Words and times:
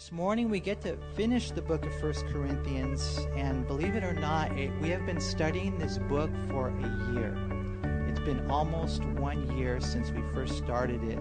This 0.00 0.12
morning 0.12 0.48
we 0.48 0.60
get 0.60 0.80
to 0.80 0.96
finish 1.14 1.50
the 1.50 1.60
book 1.60 1.84
of 1.84 1.94
First 2.00 2.26
Corinthians, 2.28 3.18
and 3.36 3.66
believe 3.66 3.94
it 3.96 4.02
or 4.02 4.14
not, 4.14 4.50
it, 4.58 4.72
we 4.80 4.88
have 4.88 5.04
been 5.04 5.20
studying 5.20 5.78
this 5.78 5.98
book 5.98 6.30
for 6.48 6.68
a 6.68 7.12
year. 7.12 7.36
It's 8.08 8.18
been 8.20 8.50
almost 8.50 9.04
one 9.04 9.58
year 9.58 9.78
since 9.78 10.10
we 10.10 10.22
first 10.32 10.56
started 10.56 11.04
it. 11.04 11.18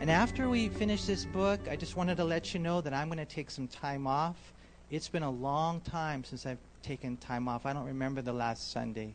And 0.00 0.10
after 0.10 0.48
we 0.48 0.68
finish 0.70 1.04
this 1.04 1.24
book, 1.24 1.60
I 1.70 1.76
just 1.76 1.96
wanted 1.96 2.16
to 2.16 2.24
let 2.24 2.52
you 2.52 2.58
know 2.58 2.80
that 2.80 2.92
I'm 2.92 3.06
going 3.06 3.18
to 3.18 3.24
take 3.24 3.48
some 3.48 3.68
time 3.68 4.08
off. 4.08 4.52
It's 4.90 5.08
been 5.08 5.22
a 5.22 5.30
long 5.30 5.80
time 5.82 6.24
since 6.24 6.46
I've 6.46 6.58
taken 6.82 7.16
time 7.18 7.46
off. 7.46 7.64
I 7.64 7.72
don't 7.72 7.86
remember 7.86 8.22
the 8.22 8.32
last 8.32 8.72
Sunday 8.72 9.14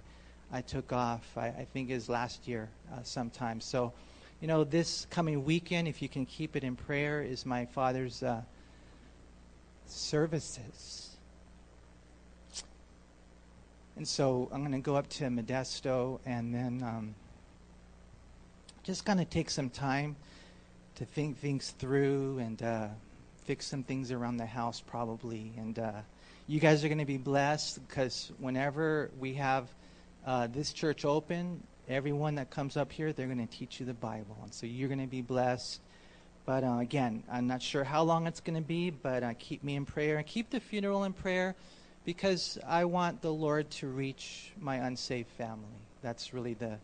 I 0.54 0.62
took 0.62 0.94
off. 0.94 1.38
I, 1.38 1.48
I 1.48 1.68
think 1.74 1.90
was 1.90 2.08
last 2.08 2.48
year 2.48 2.70
uh, 2.94 3.04
sometime. 3.04 3.60
So, 3.60 3.92
you 4.40 4.48
know, 4.48 4.64
this 4.64 5.06
coming 5.10 5.44
weekend, 5.44 5.90
if 5.90 6.02
you 6.02 6.08
can 6.08 6.26
keep 6.26 6.56
it 6.56 6.64
in 6.64 6.78
prayer, 6.78 7.22
is 7.22 7.46
my 7.46 7.66
father's. 7.66 8.24
Uh, 8.24 8.44
services. 9.88 11.10
And 13.96 14.08
so 14.08 14.50
I'm 14.52 14.62
going 14.62 14.72
to 14.72 14.80
go 14.80 14.96
up 14.96 15.10
to 15.10 15.26
Modesto 15.26 16.20
and 16.26 16.54
then 16.54 16.82
um, 16.84 17.16
just 18.84 19.06
kind 19.06 19.22
of 19.22 19.30
take 19.30 19.50
some 19.50 19.70
time 19.70 20.16
to 20.96 21.06
think 21.06 21.38
things 21.38 21.72
through 21.78 22.40
and 22.40 22.62
uh, 22.64 22.88
fix 23.46 23.68
some 23.68 23.84
things 23.84 24.12
around 24.12 24.38
the 24.38 24.46
house, 24.46 24.82
probably. 24.82 25.52
And 25.58 25.78
uh, 25.78 25.92
you 26.48 26.60
guys 26.60 26.84
are 26.84 26.88
going 26.88 26.98
to 26.98 27.06
be 27.06 27.18
blessed 27.18 27.86
because 27.88 28.32
whenever 28.40 29.12
we 29.20 29.36
have 29.36 29.68
uh, 30.26 30.48
this 30.48 30.74
church 30.74 31.06
open, 31.06 31.62
everyone 31.88 32.36
that 32.36 32.50
comes 32.50 32.78
up 32.78 32.92
here, 32.92 33.14
they're 33.14 33.28
going 33.28 33.46
to 33.46 33.58
teach 33.58 33.80
you 33.80 33.86
the 33.86 33.94
Bible. 33.94 34.38
And 34.44 34.54
so 34.54 34.66
you're 34.66 34.88
going 34.88 35.02
to 35.02 35.08
be 35.08 35.22
blessed. 35.22 35.80
But 36.46 36.64
uh, 36.64 36.78
again, 36.80 37.24
I'm 37.32 37.48
not 37.48 37.62
sure 37.62 37.84
how 37.84 38.04
long 38.04 38.28
it's 38.28 38.40
going 38.40 38.56
to 38.56 38.68
be, 38.68 38.90
but 38.90 39.24
uh, 39.24 39.34
keep 39.38 39.64
me 39.64 39.76
in 39.76 39.86
prayer 39.86 40.18
and 40.18 40.26
keep 40.26 40.50
the 40.50 40.60
funeral 40.60 41.04
in 41.04 41.14
prayer 41.14 41.56
because 42.04 42.58
I 42.68 42.86
want 42.86 43.22
the 43.22 43.32
Lord 43.32 43.70
to 43.72 43.88
reach 43.88 44.52
my 44.60 44.78
unsaved 44.78 45.30
family. 45.30 45.86
That's 46.02 46.34
really 46.34 46.56
the, 46.56 46.80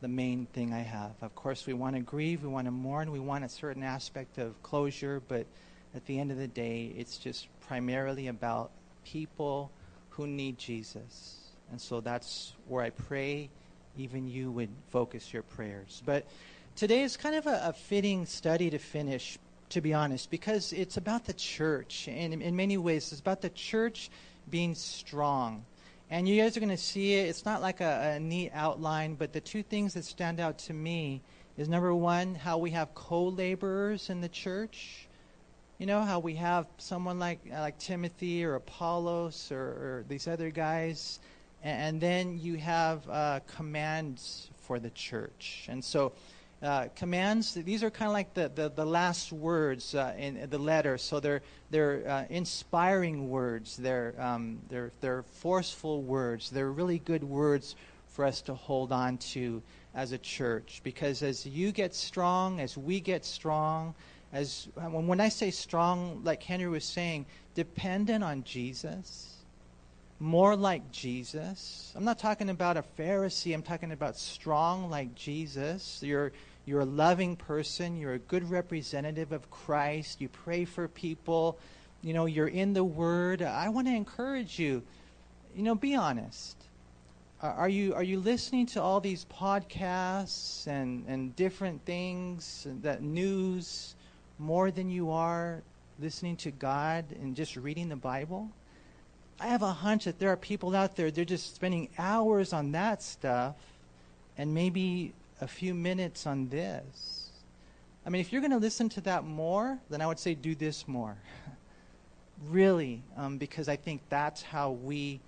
the 0.00 0.08
main 0.08 0.46
thing 0.52 0.74
I 0.74 0.80
have. 0.80 1.12
Of 1.22 1.34
course, 1.34 1.66
we 1.66 1.72
want 1.72 1.96
to 1.96 2.02
grieve, 2.02 2.42
we 2.42 2.48
want 2.48 2.66
to 2.66 2.70
mourn, 2.70 3.10
we 3.10 3.20
want 3.20 3.44
a 3.44 3.48
certain 3.48 3.82
aspect 3.82 4.38
of 4.38 4.62
closure, 4.62 5.22
but 5.28 5.46
at 5.94 6.04
the 6.06 6.18
end 6.18 6.30
of 6.30 6.36
the 6.36 6.48
day, 6.48 6.92
it's 6.96 7.16
just 7.16 7.48
primarily 7.66 8.28
about 8.28 8.70
people 9.04 9.70
who 10.10 10.26
need 10.26 10.58
Jesus. 10.58 11.38
And 11.70 11.80
so 11.80 12.00
that's 12.00 12.52
where 12.68 12.84
I 12.84 12.90
pray 12.90 13.48
even 13.96 14.28
you 14.28 14.50
would 14.50 14.70
focus 14.90 15.32
your 15.32 15.42
prayers. 15.42 16.02
But 16.04 16.26
Today 16.76 17.02
is 17.02 17.16
kind 17.16 17.34
of 17.34 17.46
a, 17.46 17.62
a, 17.66 17.72
fitting 17.72 18.24
study 18.24 18.70
to 18.70 18.78
finish, 18.78 19.38
to 19.70 19.80
be 19.80 19.92
honest, 19.92 20.30
because 20.30 20.72
it's 20.72 20.96
about 20.96 21.26
the 21.26 21.34
church. 21.34 22.08
And 22.08 22.32
in, 22.32 22.40
in 22.40 22.56
many 22.56 22.78
ways, 22.78 23.12
it's 23.12 23.20
about 23.20 23.42
the 23.42 23.50
church 23.50 24.10
being 24.50 24.74
strong. 24.74 25.64
And 26.10 26.26
you 26.26 26.40
guys 26.40 26.56
are 26.56 26.60
going 26.60 26.70
to 26.70 26.76
see 26.76 27.14
it. 27.14 27.28
It's 27.28 27.44
not 27.44 27.60
like 27.60 27.80
a, 27.80 28.14
a 28.16 28.20
neat 28.20 28.50
outline, 28.54 29.14
but 29.14 29.32
the 29.32 29.40
two 29.40 29.62
things 29.62 29.94
that 29.94 30.04
stand 30.04 30.40
out 30.40 30.58
to 30.60 30.72
me 30.72 31.20
is 31.58 31.68
number 31.68 31.94
one, 31.94 32.34
how 32.34 32.56
we 32.56 32.70
have 32.70 32.94
co 32.94 33.28
laborers 33.28 34.08
in 34.08 34.22
the 34.22 34.28
church. 34.28 35.06
You 35.78 35.86
know, 35.86 36.02
how 36.02 36.18
we 36.18 36.34
have 36.36 36.66
someone 36.78 37.18
like, 37.18 37.40
like 37.50 37.78
Timothy 37.78 38.44
or 38.44 38.54
Apollos 38.54 39.52
or, 39.52 39.58
or 39.58 40.04
these 40.08 40.26
other 40.26 40.50
guys. 40.50 41.20
And, 41.62 41.82
and 41.82 42.00
then 42.00 42.38
you 42.38 42.56
have 42.56 43.08
uh, 43.08 43.40
commands 43.56 44.50
for 44.62 44.78
the 44.78 44.90
church. 44.90 45.66
And 45.68 45.84
so 45.84 46.12
uh, 46.62 46.88
commands. 46.94 47.54
These 47.54 47.82
are 47.82 47.90
kind 47.90 48.08
of 48.08 48.12
like 48.12 48.34
the, 48.34 48.50
the, 48.54 48.68
the 48.70 48.84
last 48.84 49.32
words 49.32 49.94
uh, 49.94 50.14
in 50.18 50.48
the 50.50 50.58
letter. 50.58 50.98
So 50.98 51.20
they're, 51.20 51.42
they're 51.70 52.04
uh, 52.06 52.24
inspiring 52.28 53.30
words, 53.30 53.76
they're, 53.76 54.14
um, 54.18 54.60
they're, 54.68 54.92
they're 55.00 55.22
forceful 55.22 56.02
words, 56.02 56.50
they're 56.50 56.70
really 56.70 56.98
good 56.98 57.24
words 57.24 57.76
for 58.08 58.24
us 58.24 58.42
to 58.42 58.54
hold 58.54 58.92
on 58.92 59.18
to 59.18 59.62
as 59.94 60.12
a 60.12 60.18
church. 60.18 60.80
Because 60.84 61.22
as 61.22 61.46
you 61.46 61.72
get 61.72 61.94
strong, 61.94 62.60
as 62.60 62.76
we 62.76 63.00
get 63.00 63.24
strong, 63.24 63.94
as 64.32 64.68
when 64.74 65.20
I 65.20 65.28
say 65.28 65.50
strong, 65.50 66.20
like 66.24 66.42
Henry 66.42 66.68
was 66.68 66.84
saying, 66.84 67.26
dependent 67.54 68.22
on 68.22 68.44
Jesus 68.44 69.30
more 70.20 70.54
like 70.54 70.92
Jesus. 70.92 71.92
I'm 71.96 72.04
not 72.04 72.18
talking 72.18 72.50
about 72.50 72.76
a 72.76 72.84
Pharisee, 72.98 73.54
I'm 73.54 73.62
talking 73.62 73.90
about 73.90 74.16
strong 74.16 74.90
like 74.90 75.14
Jesus. 75.14 76.02
You're 76.02 76.32
you're 76.70 76.80
a 76.80 76.84
loving 76.84 77.34
person. 77.34 77.96
You're 77.96 78.14
a 78.14 78.20
good 78.20 78.48
representative 78.48 79.32
of 79.32 79.50
Christ. 79.50 80.20
You 80.20 80.28
pray 80.28 80.64
for 80.64 80.86
people. 80.86 81.58
You 82.00 82.14
know, 82.14 82.26
you're 82.26 82.46
in 82.46 82.74
the 82.74 82.84
Word. 82.84 83.42
I 83.42 83.68
want 83.70 83.88
to 83.88 83.92
encourage 83.92 84.56
you. 84.56 84.84
You 85.56 85.64
know, 85.64 85.74
be 85.74 85.96
honest. 85.96 86.56
Are 87.42 87.68
you 87.68 87.92
are 87.94 88.04
you 88.04 88.20
listening 88.20 88.66
to 88.66 88.82
all 88.82 89.00
these 89.00 89.24
podcasts 89.24 90.68
and 90.68 91.04
and 91.08 91.34
different 91.34 91.84
things 91.86 92.68
that 92.82 93.02
news 93.02 93.96
more 94.38 94.70
than 94.70 94.88
you 94.90 95.10
are 95.10 95.62
listening 95.98 96.36
to 96.36 96.52
God 96.52 97.06
and 97.20 97.34
just 97.34 97.56
reading 97.56 97.88
the 97.88 97.96
Bible? 97.96 98.48
I 99.40 99.48
have 99.48 99.62
a 99.62 99.72
hunch 99.72 100.04
that 100.04 100.20
there 100.20 100.28
are 100.30 100.36
people 100.36 100.76
out 100.76 100.94
there 100.94 101.10
they're 101.10 101.24
just 101.24 101.56
spending 101.56 101.88
hours 101.98 102.52
on 102.52 102.70
that 102.72 103.02
stuff 103.02 103.56
and 104.38 104.54
maybe 104.54 105.14
a 105.40 105.48
few 105.48 105.74
minutes 105.74 106.26
on 106.26 106.48
this. 106.48 107.30
I 108.04 108.10
mean, 108.10 108.20
if 108.20 108.32
you're 108.32 108.40
going 108.40 108.50
to 108.52 108.58
listen 108.58 108.88
to 108.90 109.00
that 109.02 109.24
more, 109.24 109.78
then 109.90 110.00
I 110.00 110.06
would 110.06 110.18
say 110.18 110.34
do 110.34 110.54
this 110.54 110.88
more. 110.88 111.16
really, 112.48 113.02
um, 113.16 113.38
because 113.38 113.68
I 113.68 113.76
think 113.76 114.02
that's 114.08 114.42
how 114.42 114.70
we 114.70 115.20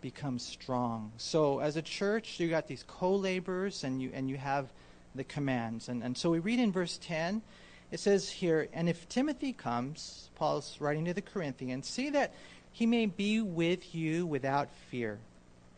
become 0.00 0.38
strong. 0.38 1.12
So, 1.16 1.60
as 1.60 1.76
a 1.76 1.82
church, 1.82 2.40
you 2.40 2.48
got 2.48 2.66
these 2.66 2.84
co-laborers, 2.86 3.84
and 3.84 4.00
you 4.02 4.10
and 4.12 4.28
you 4.28 4.36
have 4.36 4.68
the 5.14 5.24
commands. 5.24 5.88
And 5.88 6.02
and 6.02 6.16
so 6.16 6.30
we 6.30 6.38
read 6.38 6.58
in 6.58 6.72
verse 6.72 6.98
ten. 6.98 7.42
It 7.90 8.00
says 8.00 8.28
here, 8.28 8.68
and 8.74 8.86
if 8.86 9.08
Timothy 9.08 9.54
comes, 9.54 10.28
Paul's 10.34 10.76
writing 10.78 11.06
to 11.06 11.14
the 11.14 11.22
Corinthians, 11.22 11.88
see 11.88 12.10
that 12.10 12.34
he 12.70 12.84
may 12.84 13.06
be 13.06 13.40
with 13.40 13.94
you 13.94 14.26
without 14.26 14.68
fear, 14.90 15.18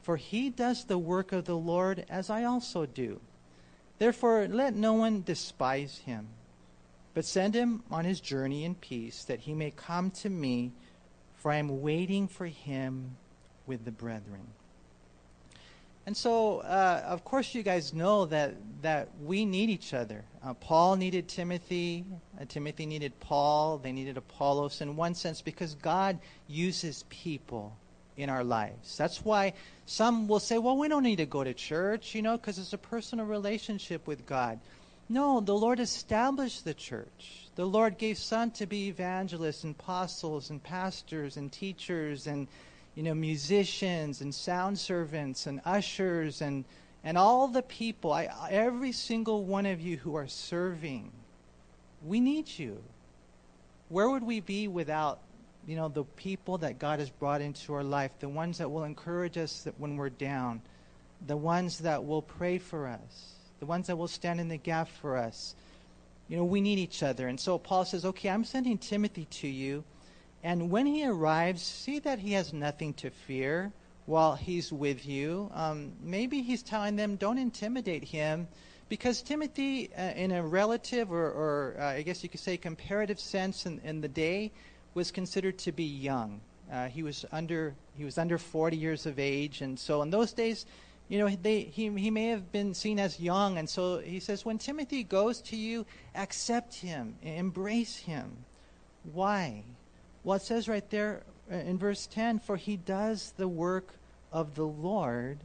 for 0.03 0.17
he 0.17 0.51
does 0.51 0.85
the 0.85 0.99
work 0.99 1.31
of 1.31 1.45
the 1.45 1.57
Lord 1.57 2.05
as 2.09 2.29
I 2.29 2.43
also 2.43 2.85
do. 2.85 3.21
Therefore, 4.01 4.49
let 4.49 4.75
no 4.75 4.95
one 4.95 5.23
despise 5.23 5.99
him, 5.99 6.29
but 7.13 7.27
send 7.27 7.55
him 7.55 7.85
on 7.91 8.07
his 8.07 8.19
journey 8.19 8.65
in 8.65 8.75
peace, 8.75 9.25
that 9.25 9.41
he 9.41 9.53
may 9.53 9.73
come 9.73 10.11
to 10.23 10.31
me, 10.31 10.73
for 11.37 11.53
I 11.53 11.57
am 11.57 11.83
waiting 11.83 12.27
for 12.27 12.47
him 12.47 13.19
with 13.67 13.85
the 13.85 13.91
brethren. 13.91 14.47
And 16.07 16.17
so, 16.17 16.61
uh, 16.61 17.03
of 17.05 17.27
course, 17.27 17.55
you 17.55 17.63
guys 17.63 17.93
know 17.93 18.25
that, 18.25 18.55
that 18.81 19.11
we 19.23 19.45
need 19.45 19.69
each 19.69 19.93
other. 19.93 20.25
Uh, 20.43 20.55
Paul 20.55 20.97
needed 20.97 21.29
Timothy, 21.29 22.07
uh, 22.41 22.47
Timothy 22.49 22.87
needed 22.87 23.13
Paul, 23.21 23.77
they 23.77 23.93
needed 23.93 24.17
Apollos 24.17 24.81
in 24.81 24.97
one 24.97 25.15
sense 25.15 25.43
because 25.43 25.75
God 25.75 26.19
uses 26.49 27.05
people 27.11 27.77
in 28.23 28.31
our 28.31 28.45
lives. 28.45 28.97
That's 28.97 29.25
why 29.25 29.55
some 29.87 30.29
will 30.29 30.41
say, 30.41 30.59
well, 30.59 30.77
we 30.77 30.89
don't 30.89 31.03
need 31.03 31.17
to 31.17 31.27
go 31.27 31.45
to 31.45 31.55
church, 31.55 32.15
you 32.15 32.23
know, 32.23 32.37
because 32.37 32.59
it's 32.59 32.73
a 32.73 32.79
personal 32.79 33.27
relationship 33.27 34.07
with 34.07 34.27
God. 34.27 34.61
No, 35.09 35.41
the 35.41 35.57
Lord 35.57 35.81
established 35.81 36.65
the 36.65 36.75
church. 36.75 37.49
The 37.57 37.65
Lord 37.65 37.99
gave 37.99 38.17
some 38.17 38.53
to 38.53 38.67
be 38.67 38.89
evangelists 38.89 39.65
and 39.65 39.75
apostles 39.75 40.51
and 40.51 40.63
pastors 40.63 41.37
and 41.37 41.51
teachers 41.51 42.27
and 42.27 42.47
you 42.95 43.03
know 43.03 43.15
musicians 43.15 44.21
and 44.21 44.35
sound 44.35 44.79
servants 44.79 45.47
and 45.47 45.61
ushers 45.65 46.43
and 46.43 46.65
and 47.05 47.17
all 47.17 47.49
the 47.49 47.63
people 47.63 48.13
I, 48.13 48.29
every 48.51 48.93
single 48.93 49.45
one 49.45 49.67
of 49.67 49.81
you 49.81 49.97
who 49.97 50.17
are 50.17 50.27
serving 50.27 51.11
we 52.05 52.21
need 52.21 52.49
you 52.59 52.83
where 53.89 54.11
would 54.11 54.23
we 54.23 54.41
be 54.41 54.69
without 54.69 55.21
you 55.67 55.77
know, 55.77 55.89
the 55.89 56.05
people 56.05 56.59
that 56.59 56.79
God 56.79 56.99
has 56.99 57.11
brought 57.11 57.41
into 57.41 57.75
our 57.75 57.85
life, 57.85 58.11
the 58.19 58.29
ones 58.29 58.59
that 58.59 58.71
will 58.71 58.85
encourage 58.85 59.37
us 59.39 59.67
when 59.79 59.97
we're 59.97 60.11
down, 60.11 60.63
the 61.27 61.37
ones 61.37 61.79
that 61.79 62.05
will 62.05 62.23
pray 62.23 62.59
for 62.59 62.87
us, 62.87 63.35
the 63.61 63.67
ones 63.67 63.87
that 63.89 63.97
will 63.97 64.09
stand 64.09 64.41
in 64.41 64.49
the 64.49 64.57
gap 64.57 64.89
for 64.89 65.17
us. 65.17 65.55
You 66.29 66.37
know, 66.37 66.45
we 66.45 66.61
need 66.61 66.79
each 66.79 67.03
other. 67.03 67.29
And 67.29 67.39
so 67.39 67.59
Paul 67.59 67.85
says, 67.85 68.05
okay, 68.05 68.31
I'm 68.31 68.45
sending 68.45 68.79
Timothy 68.79 69.27
to 69.27 69.49
you. 69.49 69.85
And 70.43 70.71
when 70.71 70.87
he 70.87 71.05
arrives, 71.05 71.63
see 71.63 71.99
that 72.01 72.19
he 72.19 72.33
has 72.33 72.53
nothing 72.53 72.95
to 72.95 73.11
fear 73.11 73.73
while 74.07 74.35
he's 74.35 74.73
with 74.73 75.07
you. 75.07 75.51
Um, 75.55 75.93
maybe 76.03 76.41
he's 76.41 76.63
telling 76.63 76.97
them, 76.97 77.17
don't 77.17 77.39
intimidate 77.39 78.05
him. 78.05 78.49
Because 78.89 79.23
Timothy, 79.23 79.91
uh, 79.97 80.03
in 80.17 80.33
a 80.33 80.43
relative 80.43 81.13
or, 81.13 81.27
or 81.27 81.77
uh, 81.79 81.85
I 81.91 82.03
guess 82.03 82.23
you 82.25 82.29
could 82.29 82.41
say 82.41 82.57
comparative 82.57 83.21
sense 83.21 83.67
in, 83.67 83.81
in 83.85 84.01
the 84.01 84.09
day, 84.09 84.51
was 84.95 85.11
considered 85.11 85.59
to 85.59 85.73
be 85.73 85.85
young. 85.85 86.41
Uh, 86.73 86.87
he 86.89 87.03
was 87.03 87.25
under 87.33 87.75
he 87.97 88.05
was 88.05 88.19
under 88.19 88.39
40 88.39 88.77
years 88.77 89.07
of 89.07 89.19
age, 89.19 89.61
and 89.61 89.79
so 89.79 90.03
in 90.03 90.11
those 90.11 90.33
days, 90.33 90.67
you 91.09 91.19
know, 91.19 91.29
they, 91.29 91.63
he 91.63 91.89
he 91.91 92.11
may 92.11 92.27
have 92.29 92.53
been 92.53 92.75
seen 92.75 92.99
as 92.99 93.19
young, 93.19 93.59
and 93.59 93.69
so 93.69 93.99
he 93.99 94.21
says, 94.21 94.45
when 94.45 94.59
Timothy 94.59 95.03
goes 95.03 95.41
to 95.43 95.57
you, 95.57 95.85
accept 96.15 96.75
him, 96.77 97.17
embrace 97.23 97.97
him. 97.97 98.45
Why? 99.13 99.65
Well, 100.23 100.37
it 100.37 100.43
says 100.43 100.69
right 100.69 100.89
there 100.91 101.23
uh, 101.51 101.57
in 101.57 101.79
verse 101.79 102.07
10 102.07 102.39
For 102.39 102.57
he 102.57 102.77
does 102.77 103.33
the 103.37 103.49
work 103.49 103.95
of 104.33 104.55
the 104.55 104.67
Lord 104.67 105.39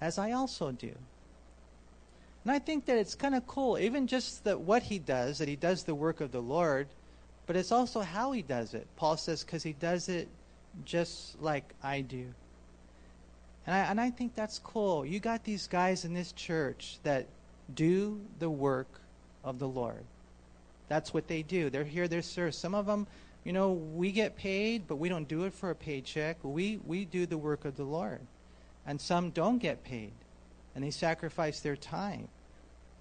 as 0.00 0.18
I 0.18 0.32
also 0.32 0.72
do. 0.72 0.92
And 2.44 2.52
I 2.52 2.58
think 2.58 2.86
that 2.86 2.98
it's 2.98 3.14
kind 3.14 3.34
of 3.34 3.46
cool, 3.46 3.78
even 3.78 4.06
just 4.06 4.44
that 4.44 4.60
what 4.60 4.82
he 4.82 4.98
does, 4.98 5.38
that 5.38 5.48
he 5.48 5.56
does 5.56 5.84
the 5.84 5.94
work 5.94 6.20
of 6.20 6.32
the 6.32 6.40
Lord, 6.40 6.88
but 7.48 7.56
it's 7.56 7.72
also 7.72 8.02
how 8.02 8.30
he 8.32 8.42
does 8.42 8.74
it. 8.74 8.86
Paul 8.96 9.16
says, 9.16 9.42
because 9.42 9.62
he 9.62 9.72
does 9.72 10.10
it 10.10 10.28
just 10.84 11.40
like 11.40 11.64
I 11.82 12.02
do. 12.02 12.26
And 13.66 13.74
I, 13.74 13.78
and 13.78 13.98
I 13.98 14.10
think 14.10 14.34
that's 14.34 14.58
cool. 14.58 15.04
You 15.04 15.18
got 15.18 15.44
these 15.44 15.66
guys 15.66 16.04
in 16.04 16.12
this 16.12 16.32
church 16.32 16.98
that 17.04 17.26
do 17.74 18.20
the 18.38 18.50
work 18.50 19.00
of 19.42 19.58
the 19.58 19.66
Lord. 19.66 20.04
That's 20.88 21.14
what 21.14 21.26
they 21.26 21.40
do. 21.40 21.70
They're 21.70 21.84
here, 21.84 22.06
they're 22.06 22.20
served. 22.20 22.54
Some 22.54 22.74
of 22.74 22.84
them, 22.84 23.06
you 23.44 23.54
know, 23.54 23.72
we 23.72 24.12
get 24.12 24.36
paid, 24.36 24.86
but 24.86 24.96
we 24.96 25.08
don't 25.08 25.26
do 25.26 25.44
it 25.44 25.54
for 25.54 25.70
a 25.70 25.74
paycheck. 25.74 26.36
We, 26.42 26.80
we 26.86 27.06
do 27.06 27.24
the 27.24 27.38
work 27.38 27.64
of 27.64 27.78
the 27.78 27.84
Lord. 27.84 28.20
And 28.86 29.00
some 29.00 29.30
don't 29.30 29.58
get 29.58 29.84
paid, 29.84 30.12
and 30.74 30.84
they 30.84 30.90
sacrifice 30.90 31.60
their 31.60 31.76
time, 31.76 32.28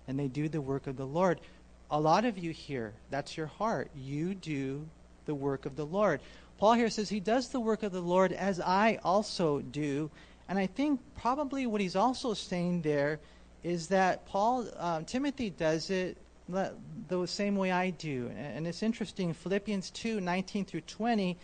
and 0.08 0.18
they 0.18 0.30
do 0.30 0.48
the 0.48 0.62
work 0.62 0.88
of 0.88 0.96
the 0.96 1.06
Lord. 1.06 1.42
A 1.89 2.00
lot 2.00 2.25
of 2.25 2.38
you 2.38 2.51
here, 2.51 2.94
that's 3.10 3.38
your 3.38 3.48
heart. 3.48 3.89
You 3.95 4.36
do 4.36 4.86
the 5.25 5.36
work 5.36 5.66
of 5.66 5.75
the 5.75 5.86
Lord. 5.86 6.19
Paul 6.57 6.74
here 6.74 6.89
says 6.89 7.10
he 7.10 7.19
does 7.19 7.50
the 7.50 7.60
work 7.60 7.84
of 7.84 7.92
the 7.92 8.01
Lord 8.01 8.34
as 8.34 8.60
I 8.60 9.00
also 9.04 9.62
do. 9.62 10.10
And 10.50 10.57
I 10.57 10.66
think 10.66 11.00
probably 11.18 11.68
what 11.68 11.81
he's 11.81 11.95
also 11.95 12.34
saying 12.34 12.81
there 12.81 13.19
is 13.63 13.88
that 13.88 14.25
Paul, 14.25 14.68
um, 14.78 15.06
Timothy 15.06 15.50
does 15.50 15.89
it 15.89 16.18
the 16.50 17.25
same 17.25 17.56
way 17.56 17.72
I 17.72 17.89
do. 17.92 18.31
And 18.38 18.68
it's 18.68 18.84
interesting, 18.84 19.34
Philippians 19.34 19.89
2 19.92 20.22
19 20.22 20.66
through 20.66 20.81
20, 20.81 21.38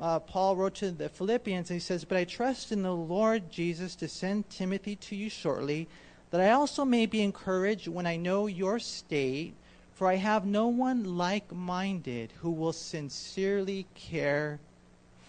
uh, 0.00 0.18
Paul 0.20 0.56
wrote 0.56 0.74
to 0.76 0.90
the 0.90 1.08
Philippians, 1.08 1.70
and 1.70 1.76
he 1.76 1.80
says, 1.80 2.04
But 2.04 2.18
I 2.18 2.24
trust 2.24 2.72
in 2.72 2.82
the 2.82 2.94
Lord 2.94 3.50
Jesus 3.50 3.94
to 3.96 4.08
send 4.08 4.48
Timothy 4.50 4.96
to 4.96 5.16
you 5.16 5.30
shortly, 5.30 5.88
that 6.30 6.40
I 6.40 6.50
also 6.50 6.84
may 6.84 7.06
be 7.06 7.22
encouraged 7.22 7.88
when 7.88 8.06
I 8.06 8.16
know 8.16 8.46
your 8.46 8.78
state, 8.78 9.54
for 9.94 10.08
I 10.08 10.16
have 10.16 10.44
no 10.44 10.66
one 10.66 11.16
like 11.16 11.52
minded 11.52 12.32
who 12.40 12.50
will 12.50 12.72
sincerely 12.72 13.86
care 13.94 14.58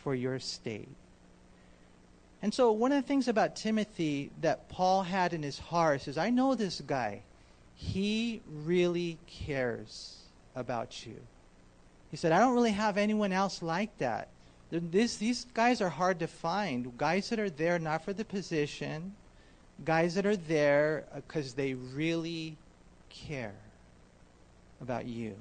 for 0.04 0.16
your 0.16 0.40
state. 0.40 0.90
And 2.42 2.54
so, 2.54 2.72
one 2.72 2.92
of 2.92 3.02
the 3.02 3.08
things 3.08 3.28
about 3.28 3.56
Timothy 3.56 4.32
that 4.42 4.70
Paul 4.70 5.04
had 5.04 5.34
in 5.34 5.44
his 5.44 5.60
heart 5.60 6.08
is 6.08 6.18
I 6.18 6.30
know 6.30 6.56
this 6.56 6.82
guy. 6.82 7.22
He 7.76 8.42
really 8.48 9.18
cares 9.28 10.18
about 10.56 11.06
you. 11.06 11.18
He 12.10 12.18
said, 12.18 12.32
I 12.32 12.40
don't 12.40 12.54
really 12.54 12.72
have 12.72 12.98
anyone 12.98 13.34
else 13.34 13.62
like 13.62 13.98
that. 13.98 14.30
This, 14.72 15.18
these 15.18 15.46
guys 15.54 15.82
are 15.82 15.90
hard 15.90 16.20
to 16.20 16.28
find. 16.28 16.98
Guys 16.98 17.30
that 17.30 17.40
are 17.40 17.50
there 17.50 17.78
not 17.78 18.06
for 18.06 18.14
the 18.14 18.26
position, 18.26 19.14
guys 19.84 20.16
that 20.16 20.26
are 20.26 20.38
there 20.38 21.06
uh, 21.12 21.18
because 21.18 21.54
they 21.54 21.74
really 21.74 22.58
care 23.10 23.56
about 24.86 25.08
you. 25.08 25.36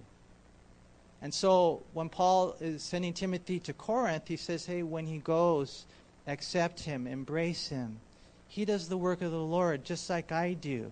And 1.20 1.32
so 1.32 1.82
when 1.92 2.08
Paul 2.08 2.56
is 2.60 2.82
sending 2.82 3.12
Timothy 3.12 3.60
to 3.60 3.72
Corinth, 3.72 4.26
he 4.26 4.36
says, 4.36 4.66
hey, 4.66 4.82
when 4.82 5.06
he 5.06 5.18
goes, 5.18 5.84
accept 6.26 6.80
him, 6.80 7.06
embrace 7.06 7.68
him. 7.68 7.98
He 8.48 8.64
does 8.64 8.88
the 8.88 8.96
work 8.96 9.20
of 9.22 9.30
the 9.30 9.36
Lord 9.36 9.84
just 9.84 10.08
like 10.08 10.32
I 10.32 10.54
do. 10.54 10.90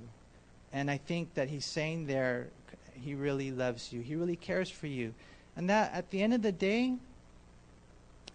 And 0.73 0.91
I 0.91 0.99
think 0.99 1.35
that 1.35 1.49
he's 1.49 1.65
saying 1.65 2.07
there, 2.07 2.49
he 2.95 3.15
really 3.15 3.51
loves 3.51 3.93
you. 3.93 4.01
He 4.01 4.17
really 4.17 4.37
cares 4.37 4.71
for 4.71 4.87
you. 4.87 5.15
And 5.57 5.69
that 5.71 5.93
at 5.93 6.11
the 6.11 6.23
end 6.23 6.35
of 6.35 6.43
the 6.43 6.53
day, 6.53 6.95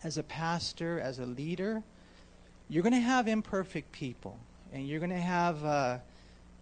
as 0.04 0.18
a 0.18 0.24
pastor, 0.24 1.00
as 1.00 1.20
a 1.20 1.26
leader, 1.26 1.82
you're 2.70 2.84
going 2.84 2.94
to 2.94 3.00
have 3.00 3.28
imperfect 3.28 3.92
people. 3.92 4.38
And 4.74 4.88
you're 4.88 5.00
going 5.00 5.10
to 5.10 5.16
have 5.18 5.64
uh, 5.66 5.98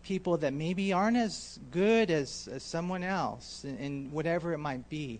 people 0.05 0.37
that 0.37 0.53
maybe 0.53 0.93
aren't 0.93 1.17
as 1.17 1.59
good 1.71 2.11
as, 2.11 2.47
as 2.51 2.63
someone 2.63 3.03
else, 3.03 3.65
in, 3.65 3.77
in 3.77 4.11
whatever 4.11 4.53
it 4.53 4.59
might 4.59 4.87
be. 4.87 5.19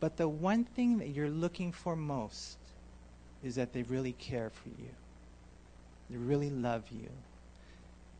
But 0.00 0.16
the 0.16 0.28
one 0.28 0.64
thing 0.64 0.98
that 0.98 1.08
you're 1.08 1.30
looking 1.30 1.72
for 1.72 1.96
most 1.96 2.58
is 3.42 3.54
that 3.54 3.72
they 3.72 3.84
really 3.84 4.12
care 4.12 4.50
for 4.50 4.68
you. 4.68 4.90
They 6.10 6.16
really 6.16 6.50
love 6.50 6.82
you. 6.90 7.08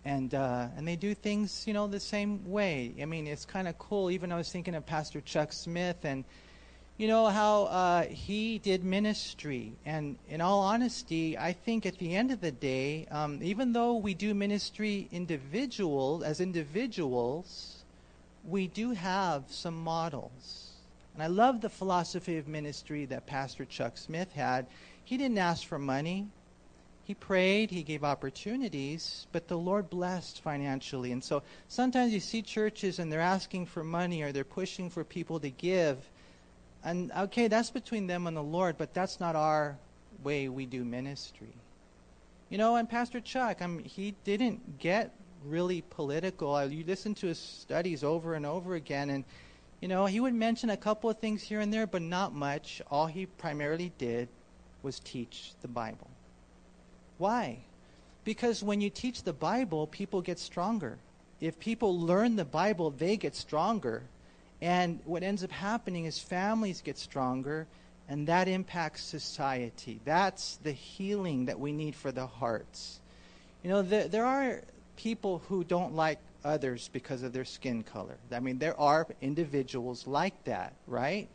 And, 0.05 0.33
uh, 0.35 0.69
and 0.77 0.87
they 0.87 0.97
do 0.97 1.15
things, 1.15 1.65
you 1.67 1.75
know, 1.75 1.89
the 1.89 2.01
same 2.01 2.49
way. 2.49 2.95
I 3.03 3.05
mean, 3.05 3.27
it's 3.27 3.45
kind 3.45 3.69
of 3.69 3.77
cool. 3.79 4.11
Even 4.11 4.31
I 4.33 4.37
was 4.37 4.51
thinking 4.51 4.75
of 4.75 4.87
Pastor 4.87 5.21
Chuck 5.21 5.53
Smith 5.53 6.05
and, 6.05 6.25
you 6.99 7.07
know, 7.07 7.27
how 7.27 7.65
uh, 7.65 8.03
he 8.03 8.59
did 8.59 8.83
ministry. 8.83 9.73
And 9.87 10.17
in 10.29 10.41
all 10.41 10.61
honesty, 10.61 11.39
I 11.39 11.53
think 11.53 11.87
at 11.87 11.99
the 11.99 12.15
end 12.15 12.33
of 12.33 12.41
the 12.41 12.51
day, 12.51 13.07
um, 13.13 13.39
even 13.41 13.73
though 13.73 13.95
we 13.95 14.15
do 14.15 14.35
ministry 14.35 15.09
individual 15.13 16.25
as 16.25 16.41
individuals, 16.41 17.85
we 18.45 18.67
do 18.67 18.91
have 18.91 19.45
some 19.49 19.81
models. 19.81 20.73
And 21.15 21.23
I 21.23 21.29
love 21.29 21.61
the 21.61 21.69
philosophy 21.69 22.37
of 22.37 22.49
ministry 22.49 23.05
that 23.07 23.27
Pastor 23.27 23.65
Chuck 23.65 23.97
Smith 23.97 24.33
had. 24.33 24.67
He 25.05 25.17
didn't 25.17 25.39
ask 25.39 25.67
for 25.67 25.79
money. 25.79 26.27
He 27.05 27.15
prayed, 27.15 27.71
he 27.71 27.85
gave 27.85 28.03
opportunities, 28.03 29.29
but 29.31 29.47
the 29.47 29.57
Lord 29.57 29.89
blessed 29.89 30.41
financially. 30.43 31.13
And 31.13 31.23
so 31.23 31.43
sometimes 31.69 32.13
you 32.13 32.21
see 32.21 32.43
churches 32.43 32.99
and 32.99 33.11
they're 33.11 33.21
asking 33.21 33.67
for 33.67 33.85
money 33.85 34.23
or 34.23 34.33
they're 34.33 34.45
pushing 34.45 34.91
for 34.91 35.05
people 35.05 35.39
to 35.41 35.49
give 35.49 35.97
and 36.85 37.11
okay, 37.13 37.49
that's 37.49 37.71
between 37.71 38.07
them 38.07 38.27
and 38.27 38.37
the 38.37 38.43
Lord, 38.43 38.77
but 38.79 38.95
that's 38.95 39.21
not 39.21 39.37
our 39.37 39.77
way 40.23 40.49
we 40.49 40.67
do 40.67 40.85
ministry. 40.85 41.53
You 42.51 42.59
know, 42.59 42.77
and 42.77 42.89
Pastor 42.89 43.21
Chuck, 43.21 43.61
I 43.61 43.67
mean, 43.67 43.85
he 43.85 44.15
didn't 44.25 44.79
get 44.79 45.13
really 45.45 45.83
political. 45.91 46.55
Uh, 46.55 46.67
you 46.67 46.85
listen 46.85 47.15
to 47.17 47.27
his 47.27 47.39
studies 47.39 48.03
over 48.03 48.35
and 48.35 48.47
over 48.47 48.75
again, 48.75 49.11
and 49.11 49.25
you 49.81 49.89
know, 49.89 50.07
he 50.07 50.19
would 50.19 50.35
mention 50.35 50.71
a 50.71 50.77
couple 50.77 51.09
of 51.09 51.19
things 51.19 51.43
here 51.43 51.61
and 51.61 51.73
there, 51.73 51.87
but 51.87 52.03
not 52.03 52.35
much. 52.35 52.83
All 52.91 53.07
he 53.07 53.27
primarily 53.27 53.93
did 53.99 54.29
was 54.83 54.99
teach 55.01 55.53
the 55.63 55.69
Bible. 55.69 56.09
Why? 57.19 57.59
Because 58.25 58.63
when 58.63 58.81
you 58.81 58.91
teach 58.91 59.23
the 59.23 59.33
Bible, 59.33 59.87
people 59.87 60.21
get 60.21 60.39
stronger. 60.39 60.99
If 61.41 61.59
people 61.61 62.01
learn 62.01 62.37
the 62.37 62.45
Bible, 62.45 62.91
they 62.91 63.17
get 63.17 63.37
stronger. 63.37 64.03
And 64.61 65.01
what 65.05 65.23
ends 65.23 65.45
up 65.45 65.53
happening 65.53 66.07
is 66.07 66.19
families 66.19 66.83
get 66.83 66.99
stronger, 66.99 67.67
and 68.09 68.27
that 68.27 68.49
impacts 68.49 69.03
society. 69.05 70.01
That's 70.05 70.57
the 70.57 70.73
healing 70.73 71.47
that 71.47 71.61
we 71.61 71.73
need 71.73 71.95
for 71.95 72.11
the 72.11 72.27
hearts. 72.27 73.01
You 73.63 73.71
know, 73.71 73.83
there, 73.83 74.09
there 74.09 74.27
are 74.27 74.63
people 74.97 75.43
who 75.49 75.63
don't 75.63 75.95
like 75.95 76.19
others 76.45 76.91
because 76.93 77.23
of 77.23 77.33
their 77.33 77.45
skin 77.45 77.83
color. 77.83 78.17
I 78.33 78.41
mean, 78.41 78.59
there 78.59 78.79
are 78.81 79.07
individuals 79.21 80.07
like 80.07 80.45
that, 80.45 80.73
right? 80.87 81.29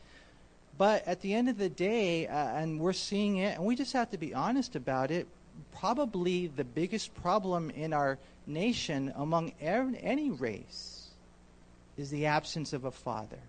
But 0.77 1.07
at 1.07 1.21
the 1.21 1.33
end 1.33 1.49
of 1.49 1.57
the 1.57 1.69
day, 1.69 2.27
uh, 2.27 2.33
and 2.33 2.79
we're 2.79 2.93
seeing 2.93 3.37
it, 3.37 3.57
and 3.57 3.65
we 3.65 3.75
just 3.75 3.93
have 3.93 4.09
to 4.11 4.17
be 4.17 4.33
honest 4.33 4.75
about 4.75 5.11
it, 5.11 5.27
probably 5.71 6.47
the 6.47 6.63
biggest 6.63 7.13
problem 7.15 7.69
in 7.69 7.93
our 7.93 8.17
nation 8.47 9.13
among 9.15 9.53
any 9.61 10.31
race 10.31 11.02
is 11.97 12.09
the 12.09 12.25
absence 12.25 12.73
of 12.73 12.85
a 12.85 12.91
father. 12.91 13.39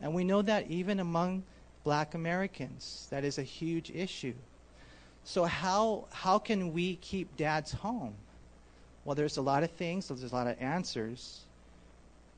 And 0.00 0.14
we 0.14 0.24
know 0.24 0.42
that 0.42 0.70
even 0.70 1.00
among 1.00 1.44
black 1.84 2.14
Americans, 2.14 3.06
that 3.10 3.24
is 3.24 3.38
a 3.38 3.42
huge 3.42 3.90
issue. 3.90 4.34
So, 5.24 5.44
how, 5.44 6.06
how 6.10 6.38
can 6.38 6.72
we 6.72 6.96
keep 6.96 7.36
dads 7.36 7.72
home? 7.72 8.14
Well, 9.04 9.14
there's 9.14 9.36
a 9.36 9.42
lot 9.42 9.62
of 9.62 9.70
things, 9.70 10.08
there's 10.08 10.24
a 10.24 10.34
lot 10.34 10.46
of 10.46 10.60
answers, 10.60 11.40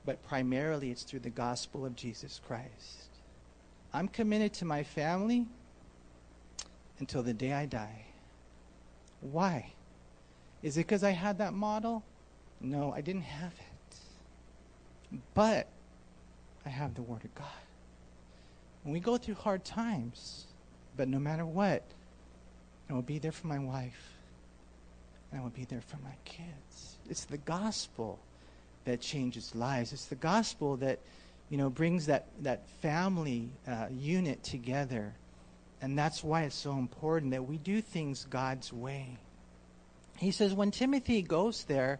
but 0.05 0.23
primarily 0.29 0.91
it's 0.91 1.03
through 1.03 1.21
the 1.21 1.31
gospel 1.31 1.87
of 1.87 1.97
Jesus 1.97 2.41
Christ. 2.47 3.09
I'm 3.93 4.09
committed 4.09 4.53
to 4.55 4.65
my 4.65 4.83
family 4.83 5.47
until 6.99 7.23
the 7.23 7.33
day 7.33 7.53
I 7.53 7.67
die. 7.67 8.05
Why? 9.21 9.73
Is 10.63 10.77
it 10.77 10.81
because 10.81 11.05
I 11.05 11.11
had 11.11 11.39
that 11.39 11.55
model? 11.55 12.03
No, 12.61 12.93
I 12.93 13.01
didn't 13.01 13.23
have 13.23 13.53
it. 13.53 13.74
But 15.35 15.69
I 16.65 16.69
have 16.69 16.95
the 16.95 17.03
Word 17.03 17.25
of 17.25 17.35
God. 17.35 17.47
When 18.83 18.93
we 18.93 19.01
go 19.01 19.17
through 19.17 19.37
hard 19.37 19.65
times, 19.65 20.47
but 20.97 21.09
no 21.09 21.19
matter 21.19 21.45
what, 21.45 21.83
I 22.89 22.93
will 22.93 23.03
be 23.03 23.19
there 23.19 23.33
for 23.33 23.47
my 23.47 23.59
wife. 23.59 24.13
And 25.31 25.41
I 25.41 25.43
will 25.43 25.51
be 25.51 25.65
there 25.65 25.81
for 25.81 25.97
my 26.05 26.15
kids. 26.25 26.97
It's 27.09 27.25
the 27.25 27.39
gospel 27.39 28.19
that 28.85 29.01
changes 29.01 29.55
lives. 29.55 29.93
It's 29.93 30.07
the 30.07 30.15
gospel 30.15 30.77
that, 30.77 31.01
you 31.49 31.57
know, 31.57 31.71
brings 31.71 32.07
that, 32.07 32.27
that 32.43 32.69
family 32.83 33.49
uh, 33.67 33.87
unit 33.91 34.43
together. 34.43 35.15
And 35.81 35.99
that's 35.99 36.23
why 36.23 36.43
it's 36.43 36.55
so 36.55 36.73
important 36.73 37.33
that 37.33 37.47
we 37.49 37.59
do 37.59 37.81
things 37.81 38.27
God's 38.29 38.73
way. 38.73 39.19
He 40.19 40.31
says 40.31 40.55
when 40.55 40.71
Timothy 40.71 41.23
goes 41.23 41.65
there, 41.65 41.99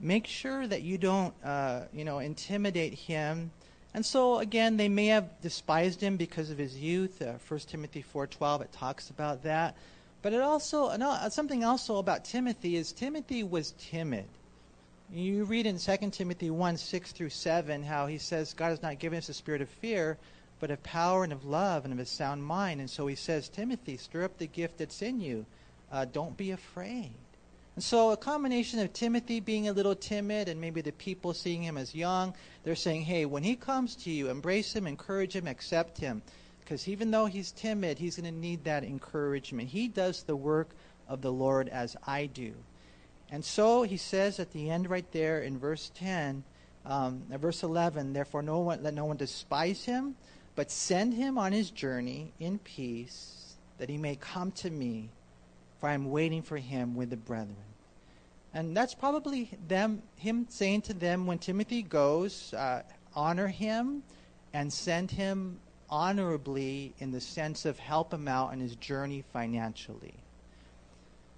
make 0.00 0.26
sure 0.26 0.66
that 0.66 0.82
you 0.82 0.98
don't, 0.98 1.34
uh, 1.44 1.82
you 1.92 2.04
know, 2.04 2.18
intimidate 2.18 2.94
him 2.94 3.50
And 3.94 4.04
so 4.04 4.40
again, 4.40 4.76
they 4.76 4.90
may 4.90 5.06
have 5.06 5.40
despised 5.40 6.02
him 6.02 6.18
because 6.18 6.50
of 6.50 6.58
his 6.58 6.76
youth. 6.78 7.22
Uh, 7.22 7.38
1 7.48 7.60
Timothy 7.60 8.02
4:12 8.02 8.60
it 8.60 8.72
talks 8.72 9.08
about 9.08 9.42
that. 9.44 9.74
But 10.20 10.34
it 10.34 10.42
also 10.42 10.94
no, 10.96 11.16
something 11.30 11.64
also 11.64 11.96
about 11.96 12.24
Timothy 12.24 12.76
is 12.76 12.92
Timothy 12.92 13.42
was 13.42 13.72
timid. 13.78 14.26
You 15.10 15.44
read 15.44 15.66
in 15.66 15.78
2 15.78 16.10
Timothy 16.10 16.50
1 16.50 16.76
6 16.76 17.12
through 17.12 17.30
7 17.30 17.84
how 17.84 18.06
he 18.06 18.18
says, 18.18 18.52
God 18.52 18.68
has 18.68 18.82
not 18.82 18.98
given 18.98 19.16
us 19.16 19.30
a 19.30 19.34
spirit 19.34 19.62
of 19.62 19.70
fear, 19.70 20.18
but 20.60 20.70
of 20.70 20.82
power 20.82 21.24
and 21.24 21.32
of 21.32 21.46
love 21.46 21.84
and 21.84 21.94
of 21.94 22.00
a 22.00 22.04
sound 22.06 22.44
mind. 22.44 22.80
And 22.80 22.90
so 22.90 23.06
he 23.06 23.14
says, 23.14 23.48
Timothy, 23.48 23.96
stir 23.96 24.24
up 24.24 24.36
the 24.36 24.46
gift 24.46 24.78
that's 24.78 25.00
in 25.00 25.20
you. 25.20 25.46
Uh, 25.90 26.04
don't 26.04 26.36
be 26.36 26.50
afraid. 26.50 27.14
And 27.76 27.84
so 27.84 28.10
a 28.10 28.16
combination 28.16 28.78
of 28.78 28.94
Timothy 28.94 29.38
being 29.38 29.68
a 29.68 29.72
little 29.72 29.94
timid 29.94 30.48
and 30.48 30.58
maybe 30.58 30.80
the 30.80 30.92
people 30.92 31.34
seeing 31.34 31.62
him 31.62 31.76
as 31.76 31.94
young, 31.94 32.34
they're 32.64 32.74
saying, 32.74 33.02
hey, 33.02 33.26
when 33.26 33.42
he 33.42 33.54
comes 33.54 33.94
to 33.96 34.10
you, 34.10 34.30
embrace 34.30 34.74
him, 34.74 34.86
encourage 34.86 35.36
him, 35.36 35.46
accept 35.46 35.98
him. 35.98 36.22
Because 36.60 36.88
even 36.88 37.10
though 37.10 37.26
he's 37.26 37.52
timid, 37.52 37.98
he's 37.98 38.16
going 38.16 38.32
to 38.32 38.40
need 38.40 38.64
that 38.64 38.82
encouragement. 38.82 39.68
He 39.68 39.88
does 39.88 40.22
the 40.22 40.34
work 40.34 40.70
of 41.06 41.20
the 41.20 41.30
Lord 41.30 41.68
as 41.68 41.96
I 42.06 42.26
do. 42.26 42.54
And 43.30 43.44
so 43.44 43.82
he 43.82 43.98
says 43.98 44.40
at 44.40 44.52
the 44.52 44.70
end 44.70 44.88
right 44.88 45.10
there 45.12 45.40
in 45.40 45.58
verse 45.58 45.92
10, 45.96 46.44
um, 46.86 47.24
verse 47.28 47.62
11, 47.62 48.14
therefore 48.14 48.42
no 48.42 48.60
one, 48.60 48.82
let 48.82 48.94
no 48.94 49.04
one 49.04 49.18
despise 49.18 49.84
him, 49.84 50.16
but 50.54 50.70
send 50.70 51.12
him 51.12 51.36
on 51.36 51.52
his 51.52 51.70
journey 51.70 52.32
in 52.40 52.58
peace, 52.58 53.56
that 53.76 53.90
he 53.90 53.98
may 53.98 54.16
come 54.16 54.50
to 54.52 54.70
me, 54.70 55.10
for 55.86 55.90
I 55.90 55.94
am 55.94 56.10
waiting 56.10 56.42
for 56.42 56.56
him 56.56 56.96
with 56.96 57.10
the 57.10 57.16
brethren. 57.16 57.54
And 58.52 58.76
that's 58.76 58.92
probably 58.92 59.50
them, 59.68 60.02
him 60.16 60.46
saying 60.48 60.82
to 60.82 60.94
them 60.94 61.26
when 61.26 61.38
Timothy 61.38 61.82
goes, 61.82 62.52
uh, 62.54 62.82
honor 63.14 63.46
him 63.46 64.02
and 64.52 64.72
send 64.72 65.12
him 65.12 65.60
honorably 65.88 66.92
in 66.98 67.12
the 67.12 67.20
sense 67.20 67.64
of 67.64 67.78
help 67.78 68.12
him 68.12 68.26
out 68.26 68.52
in 68.52 68.58
his 68.58 68.74
journey 68.74 69.22
financially. 69.32 70.14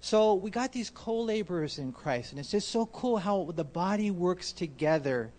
So 0.01 0.33
we 0.33 0.49
got 0.49 0.71
these 0.71 0.89
co 0.89 1.21
laborers 1.21 1.77
in 1.77 1.91
Christ, 1.91 2.31
and 2.31 2.39
it's 2.39 2.49
just 2.49 2.69
so 2.69 2.87
cool 2.87 3.17
how 3.17 3.53
the 3.55 3.63
body 3.63 4.09
works 4.09 4.51
together. 4.51 5.31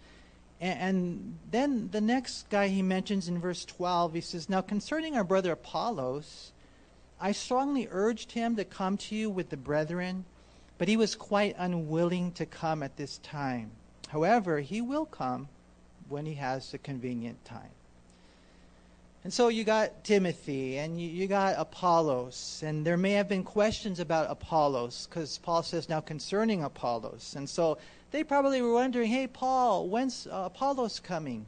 And, 0.61 0.79
and, 0.79 1.39
then 1.51 1.89
the 1.91 2.01
next 2.01 2.49
guy 2.49 2.69
he 2.69 2.83
mentions 2.83 3.27
in 3.27 3.41
verse 3.41 3.65
12, 3.65 4.15
he 4.15 4.21
says, 4.21 4.49
Now 4.49 4.61
concerning 4.61 5.17
our 5.17 5.25
brother 5.25 5.51
Apollos, 5.51 6.53
I 7.21 7.33
strongly 7.33 7.87
urged 7.91 8.33
him 8.33 8.57
to 8.57 8.65
come 8.65 8.97
to 8.97 9.15
you 9.15 9.29
with 9.29 9.51
the 9.51 9.57
brethren, 9.57 10.25
but 10.79 10.89
he 10.89 10.97
was 10.97 11.15
quite 11.15 11.55
unwilling 11.59 12.33
to 12.33 12.47
come 12.47 12.83
at 12.83 12.97
this 12.97 13.19
time. 13.19 13.73
However, 14.09 14.61
he 14.61 14.81
will 14.81 15.05
come 15.05 15.49
when 16.09 16.25
he 16.25 16.35
has 16.35 16.73
a 16.73 16.79
convenient 16.79 17.45
time. 17.45 17.71
And 19.23 19.33
so 19.33 19.49
you 19.49 19.65
got 19.65 20.03
Timothy 20.03 20.79
and 20.79 20.99
you, 20.99 21.09
you 21.09 21.27
got 21.27 21.57
Apollos, 21.59 22.63
and 22.65 22.87
there 22.87 22.97
may 22.97 23.13
have 23.13 23.29
been 23.29 23.45
questions 23.45 24.01
about 24.01 24.31
Apollos 24.31 25.07
because 25.07 25.37
Paul 25.39 25.63
says 25.63 25.91
now 25.91 26.01
concerning 26.01 26.65
Apollos. 26.65 27.35
And 27.37 27.49
so 27.49 27.77
they 28.13 28.25
probably 28.25 28.63
were 28.63 28.73
wondering, 28.73 29.11
hey, 29.11 29.27
Paul, 29.27 29.89
when's 29.89 30.27
uh, 30.27 30.45
Apollos 30.47 31.01
coming? 31.01 31.45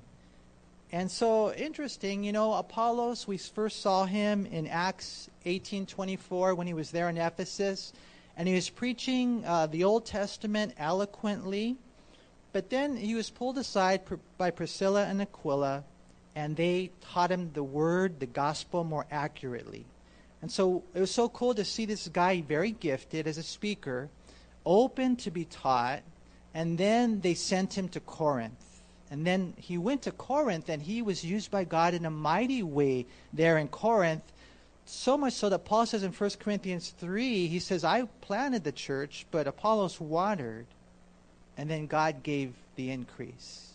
And 0.92 1.10
so 1.10 1.52
interesting, 1.54 2.22
you 2.22 2.32
know, 2.32 2.52
Apollos, 2.52 3.26
we 3.26 3.38
first 3.38 3.80
saw 3.80 4.04
him 4.04 4.46
in 4.46 4.66
Acts 4.66 5.30
18:24 5.46 6.54
when 6.54 6.66
he 6.66 6.74
was 6.74 6.90
there 6.90 7.08
in 7.08 7.16
Ephesus, 7.16 7.92
and 8.36 8.46
he 8.46 8.54
was 8.54 8.68
preaching 8.68 9.42
uh, 9.46 9.66
the 9.66 9.84
Old 9.84 10.04
Testament 10.04 10.74
eloquently. 10.76 11.76
But 12.52 12.68
then 12.68 12.96
he 12.96 13.14
was 13.14 13.30
pulled 13.30 13.56
aside 13.56 14.02
by 14.36 14.50
Priscilla 14.50 15.06
and 15.06 15.22
Aquila 15.22 15.84
and 16.34 16.56
they 16.56 16.90
taught 17.00 17.30
him 17.30 17.50
the 17.52 17.62
word, 17.62 18.20
the 18.20 18.26
gospel 18.26 18.84
more 18.84 19.06
accurately. 19.10 19.84
And 20.40 20.50
so 20.50 20.82
it 20.94 21.00
was 21.00 21.10
so 21.10 21.28
cool 21.28 21.54
to 21.54 21.64
see 21.64 21.84
this 21.84 22.08
guy, 22.08 22.40
very 22.40 22.72
gifted 22.72 23.26
as 23.26 23.38
a 23.38 23.42
speaker, 23.42 24.08
open 24.64 25.16
to 25.16 25.30
be 25.30 25.44
taught. 25.44 26.02
And 26.54 26.76
then 26.78 27.20
they 27.20 27.34
sent 27.34 27.76
him 27.76 27.88
to 27.90 28.00
Corinth. 28.00 28.71
And 29.12 29.26
then 29.26 29.52
he 29.58 29.76
went 29.76 30.00
to 30.02 30.10
Corinth, 30.10 30.70
and 30.70 30.80
he 30.80 31.02
was 31.02 31.22
used 31.22 31.50
by 31.50 31.64
God 31.64 31.92
in 31.92 32.06
a 32.06 32.10
mighty 32.10 32.62
way 32.62 33.04
there 33.30 33.58
in 33.58 33.68
Corinth. 33.68 34.22
So 34.86 35.18
much 35.18 35.34
so 35.34 35.50
that 35.50 35.66
Paul 35.66 35.84
says 35.84 36.02
in 36.02 36.12
1 36.12 36.30
Corinthians 36.40 36.94
3, 36.96 37.46
he 37.46 37.58
says, 37.58 37.84
I 37.84 38.04
planted 38.22 38.64
the 38.64 38.72
church, 38.72 39.26
but 39.30 39.46
Apollos 39.46 40.00
watered. 40.00 40.64
And 41.58 41.68
then 41.68 41.88
God 41.88 42.22
gave 42.22 42.54
the 42.76 42.90
increase. 42.90 43.72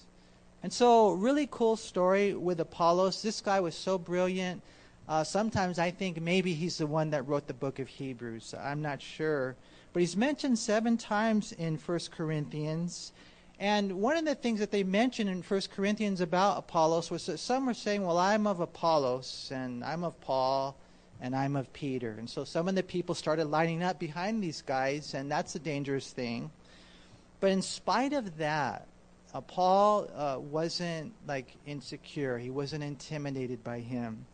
And 0.64 0.74
so, 0.74 1.12
really 1.12 1.48
cool 1.52 1.76
story 1.76 2.34
with 2.34 2.60
Apollos. 2.60 3.22
This 3.22 3.40
guy 3.40 3.60
was 3.60 3.76
so 3.76 4.00
brilliant. 4.00 4.64
Uh, 5.08 5.24
sometimes 5.24 5.78
I 5.78 5.92
think 5.92 6.20
maybe 6.20 6.56
he's 6.56 6.80
the 6.80 6.88
one 6.88 7.12
that 7.12 7.28
wrote 7.28 7.46
the 7.46 7.54
book 7.54 7.78
of 7.78 7.88
Hebrews. 7.88 8.56
I'm 8.60 8.82
not 8.82 9.04
sure. 9.04 9.56
But 9.94 10.00
he's 10.00 10.18
mentioned 10.18 10.58
seven 10.58 10.98
times 10.98 11.52
in 11.52 11.78
1 11.78 12.00
Corinthians. 12.10 13.12
And 13.60 13.94
one 13.94 14.18
of 14.18 14.26
the 14.26 14.36
things 14.36 14.60
that 14.60 14.72
they 14.72 14.84
mention 14.84 15.28
in 15.28 15.42
1 15.42 15.62
Corinthians 15.76 16.22
about 16.22 16.60
Apollos 16.60 17.10
was 17.10 17.26
that 17.26 17.40
some 17.40 17.66
were 17.66 17.74
saying, 17.74 18.06
well, 18.06 18.20
I'm 18.20 18.46
of 18.46 18.60
Apollos, 18.60 19.52
and 19.54 19.84
I'm 19.84 20.04
of 20.04 20.20
Paul, 20.22 20.78
and 21.20 21.36
I'm 21.36 21.56
of 21.56 21.74
Peter. 21.74 22.16
And 22.20 22.30
so 22.30 22.44
some 22.44 22.68
of 22.68 22.76
the 22.76 22.84
people 22.84 23.16
started 23.16 23.46
lining 23.46 23.82
up 23.82 23.98
behind 23.98 24.44
these 24.44 24.62
guys, 24.62 25.16
and 25.16 25.32
that's 25.32 25.56
a 25.56 25.60
dangerous 25.60 26.12
thing. 26.12 26.52
But 27.40 27.52
in 27.52 27.64
spite 27.64 28.14
of 28.14 28.38
that, 28.38 28.88
uh, 29.34 29.42
Paul 29.42 30.08
uh, 30.16 30.40
wasn't 30.40 31.14
like 31.28 31.56
insecure. 31.66 32.38
He 32.38 32.50
wasn't 32.50 32.84
intimidated 32.84 33.64
by 33.64 33.80
him. 33.80 34.26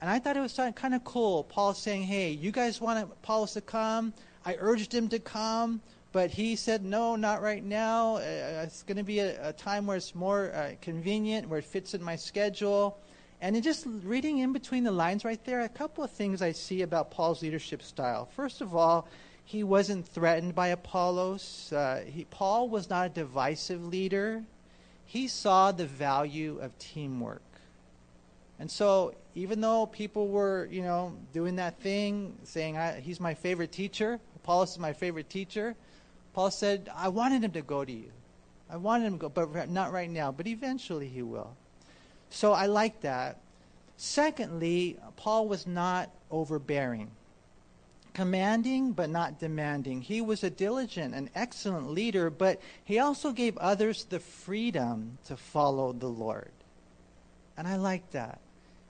And 0.00 0.08
I 0.08 0.18
thought 0.18 0.36
it 0.36 0.40
was 0.40 0.58
kind 0.74 0.94
of 0.94 1.02
cool. 1.04 1.42
Paul 1.44 1.74
saying, 1.74 2.04
"Hey, 2.04 2.30
you 2.30 2.52
guys 2.52 2.80
want 2.80 3.02
Apollos 3.02 3.54
to 3.54 3.60
come? 3.60 4.12
I 4.44 4.56
urged 4.58 4.94
him 4.94 5.08
to 5.08 5.18
come, 5.18 5.82
but 6.12 6.30
he 6.30 6.56
said 6.56 6.84
no, 6.84 7.16
not 7.16 7.42
right 7.42 7.62
now. 7.62 8.16
Uh, 8.16 8.62
it's 8.64 8.82
going 8.82 8.96
to 8.96 9.04
be 9.04 9.20
a, 9.20 9.48
a, 9.48 9.52
time 9.52 9.86
where 9.86 9.96
it's 9.96 10.14
more 10.14 10.52
uh, 10.54 10.72
convenient, 10.80 11.48
where 11.48 11.58
it 11.58 11.64
fits 11.64 11.94
in 11.94 12.02
my 12.02 12.16
schedule." 12.16 12.98
And 13.40 13.54
in 13.54 13.62
just 13.62 13.86
reading 13.86 14.38
in 14.38 14.52
between 14.52 14.82
the 14.82 14.90
lines 14.90 15.24
right 15.24 15.42
there, 15.44 15.60
a 15.60 15.68
couple 15.68 16.02
of 16.02 16.10
things 16.10 16.42
I 16.42 16.52
see 16.52 16.82
about 16.82 17.10
Paul's 17.12 17.40
leadership 17.40 17.82
style. 17.82 18.26
First 18.26 18.60
of 18.60 18.74
all, 18.74 19.06
he 19.44 19.62
wasn't 19.62 20.06
threatened 20.06 20.54
by 20.54 20.68
Apollos. 20.68 21.72
Uh, 21.72 22.02
he, 22.04 22.24
Paul 22.24 22.68
was 22.68 22.90
not 22.90 23.06
a 23.06 23.08
divisive 23.08 23.84
leader. 23.84 24.42
He 25.06 25.28
saw 25.28 25.72
the 25.72 25.86
value 25.86 26.58
of 26.60 26.76
teamwork. 26.78 27.42
And 28.58 28.68
so, 28.68 29.14
even 29.36 29.60
though 29.60 29.86
people 29.86 30.28
were, 30.28 30.68
you 30.70 30.82
know, 30.82 31.16
doing 31.32 31.56
that 31.56 31.78
thing, 31.80 32.36
saying, 32.42 32.76
he's 33.02 33.20
my 33.20 33.34
favorite 33.34 33.70
teacher, 33.70 34.18
Apollos 34.36 34.72
is 34.72 34.78
my 34.78 34.92
favorite 34.92 35.30
teacher, 35.30 35.76
Paul 36.32 36.50
said, 36.50 36.90
I 36.94 37.08
wanted 37.08 37.44
him 37.44 37.52
to 37.52 37.62
go 37.62 37.84
to 37.84 37.92
you. 37.92 38.10
I 38.70 38.76
wanted 38.76 39.06
him 39.06 39.18
to 39.18 39.28
go, 39.28 39.46
but 39.46 39.70
not 39.70 39.92
right 39.92 40.10
now, 40.10 40.30
but 40.30 40.46
eventually 40.46 41.08
he 41.08 41.22
will. 41.22 41.56
So 42.30 42.52
I 42.52 42.66
like 42.66 43.00
that. 43.00 43.38
Secondly, 43.96 44.98
Paul 45.16 45.48
was 45.48 45.66
not 45.66 46.10
overbearing 46.30 47.10
commanding 48.18 48.90
but 48.90 49.08
not 49.08 49.38
demanding. 49.38 50.02
He 50.02 50.20
was 50.20 50.42
a 50.42 50.50
diligent 50.50 51.14
and 51.14 51.30
excellent 51.36 51.92
leader, 51.92 52.30
but 52.30 52.60
he 52.84 52.98
also 52.98 53.30
gave 53.30 53.56
others 53.58 54.06
the 54.06 54.18
freedom 54.18 55.18
to 55.26 55.36
follow 55.36 55.92
the 55.92 56.08
Lord. 56.08 56.50
And 57.56 57.68
I 57.68 57.76
like 57.76 58.10
that. 58.10 58.40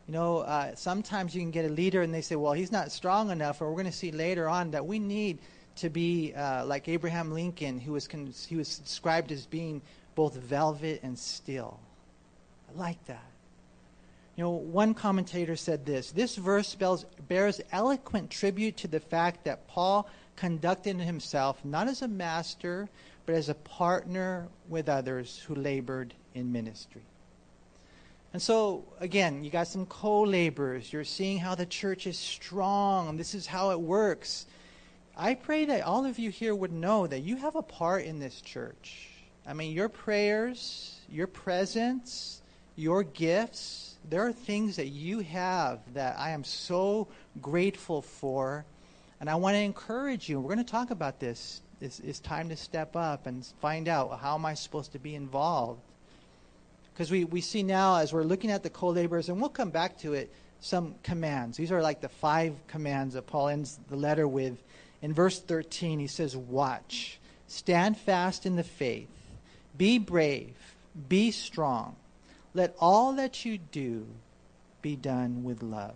You 0.07 0.15
know, 0.15 0.39
uh, 0.39 0.75
sometimes 0.77 1.35
you 1.35 1.43
can 1.43 1.51
get 1.51 1.67
a 1.67 1.69
leader 1.69 2.01
and 2.01 2.15
they 2.15 2.23
say, 2.23 2.37
well, 2.37 2.55
he's 2.55 2.73
not 2.73 2.91
strong 2.91 3.31
enough, 3.31 3.61
or 3.61 3.69
we're 3.69 3.83
going 3.83 3.85
to 3.85 3.93
see 3.93 4.13
later 4.13 4.49
on 4.49 4.71
that 4.71 4.87
we 4.87 4.99
need 4.99 5.41
to 5.81 5.91
be 5.91 6.35
uh, 6.35 6.65
like 6.65 6.89
Abraham 6.89 7.33
Lincoln, 7.33 7.79
who 7.79 7.93
was, 7.93 8.07
con- 8.07 8.33
he 8.49 8.57
was 8.57 8.79
described 8.79 9.33
as 9.33 9.47
being 9.47 9.83
both 10.15 10.35
velvet 10.35 11.01
and 11.03 11.19
steel. 11.19 11.79
I 12.69 12.79
like 12.79 13.05
that. 13.07 13.25
You 14.37 14.45
know, 14.45 14.51
one 14.51 14.95
commentator 14.95 15.57
said 15.57 15.85
this 15.85 16.13
this 16.13 16.37
verse 16.37 16.73
bears, 16.77 17.05
bears 17.27 17.61
eloquent 17.73 18.31
tribute 18.31 18.77
to 18.77 18.89
the 18.89 19.01
fact 19.01 19.45
that 19.45 19.67
Paul 19.67 20.09
conducted 20.37 20.97
himself 20.97 21.65
not 21.65 21.89
as 21.89 22.03
a 22.03 22.09
master, 22.09 22.89
but 23.27 23.35
as 23.35 23.49
a 23.49 23.55
partner 23.55 24.47
with 24.69 24.89
others 24.89 25.43
who 25.47 25.57
labored 25.57 26.15
in 26.35 26.53
ministry. 26.53 27.03
And 28.33 28.41
so, 28.41 28.85
again, 29.01 29.43
you 29.43 29.51
got 29.51 29.67
some 29.67 29.87
co 29.87 30.23
laborers. 30.23 30.93
You're 30.93 31.05
seeing 31.05 31.39
how 31.39 31.55
the 31.55 31.67
church 31.67 32.07
is 32.07 32.19
strong. 32.19 33.17
This 33.17 33.35
is 33.35 33.47
how 33.47 33.71
it 33.71 33.81
works. 33.81 34.47
I 35.21 35.35
pray 35.35 35.65
that 35.65 35.83
all 35.83 36.05
of 36.05 36.21
you 36.21 36.31
here 36.31 36.55
would 36.55 36.73
know 36.73 37.09
that 37.09 37.21
you 37.21 37.35
have 37.37 37.57
a 37.57 37.63
part 37.63 38.05
in 38.05 38.21
this 38.21 38.41
church. 38.41 39.09
I 39.45 39.53
mean, 39.53 39.73
your 39.73 39.89
prayers, 39.89 41.01
your 41.11 41.27
presence, 41.27 42.41
your 42.77 43.03
gifts, 43.03 43.97
there 44.09 44.25
are 44.25 44.33
things 44.33 44.77
that 44.77 44.87
you 44.87 45.19
have 45.21 45.81
that 45.95 46.21
I 46.21 46.31
am 46.31 46.45
so 46.45 47.09
grateful 47.43 48.01
for. 48.01 48.65
And 49.21 49.29
I 49.29 49.35
want 49.35 49.55
to 49.55 49.61
encourage 49.61 50.29
you. 50.29 50.39
We're 50.39 50.55
going 50.55 50.65
to 50.65 50.71
talk 50.71 50.93
about 50.93 51.19
this. 51.19 51.63
It's, 51.81 51.99
it's 51.99 52.21
time 52.21 52.49
to 52.51 52.57
step 52.57 52.95
up 52.95 53.27
and 53.27 53.45
find 53.61 53.89
out 53.89 54.21
how 54.21 54.37
am 54.37 54.47
I 54.47 54.55
supposed 54.55 54.93
to 54.93 55.01
be 55.01 55.17
involved. 55.17 55.81
Because 56.95 57.11
we, 57.11 57.25
we 57.25 57.41
see 57.41 57.65
now, 57.65 57.97
as 57.97 58.13
we're 58.13 58.23
looking 58.23 58.53
at 58.53 58.63
the 58.63 58.71
co 58.71 58.89
laborers, 58.89 59.29
and 59.29 59.41
we'll 59.41 59.51
come 59.51 59.71
back 59.71 59.99
to 59.99 60.15
it, 60.15 60.33
some 60.61 60.95
commands. 61.03 61.57
These 61.57 61.73
are 61.73 61.83
like 61.83 62.01
the 62.01 62.09
five 62.09 62.55
commands 62.69 63.15
that 63.15 63.27
Paul 63.27 63.49
ends 63.49 63.81
the 63.89 63.97
letter 63.97 64.29
with. 64.29 64.57
In 65.01 65.13
verse 65.13 65.39
13, 65.39 66.01
he 66.01 66.07
says, 66.07 66.37
Watch, 66.37 67.19
stand 67.47 67.97
fast 67.97 68.47
in 68.47 68.57
the 68.57 68.65
faith, 68.65 69.09
be 69.77 69.99
brave, 69.99 70.57
be 71.09 71.31
strong. 71.31 71.97
Let 72.55 72.75
all 72.81 73.13
that 73.15 73.45
you 73.45 73.59
do 73.59 74.07
be 74.83 74.97
done 74.97 75.45
with 75.45 75.63
love. 75.63 75.95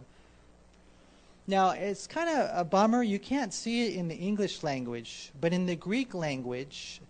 Now, 1.47 1.71
it's 1.71 2.06
kind 2.06 2.28
of 2.28 2.50
a 2.54 2.64
bummer. 2.64 3.02
You 3.02 3.18
can't 3.18 3.52
see 3.52 3.88
it 3.88 3.97
in 3.97 4.06
the 4.06 4.14
English 4.14 4.62
language, 4.62 5.32
but 5.40 5.52
in 5.52 5.66
the 5.66 5.75
Greek 5.75 6.14
language, 6.14 7.00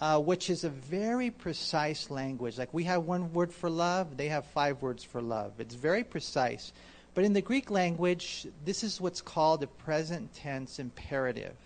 uh, 0.00 0.18
which 0.18 0.50
is 0.50 0.64
a 0.64 0.68
very 0.68 1.30
precise 1.30 2.10
language, 2.10 2.58
like 2.58 2.74
we 2.74 2.84
have 2.84 3.04
one 3.04 3.32
word 3.32 3.52
for 3.52 3.70
love, 3.70 4.16
they 4.16 4.28
have 4.28 4.44
five 4.46 4.82
words 4.82 5.04
for 5.04 5.22
love. 5.22 5.52
It's 5.60 5.74
very 5.74 6.02
precise. 6.02 6.72
But 7.16 7.24
in 7.24 7.32
the 7.32 7.40
Greek 7.40 7.70
language, 7.70 8.46
this 8.66 8.84
is 8.84 9.00
what's 9.00 9.22
called 9.22 9.62
a 9.62 9.66
present 9.66 10.34
tense 10.34 10.78
imperative. 10.78 11.56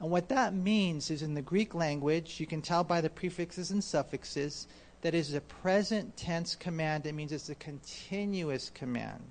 And 0.00 0.10
what 0.10 0.28
that 0.30 0.52
means 0.52 1.12
is 1.12 1.22
in 1.22 1.34
the 1.34 1.42
Greek 1.42 1.76
language, 1.76 2.40
you 2.40 2.46
can 2.46 2.60
tell 2.60 2.82
by 2.82 3.00
the 3.00 3.08
prefixes 3.08 3.70
and 3.70 3.84
suffixes 3.84 4.66
that 5.02 5.14
is 5.14 5.32
a 5.32 5.42
present 5.42 6.16
tense 6.16 6.56
command. 6.56 7.06
It 7.06 7.14
means 7.14 7.30
it's 7.30 7.50
a 7.50 7.54
continuous 7.54 8.68
command. 8.74 9.22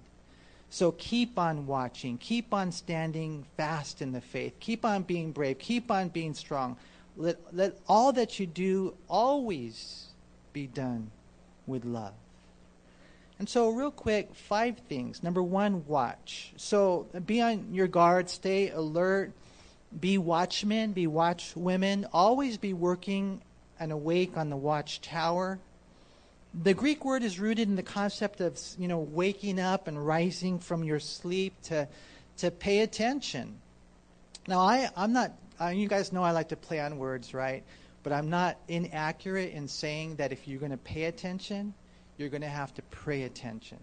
So 0.70 0.94
keep 0.94 1.38
on 1.38 1.68
watching, 1.68 2.18
keep 2.20 2.54
on 2.54 2.72
standing 2.72 3.46
fast 3.58 4.02
in 4.02 4.14
the 4.14 4.22
faith, 4.22 4.54
keep 4.62 4.86
on 4.86 5.04
being 5.04 5.34
brave, 5.34 5.60
keep 5.60 5.92
on 5.92 6.08
being 6.08 6.36
strong. 6.36 6.78
Let, 7.18 7.38
let 7.54 7.78
all 7.86 8.14
that 8.14 8.40
you 8.40 8.48
do 8.48 8.96
always 9.10 10.08
be 10.54 10.68
done 10.68 11.12
with 11.68 11.84
love. 11.84 12.14
And 13.40 13.48
so, 13.48 13.70
real 13.70 13.92
quick, 13.92 14.36
five 14.36 14.78
things. 14.90 15.24
Number 15.24 15.42
one, 15.42 15.86
watch. 15.88 16.52
So, 16.58 17.08
be 17.26 17.42
on 17.42 17.74
your 17.74 17.88
guard, 17.88 18.30
stay 18.30 18.70
alert, 18.70 19.32
be 19.98 20.18
watchmen, 20.18 20.92
be 20.92 21.08
watchwomen, 21.08 22.08
always 22.12 22.58
be 22.58 22.74
working 22.74 23.42
and 23.80 23.92
awake 23.92 24.36
on 24.38 24.50
the 24.50 24.58
watchtower 24.58 25.60
the 26.54 26.74
Greek 26.74 27.06
word 27.06 27.24
is 27.24 27.40
rooted 27.40 27.68
in 27.68 27.76
the 27.76 27.84
concept 27.84 28.42
of 28.42 28.60
you 28.78 28.88
know 28.88 29.00
waking 29.00 29.60
up 29.60 29.88
and 29.88 30.06
rising 30.06 30.60
from 30.60 30.84
your 30.84 31.00
sleep 31.00 31.54
to 31.64 31.88
to 32.38 32.52
pay 32.52 32.80
attention. 32.80 33.60
Now 34.48 34.60
I 34.60 34.90
I'm 34.96 35.14
not 35.14 35.34
uh, 35.62 35.68
you 35.68 35.88
guys 35.88 36.12
know 36.12 36.24
I 36.24 36.32
like 36.32 36.50
to 36.50 36.56
play 36.56 36.80
on 36.80 36.98
words, 36.98 37.34
right? 37.34 37.64
But 38.02 38.14
I'm 38.14 38.30
not 38.30 38.58
inaccurate 38.68 39.54
in 39.54 39.68
saying 39.68 40.16
that 40.16 40.32
if 40.32 40.48
you're 40.48 40.60
going 40.60 40.72
to 40.72 40.78
pay 40.78 41.04
attention, 41.04 41.74
you're 42.20 42.30
going 42.30 42.42
to 42.42 42.48
have 42.48 42.74
to 42.76 42.82
pray 42.84 43.24
attention. 43.24 43.80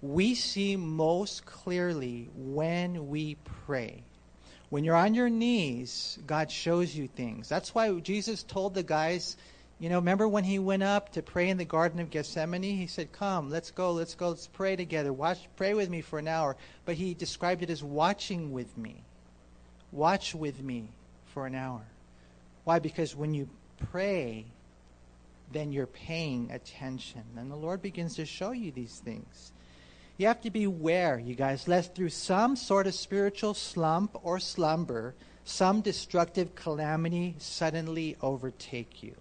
We 0.00 0.36
see 0.36 0.76
most 0.76 1.44
clearly 1.44 2.28
when 2.36 3.08
we 3.08 3.36
pray. 3.66 4.04
When 4.70 4.84
you're 4.84 4.94
on 4.94 5.14
your 5.14 5.30
knees, 5.30 6.18
God 6.26 6.50
shows 6.52 6.94
you 6.94 7.08
things. 7.08 7.48
That's 7.48 7.74
why 7.74 7.92
Jesus 8.00 8.42
told 8.42 8.74
the 8.74 8.82
guys 8.82 9.36
you 9.80 9.88
know, 9.88 9.96
remember 9.96 10.26
when 10.26 10.42
he 10.42 10.58
went 10.58 10.82
up 10.82 11.12
to 11.12 11.22
pray 11.22 11.48
in 11.48 11.56
the 11.56 11.64
Garden 11.64 12.00
of 12.00 12.10
Gethsemane? 12.10 12.62
He 12.62 12.88
said, 12.88 13.12
Come, 13.12 13.48
let's 13.48 13.70
go, 13.70 13.92
let's 13.92 14.16
go, 14.16 14.30
let's 14.30 14.48
pray 14.48 14.74
together. 14.74 15.12
Watch, 15.12 15.38
pray 15.54 15.72
with 15.74 15.88
me 15.88 16.00
for 16.00 16.18
an 16.18 16.26
hour. 16.26 16.56
But 16.84 16.96
he 16.96 17.14
described 17.14 17.62
it 17.62 17.70
as 17.70 17.82
watching 17.82 18.50
with 18.50 18.76
me. 18.76 18.96
Watch 19.92 20.34
with 20.34 20.60
me 20.60 20.88
for 21.26 21.46
an 21.46 21.54
hour. 21.54 21.82
Why? 22.64 22.80
Because 22.80 23.14
when 23.14 23.34
you 23.34 23.48
pray, 23.92 24.46
then 25.52 25.72
you're 25.72 25.86
paying 25.86 26.50
attention. 26.50 27.22
And 27.36 27.50
the 27.50 27.56
Lord 27.56 27.82
begins 27.82 28.16
to 28.16 28.26
show 28.26 28.52
you 28.52 28.70
these 28.70 29.00
things. 29.04 29.52
You 30.16 30.26
have 30.26 30.40
to 30.42 30.50
beware, 30.50 31.18
you 31.18 31.34
guys, 31.34 31.68
lest 31.68 31.94
through 31.94 32.08
some 32.08 32.56
sort 32.56 32.86
of 32.86 32.94
spiritual 32.94 33.54
slump 33.54 34.18
or 34.22 34.40
slumber, 34.40 35.14
some 35.44 35.80
destructive 35.80 36.54
calamity 36.54 37.36
suddenly 37.38 38.16
overtake 38.20 39.02
you. 39.02 39.14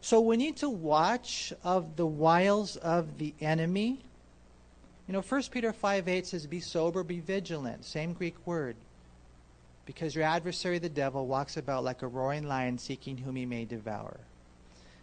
So 0.00 0.20
we 0.20 0.36
need 0.36 0.56
to 0.58 0.70
watch 0.70 1.52
of 1.62 1.96
the 1.96 2.06
wiles 2.06 2.76
of 2.76 3.18
the 3.18 3.34
enemy. 3.40 4.00
You 5.06 5.12
know, 5.12 5.20
1 5.20 5.42
Peter 5.50 5.72
5 5.72 6.08
8 6.08 6.26
says, 6.26 6.46
Be 6.46 6.60
sober, 6.60 7.02
be 7.02 7.20
vigilant. 7.20 7.84
Same 7.84 8.12
Greek 8.12 8.34
word. 8.46 8.76
Because 9.84 10.14
your 10.14 10.24
adversary, 10.24 10.78
the 10.78 10.88
devil, 10.88 11.26
walks 11.26 11.56
about 11.56 11.84
like 11.84 12.02
a 12.02 12.08
roaring 12.08 12.48
lion 12.48 12.78
seeking 12.78 13.18
whom 13.18 13.36
he 13.36 13.46
may 13.46 13.64
devour. 13.64 14.18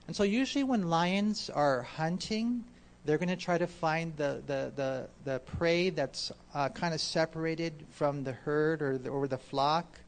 And 0.08 0.16
so, 0.16 0.24
usually, 0.24 0.63
when 0.63 0.89
lions 0.89 1.50
are 1.50 1.84
hunting, 1.84 2.63
they're 3.06 3.18
going 3.18 3.30
to 3.30 3.36
try 3.36 3.58
to 3.58 3.68
find 3.68 4.16
the, 4.18 4.42
the, 4.46 4.72
the, 4.76 5.08
the 5.24 5.39
prey 5.39 5.89
that's 5.89 6.32
uh, 6.54 6.70
kind 6.70 6.94
of 6.94 7.02
separated 7.02 7.74
from 7.92 8.24
the 8.24 8.34
herd 8.34 8.82
or 8.82 8.98
the, 8.98 9.10
or 9.10 9.28
the 9.28 9.38
flock, 9.38 10.00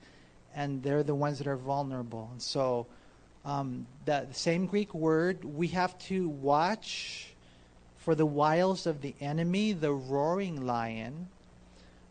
and 0.55 0.83
they're 0.83 1.03
the 1.03 1.15
ones 1.15 1.37
that 1.37 1.47
are 1.47 1.57
vulnerable. 1.57 2.29
And 2.31 2.41
so, 2.41 2.87
um, 3.45 3.85
the 4.05 4.27
same 4.31 4.65
Greek 4.65 4.93
word, 4.93 5.45
we 5.45 5.67
have 5.69 5.97
to 5.99 6.27
watch 6.27 7.27
for 7.97 8.15
the 8.15 8.25
wiles 8.25 8.85
of 8.85 9.01
the 9.01 9.15
enemy, 9.19 9.73
the 9.73 9.91
roaring 9.91 10.65
lion. 10.65 11.27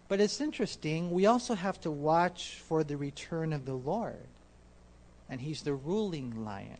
But 0.08 0.20
it's 0.20 0.40
interesting, 0.40 1.10
we 1.10 1.26
also 1.26 1.54
have 1.54 1.80
to 1.82 1.90
watch 1.90 2.60
for 2.68 2.84
the 2.84 2.96
return 2.96 3.52
of 3.52 3.64
the 3.64 3.74
Lord. 3.74 4.26
And 5.30 5.40
he's 5.40 5.62
the 5.62 5.74
ruling 5.74 6.44
lion. 6.44 6.78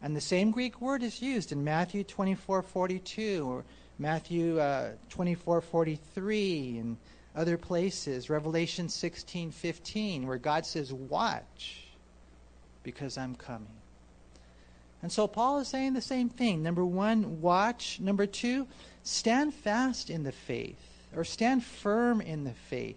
And 0.00 0.14
the 0.14 0.20
same 0.20 0.50
Greek 0.50 0.80
word 0.80 1.02
is 1.02 1.20
used 1.20 1.52
in 1.52 1.64
Matthew 1.64 2.04
24:42 2.04 3.46
or 3.46 3.64
Matthew 3.98 4.58
uh, 4.58 4.92
24:43 5.10 6.80
and 6.80 6.96
other 7.34 7.56
places, 7.56 8.30
Revelation 8.30 8.86
16:15 8.86 10.26
where 10.26 10.38
God 10.38 10.66
says 10.66 10.92
watch 10.92 11.88
because 12.82 13.18
I'm 13.18 13.34
coming. 13.34 13.68
And 15.02 15.12
so 15.12 15.26
Paul 15.28 15.60
is 15.60 15.68
saying 15.68 15.92
the 15.92 16.00
same 16.00 16.28
thing. 16.28 16.62
Number 16.62 16.84
one, 16.84 17.40
watch. 17.40 18.00
Number 18.00 18.26
two, 18.26 18.66
stand 19.02 19.54
fast 19.54 20.10
in 20.10 20.24
the 20.24 20.32
faith, 20.32 21.04
or 21.14 21.24
stand 21.24 21.64
firm 21.64 22.20
in 22.20 22.44
the 22.44 22.52
faith. 22.52 22.96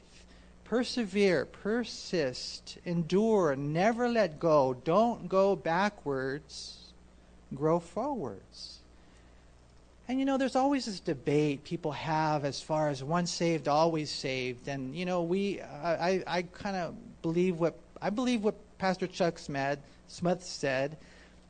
Persevere, 0.63 1.45
persist, 1.45 2.77
endure, 2.85 3.55
never 3.55 4.07
let 4.07 4.39
go. 4.39 4.73
Don't 4.73 5.27
go 5.27 5.55
backwards, 5.55 6.80
grow 7.53 7.79
forwards. 7.79 8.79
And 10.07 10.19
you 10.19 10.25
know, 10.25 10.37
there's 10.37 10.55
always 10.55 10.85
this 10.85 10.99
debate 10.99 11.63
people 11.63 11.91
have 11.93 12.43
as 12.43 12.61
far 12.61 12.89
as 12.89 13.03
once 13.03 13.31
saved, 13.31 13.67
always 13.67 14.09
saved. 14.09 14.67
And 14.67 14.95
you 14.95 15.05
know, 15.05 15.21
we, 15.23 15.61
I, 15.61 16.23
I, 16.27 16.41
kind 16.41 16.75
of 16.75 16.95
believe 17.21 17.59
what 17.59 17.75
I 18.01 18.09
believe 18.09 18.43
what 18.43 18.55
Pastor 18.77 19.07
Chuck 19.07 19.39
Smith, 19.39 19.79
Smith 20.07 20.43
said 20.43 20.97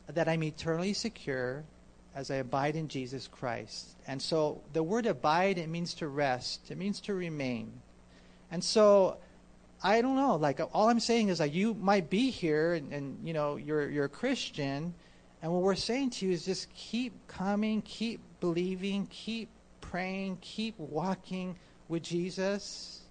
that 0.08 0.28
I'm 0.28 0.44
eternally 0.44 0.94
secure 0.94 1.64
as 2.14 2.30
I 2.30 2.36
abide 2.36 2.76
in 2.76 2.88
Jesus 2.88 3.28
Christ. 3.28 3.88
And 4.08 4.22
so 4.22 4.62
the 4.74 4.84
word 4.84 5.06
abide, 5.06 5.58
it 5.58 5.70
means 5.70 5.94
to 5.96 6.08
rest, 6.08 6.70
it 6.70 6.78
means 6.78 7.00
to 7.02 7.14
remain. 7.14 7.72
And 8.52 8.64
so 8.64 9.18
I 9.82 10.02
don't 10.02 10.18
know, 10.18 10.36
like 10.36 10.60
all 10.74 10.90
I'm 10.90 11.00
saying 11.00 11.30
is 11.30 11.40
that 11.40 11.54
you 11.54 11.74
might 11.74 12.10
be 12.10 12.30
here 12.30 12.74
and, 12.74 12.92
and 12.92 13.28
you 13.28 13.34
know, 13.34 13.56
you're, 13.56 13.90
you're 13.90 14.06
a 14.06 14.10
Christian. 14.10 14.94
And 15.42 15.52
what 15.52 15.62
we're 15.64 15.76
saying 15.76 16.12
to 16.12 16.28
you 16.28 16.32
is 16.32 16.46
just 16.46 16.72
keep 16.74 17.14
coming, 17.28 17.82
keep 17.82 18.20
believing, 18.40 19.08
keep 19.08 19.50
praying, 19.80 20.38
keep 20.42 20.78
walking 20.78 21.56
with 21.88 22.04
Jesus 22.04 23.02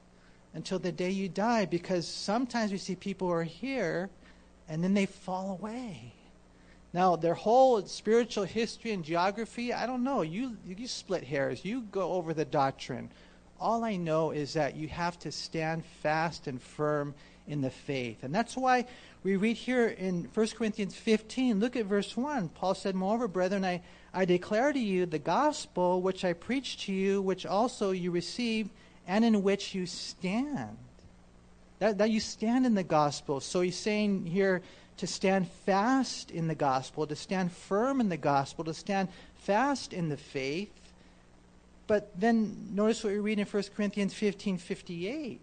until 0.54 0.78
the 0.78 0.92
day 0.92 1.10
you 1.10 1.28
die 1.28 1.66
because 1.66 2.06
sometimes 2.06 2.72
we 2.72 2.78
see 2.78 2.94
people 2.94 3.28
who 3.28 3.34
are 3.34 3.42
here 3.42 4.10
and 4.68 4.82
then 4.82 4.94
they 4.94 5.06
fall 5.06 5.52
away. 5.52 6.12
Now, 6.92 7.16
their 7.16 7.34
whole 7.34 7.84
spiritual 7.86 8.44
history 8.44 8.92
and 8.92 9.04
geography, 9.04 9.72
I 9.72 9.86
don't 9.86 10.02
know. 10.02 10.22
You, 10.22 10.56
you 10.66 10.88
split 10.88 11.22
hairs. 11.22 11.64
You 11.64 11.82
go 11.82 12.12
over 12.12 12.34
the 12.34 12.44
doctrine. 12.44 13.10
All 13.60 13.84
I 13.84 13.96
know 13.96 14.32
is 14.32 14.54
that 14.54 14.74
you 14.74 14.88
have 14.88 15.18
to 15.20 15.30
stand 15.30 15.84
fast 16.02 16.46
and 16.46 16.60
firm 16.60 17.14
in 17.46 17.60
the 17.60 17.70
faith. 17.70 18.22
And 18.22 18.34
that's 18.34 18.56
why 18.56 18.86
we 19.22 19.36
read 19.36 19.56
here 19.56 19.88
in 19.88 20.28
1 20.32 20.46
Corinthians 20.48 20.94
15, 20.94 21.60
look 21.60 21.76
at 21.76 21.86
verse 21.86 22.16
1. 22.16 22.48
Paul 22.50 22.74
said, 22.74 22.94
Moreover, 22.94 23.28
brethren, 23.28 23.64
I, 23.64 23.82
I 24.14 24.24
declare 24.24 24.72
to 24.72 24.78
you 24.78 25.06
the 25.06 25.18
gospel 25.18 26.00
which 26.00 26.24
I 26.24 26.32
preached 26.32 26.80
to 26.82 26.92
you, 26.92 27.20
which 27.20 27.44
also 27.44 27.90
you 27.90 28.10
received 28.10 28.70
and 29.06 29.24
in 29.24 29.42
which 29.42 29.74
you 29.74 29.86
stand. 29.86 30.76
That, 31.80 31.98
that 31.98 32.10
you 32.10 32.20
stand 32.20 32.66
in 32.66 32.74
the 32.74 32.82
gospel. 32.82 33.40
So 33.40 33.60
he's 33.62 33.76
saying 33.76 34.26
here 34.26 34.62
to 34.98 35.06
stand 35.06 35.48
fast 35.66 36.30
in 36.30 36.46
the 36.46 36.54
gospel, 36.54 37.06
to 37.06 37.16
stand 37.16 37.50
firm 37.50 38.00
in 38.00 38.10
the 38.10 38.16
gospel, 38.18 38.64
to 38.64 38.74
stand 38.74 39.08
fast 39.38 39.92
in 39.92 40.08
the 40.10 40.16
faith. 40.16 40.70
But 41.86 42.12
then 42.18 42.68
notice 42.72 43.02
what 43.02 43.14
we 43.14 43.18
read 43.18 43.38
in 43.38 43.46
1 43.46 43.62
Corinthians 43.74 44.14
15 44.14 44.58
58. 44.58 45.40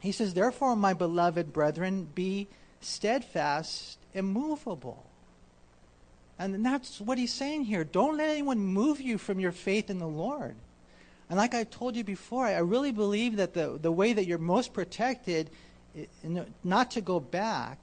He 0.00 0.12
says, 0.12 0.34
Therefore, 0.34 0.76
my 0.76 0.94
beloved 0.94 1.52
brethren, 1.52 2.08
be 2.14 2.48
steadfast, 2.80 3.98
immovable. 4.14 5.04
And 6.38 6.64
that's 6.64 7.00
what 7.00 7.18
he's 7.18 7.32
saying 7.32 7.64
here. 7.64 7.82
Don't 7.82 8.16
let 8.16 8.30
anyone 8.30 8.58
move 8.58 9.00
you 9.00 9.18
from 9.18 9.40
your 9.40 9.50
faith 9.50 9.90
in 9.90 9.98
the 9.98 10.06
Lord. 10.06 10.54
And 11.28 11.36
like 11.36 11.54
I 11.54 11.64
told 11.64 11.96
you 11.96 12.04
before, 12.04 12.46
I 12.46 12.58
really 12.58 12.92
believe 12.92 13.36
that 13.36 13.54
the, 13.54 13.78
the 13.80 13.92
way 13.92 14.12
that 14.12 14.26
you're 14.26 14.38
most 14.38 14.72
protected, 14.72 15.50
not 16.62 16.92
to 16.92 17.00
go 17.00 17.18
back, 17.20 17.78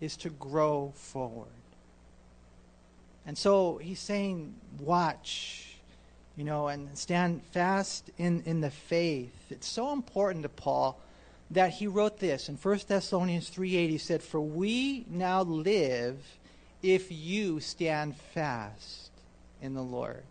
is 0.00 0.16
to 0.18 0.30
grow 0.30 0.92
forward. 0.94 1.48
And 3.26 3.38
so 3.38 3.78
he's 3.78 4.00
saying, 4.00 4.54
watch, 4.78 5.71
you 6.36 6.44
know, 6.44 6.68
and 6.68 6.96
stand 6.96 7.42
fast 7.52 8.10
in, 8.18 8.42
in 8.46 8.60
the 8.60 8.70
faith. 8.70 9.34
It's 9.50 9.68
so 9.68 9.92
important 9.92 10.42
to 10.44 10.48
Paul 10.48 10.98
that 11.50 11.72
he 11.72 11.86
wrote 11.86 12.18
this 12.18 12.48
in 12.48 12.56
1 12.56 12.80
Thessalonians 12.88 13.50
3.8. 13.50 13.90
He 13.90 13.98
said, 13.98 14.22
For 14.22 14.40
we 14.40 15.04
now 15.08 15.42
live 15.42 16.16
if 16.82 17.12
you 17.12 17.60
stand 17.60 18.16
fast 18.34 19.10
in 19.60 19.74
the 19.74 19.82
Lord. 19.82 20.22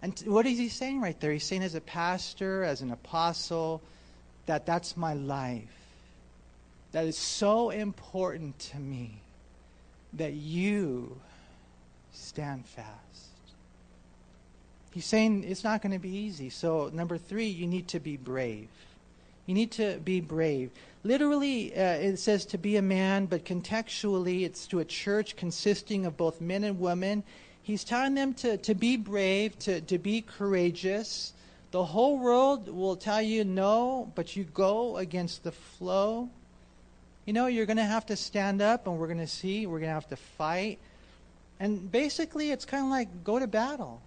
And 0.00 0.16
what 0.26 0.46
is 0.46 0.58
he 0.58 0.68
saying 0.68 1.00
right 1.00 1.18
there? 1.18 1.32
He's 1.32 1.44
saying 1.44 1.62
as 1.62 1.74
a 1.74 1.80
pastor, 1.80 2.62
as 2.62 2.82
an 2.82 2.90
apostle, 2.92 3.82
that 4.46 4.66
that's 4.66 4.96
my 4.96 5.14
life. 5.14 5.64
That 6.92 7.06
is 7.06 7.18
so 7.18 7.70
important 7.70 8.58
to 8.70 8.78
me 8.78 9.18
that 10.12 10.34
you 10.34 11.18
stand 12.12 12.66
fast. 12.66 13.03
He's 14.94 15.06
saying 15.06 15.42
it's 15.42 15.64
not 15.64 15.82
going 15.82 15.90
to 15.90 15.98
be 15.98 16.16
easy. 16.16 16.50
So, 16.50 16.88
number 16.94 17.18
three, 17.18 17.48
you 17.48 17.66
need 17.66 17.88
to 17.88 17.98
be 17.98 18.16
brave. 18.16 18.68
You 19.44 19.52
need 19.52 19.72
to 19.72 19.98
be 19.98 20.20
brave. 20.20 20.70
Literally, 21.02 21.74
uh, 21.76 21.94
it 21.94 22.18
says 22.18 22.46
to 22.46 22.58
be 22.58 22.76
a 22.76 22.82
man, 22.82 23.26
but 23.26 23.44
contextually, 23.44 24.44
it's 24.44 24.68
to 24.68 24.78
a 24.78 24.84
church 24.84 25.34
consisting 25.34 26.06
of 26.06 26.16
both 26.16 26.40
men 26.40 26.62
and 26.62 26.78
women. 26.78 27.24
He's 27.60 27.82
telling 27.82 28.14
them 28.14 28.34
to, 28.34 28.56
to 28.58 28.74
be 28.76 28.96
brave, 28.96 29.58
to, 29.60 29.80
to 29.80 29.98
be 29.98 30.20
courageous. 30.20 31.32
The 31.72 31.84
whole 31.84 32.16
world 32.16 32.68
will 32.68 32.94
tell 32.94 33.20
you 33.20 33.42
no, 33.42 34.12
but 34.14 34.36
you 34.36 34.44
go 34.44 34.98
against 34.98 35.42
the 35.42 35.50
flow. 35.50 36.28
You 37.26 37.32
know, 37.32 37.48
you're 37.48 37.66
going 37.66 37.78
to 37.78 37.82
have 37.82 38.06
to 38.06 38.16
stand 38.16 38.62
up, 38.62 38.86
and 38.86 38.96
we're 38.96 39.08
going 39.08 39.18
to 39.18 39.26
see, 39.26 39.66
we're 39.66 39.80
going 39.80 39.90
to 39.90 39.94
have 39.94 40.10
to 40.10 40.16
fight. 40.16 40.78
And 41.58 41.90
basically, 41.90 42.52
it's 42.52 42.64
kind 42.64 42.84
of 42.84 42.90
like 42.90 43.24
go 43.24 43.40
to 43.40 43.48
battle. 43.48 44.00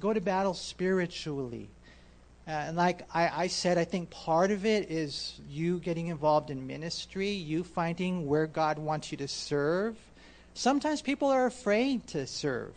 Go 0.00 0.12
to 0.12 0.20
battle 0.20 0.54
spiritually. 0.54 1.68
Uh, 2.48 2.50
and 2.50 2.76
like 2.76 3.06
I, 3.14 3.44
I, 3.44 3.46
said, 3.46 3.78
I 3.78 3.84
think 3.84 4.10
part 4.10 4.50
of 4.50 4.66
it 4.66 4.90
is 4.90 5.38
you 5.48 5.78
getting 5.78 6.08
involved 6.08 6.50
in 6.50 6.66
ministry, 6.66 7.30
you 7.30 7.62
finding 7.62 8.26
where 8.26 8.46
God 8.46 8.78
wants 8.78 9.12
you 9.12 9.18
to 9.18 9.28
serve. 9.28 9.96
Sometimes 10.54 11.02
people 11.02 11.28
are 11.28 11.46
afraid 11.46 12.06
to 12.08 12.26
serve. 12.26 12.72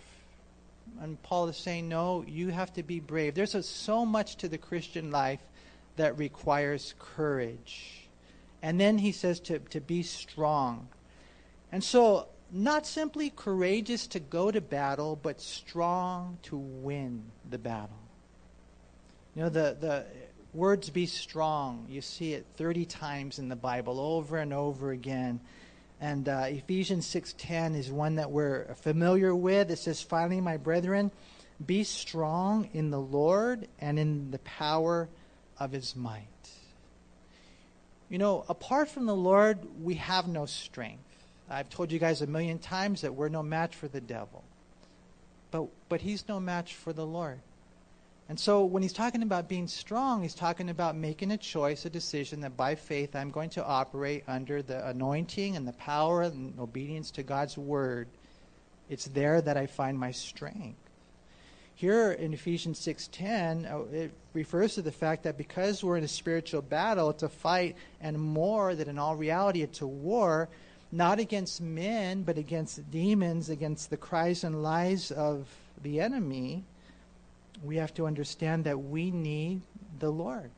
And 1.02 1.22
Paul 1.24 1.48
is 1.48 1.58
saying, 1.58 1.90
no, 1.90 2.24
you 2.28 2.50
have 2.50 2.74
to 2.74 2.84
be 2.84 3.00
brave. 3.00 3.34
There's 3.34 3.56
a, 3.56 3.64
so 3.64 4.06
much 4.06 4.36
to 4.38 4.48
the 4.48 4.58
Christian 4.58 5.10
life 5.10 5.40
that 5.96 6.18
requires 6.18 6.94
courage. 7.00 8.08
And 8.62 8.80
then 8.80 8.98
he 8.98 9.12
says 9.12 9.40
to, 9.42 9.60
to 9.60 9.82
be 9.82 10.04
strong. 10.04 10.88
And 11.72 11.84
so 11.84 12.28
not 12.54 12.86
simply 12.86 13.32
courageous 13.32 14.06
to 14.08 14.20
go 14.20 14.52
to 14.52 14.62
battle, 14.62 15.20
but 15.22 15.42
strong 15.42 16.38
to 16.44 16.56
win 16.56 17.24
the 17.50 17.58
battle. 17.58 17.98
You 19.36 19.44
know, 19.44 19.50
the, 19.50 19.76
the 19.80 20.06
words 20.54 20.92
be 20.92 21.08
strong, 21.08 21.88
you 21.90 22.02
see 22.02 22.34
it 22.34 22.46
30 22.58 22.86
times 22.86 23.40
in 23.40 23.50
the 23.50 23.56
Bible, 23.56 24.00
over 24.00 24.38
and 24.38 24.54
over 24.54 24.92
again. 24.92 25.40
And 26.00 26.30
uh, 26.30 26.46
Ephesians 26.48 27.08
6.10 27.08 27.76
is 27.76 27.92
one 27.92 28.16
that 28.16 28.30
we're 28.30 28.76
familiar 28.76 29.34
with. 29.34 29.72
It 29.72 29.80
says, 29.80 30.02
Finally, 30.02 30.42
my 30.42 30.58
brethren, 30.58 31.12
be 31.66 31.84
strong 31.84 32.70
in 32.74 32.92
the 32.92 33.00
Lord 33.00 33.68
and 33.80 33.98
in 33.98 34.30
the 34.30 34.40
power 34.40 35.10
of 35.58 35.72
his 35.72 35.96
might. 35.96 36.28
You 38.10 38.20
know, 38.20 38.46
apart 38.48 38.90
from 38.90 39.08
the 39.08 39.16
Lord, 39.16 39.60
we 39.82 39.96
have 39.96 40.28
no 40.28 40.46
strength. 40.46 41.13
I've 41.50 41.70
told 41.70 41.92
you 41.92 42.00
guys 42.00 42.22
a 42.22 42.28
million 42.28 42.60
times 42.60 43.02
that 43.02 43.14
we're 43.14 43.30
no 43.30 43.44
match 43.44 43.76
for 43.76 43.88
the 43.88 44.02
devil. 44.02 44.44
But, 45.52 45.68
but 45.90 46.02
he's 46.02 46.28
no 46.28 46.40
match 46.40 46.74
for 46.74 46.94
the 46.94 47.06
Lord. 47.06 47.40
And 48.30 48.40
so 48.40 48.64
when 48.64 48.82
he's 48.82 48.94
talking 48.94 49.22
about 49.22 49.50
being 49.50 49.68
strong, 49.68 50.24
he's 50.24 50.34
talking 50.34 50.70
about 50.70 50.96
making 50.96 51.32
a 51.32 51.38
choice, 51.38 51.86
a 51.86 51.90
decision 51.90 52.42
that 52.42 52.56
by 52.56 52.76
faith 52.76 53.16
I'm 53.16 53.32
going 53.32 53.50
to 53.52 53.66
operate 53.66 54.24
under 54.28 54.62
the 54.62 54.88
anointing 54.88 55.56
and 55.56 55.68
the 55.68 55.74
power 55.74 56.24
and 56.24 56.58
obedience 56.60 57.12
to 57.12 57.24
God's 57.24 57.58
word. 57.58 58.08
It's 58.90 59.06
there 59.06 59.42
that 59.42 59.58
I 59.58 59.68
find 59.68 60.00
my 60.00 60.12
strength. 60.12 60.80
Here 61.76 62.12
in 62.12 62.34
Ephesians 62.34 62.80
6:10, 62.80 63.66
uh, 63.66 63.84
it 63.92 64.14
refers 64.34 64.76
to 64.76 64.82
the 64.82 64.92
fact 64.92 65.24
that 65.24 65.38
because 65.38 65.84
we're 65.84 65.98
in 65.98 66.04
a 66.04 66.08
spiritual 66.08 66.62
battle, 66.62 67.10
it's 67.10 67.24
a 67.24 67.30
fight 67.30 67.76
and 68.00 68.18
more 68.18 68.74
that 68.74 68.88
in 68.88 68.98
all 68.98 69.16
reality 69.16 69.64
it's 69.64 69.82
a 69.82 69.88
war 69.88 70.50
not 70.94 71.20
against 71.20 71.60
men, 71.60 72.22
but 72.22 72.38
against 72.38 72.92
demons, 72.92 73.50
against 73.50 73.90
the 73.90 73.98
cries 73.98 74.44
and 74.44 74.62
lies 74.62 75.10
of 75.10 75.48
the 75.82 76.00
enemy, 76.00 76.64
we 77.64 77.78
have 77.78 77.94
to 77.96 78.06
understand 78.06 78.66
that 78.66 78.78
we 78.78 79.10
need 79.10 79.62
the 79.98 80.12
Lord. 80.12 80.52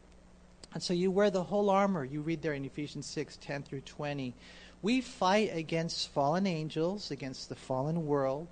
And 0.73 0.83
so 0.83 0.93
you 0.93 1.09
wear 1.09 1.29
the 1.29 1.43
whole 1.43 1.69
armor. 1.69 2.03
You 2.03 2.19
read 2.19 2.41
there 2.41 2.53
in 2.53 2.65
Ephesians 2.65 3.05
6 3.07 3.37
10 3.37 3.63
through 3.63 3.81
20. 3.81 4.33
We 4.81 4.99
fight 4.99 5.55
against 5.55 6.09
fallen 6.09 6.45
angels, 6.45 7.11
against 7.11 7.47
the 7.47 7.55
fallen 7.55 8.05
world, 8.05 8.47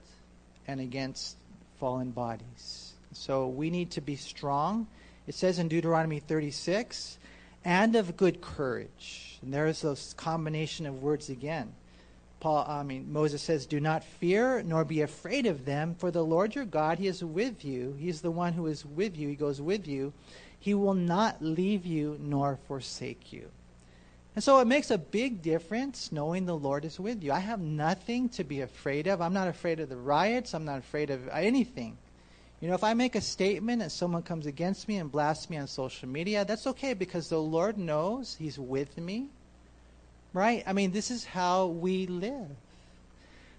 and 0.66 0.80
against 0.80 1.36
fallen 1.82 2.12
bodies. 2.12 2.94
So 3.12 3.50
we 3.50 3.70
need 3.70 3.92
to 3.92 4.02
be 4.02 4.16
strong. 4.16 4.88
It 5.28 5.36
says 5.36 5.60
in 5.60 5.68
Deuteronomy 5.68 6.20
36, 6.20 7.18
and 7.66 7.96
of 7.96 8.18
good 8.18 8.42
courage. 8.42 9.40
And 9.42 9.54
there's 9.54 9.82
this 9.82 10.14
combination 10.14 10.86
of 10.86 11.02
words 11.02 11.30
again. 11.30 11.74
Paul, 12.40 12.66
I 12.68 12.84
mean, 12.84 13.12
Moses 13.12 13.42
says, 13.42 13.66
Do 13.66 13.80
not 13.80 14.04
fear 14.04 14.62
nor 14.64 14.84
be 14.84 15.02
afraid 15.02 15.46
of 15.46 15.64
them, 15.64 15.96
for 15.98 16.12
the 16.12 16.26
Lord 16.26 16.56
your 16.56 16.66
God, 16.66 17.00
He 17.00 17.08
is 17.08 17.24
with 17.24 17.64
you. 17.64 17.96
He 17.98 18.10
is 18.10 18.22
the 18.22 18.32
one 18.32 18.54
who 18.54 18.68
is 18.68 18.86
with 18.86 19.18
you. 19.18 19.30
He 19.30 19.36
goes 19.36 19.62
with 19.62 19.88
you. 19.88 20.12
He 20.60 20.74
will 20.74 20.94
not 20.94 21.42
leave 21.42 21.86
you 21.86 22.18
nor 22.22 22.58
forsake 22.68 23.32
you. 23.32 23.50
And 24.36 24.44
so 24.44 24.60
it 24.60 24.68
makes 24.68 24.92
a 24.92 24.98
big 24.98 25.42
difference 25.42 26.12
knowing 26.12 26.46
the 26.46 26.58
Lord 26.58 26.86
is 26.86 27.00
with 27.00 27.24
you. 27.24 27.32
I 27.32 27.40
have 27.40 27.60
nothing 27.60 28.30
to 28.30 28.44
be 28.44 28.62
afraid 28.62 29.08
of. 29.08 29.22
I'm 29.22 29.34
not 29.34 29.48
afraid 29.48 29.80
of 29.80 29.90
the 29.90 29.98
riots. 29.98 30.54
I'm 30.54 30.66
not 30.66 30.80
afraid 30.80 31.12
of 31.12 31.28
anything. 31.30 31.98
You 32.64 32.70
know, 32.70 32.76
if 32.76 32.84
I 32.86 32.94
make 32.94 33.16
a 33.16 33.20
statement 33.20 33.82
and 33.82 33.92
someone 33.92 34.24
comes 34.24 34.46
against 34.46 34.88
me 34.88 34.96
and 34.96 35.12
blasts 35.12 35.50
me 35.50 35.58
on 35.58 35.68
social 35.68 36.08
media, 36.08 36.46
that's 36.46 36.66
okay 36.68 36.94
because 36.94 37.28
the 37.28 37.42
Lord 37.42 37.78
knows 37.78 38.38
He's 38.40 38.58
with 38.58 38.98
me. 38.98 39.28
Right? 40.32 40.64
I 40.66 40.72
mean, 40.72 40.94
this 40.94 41.12
is 41.12 41.26
how 41.26 41.68
we 41.68 42.08
live. 42.08 42.48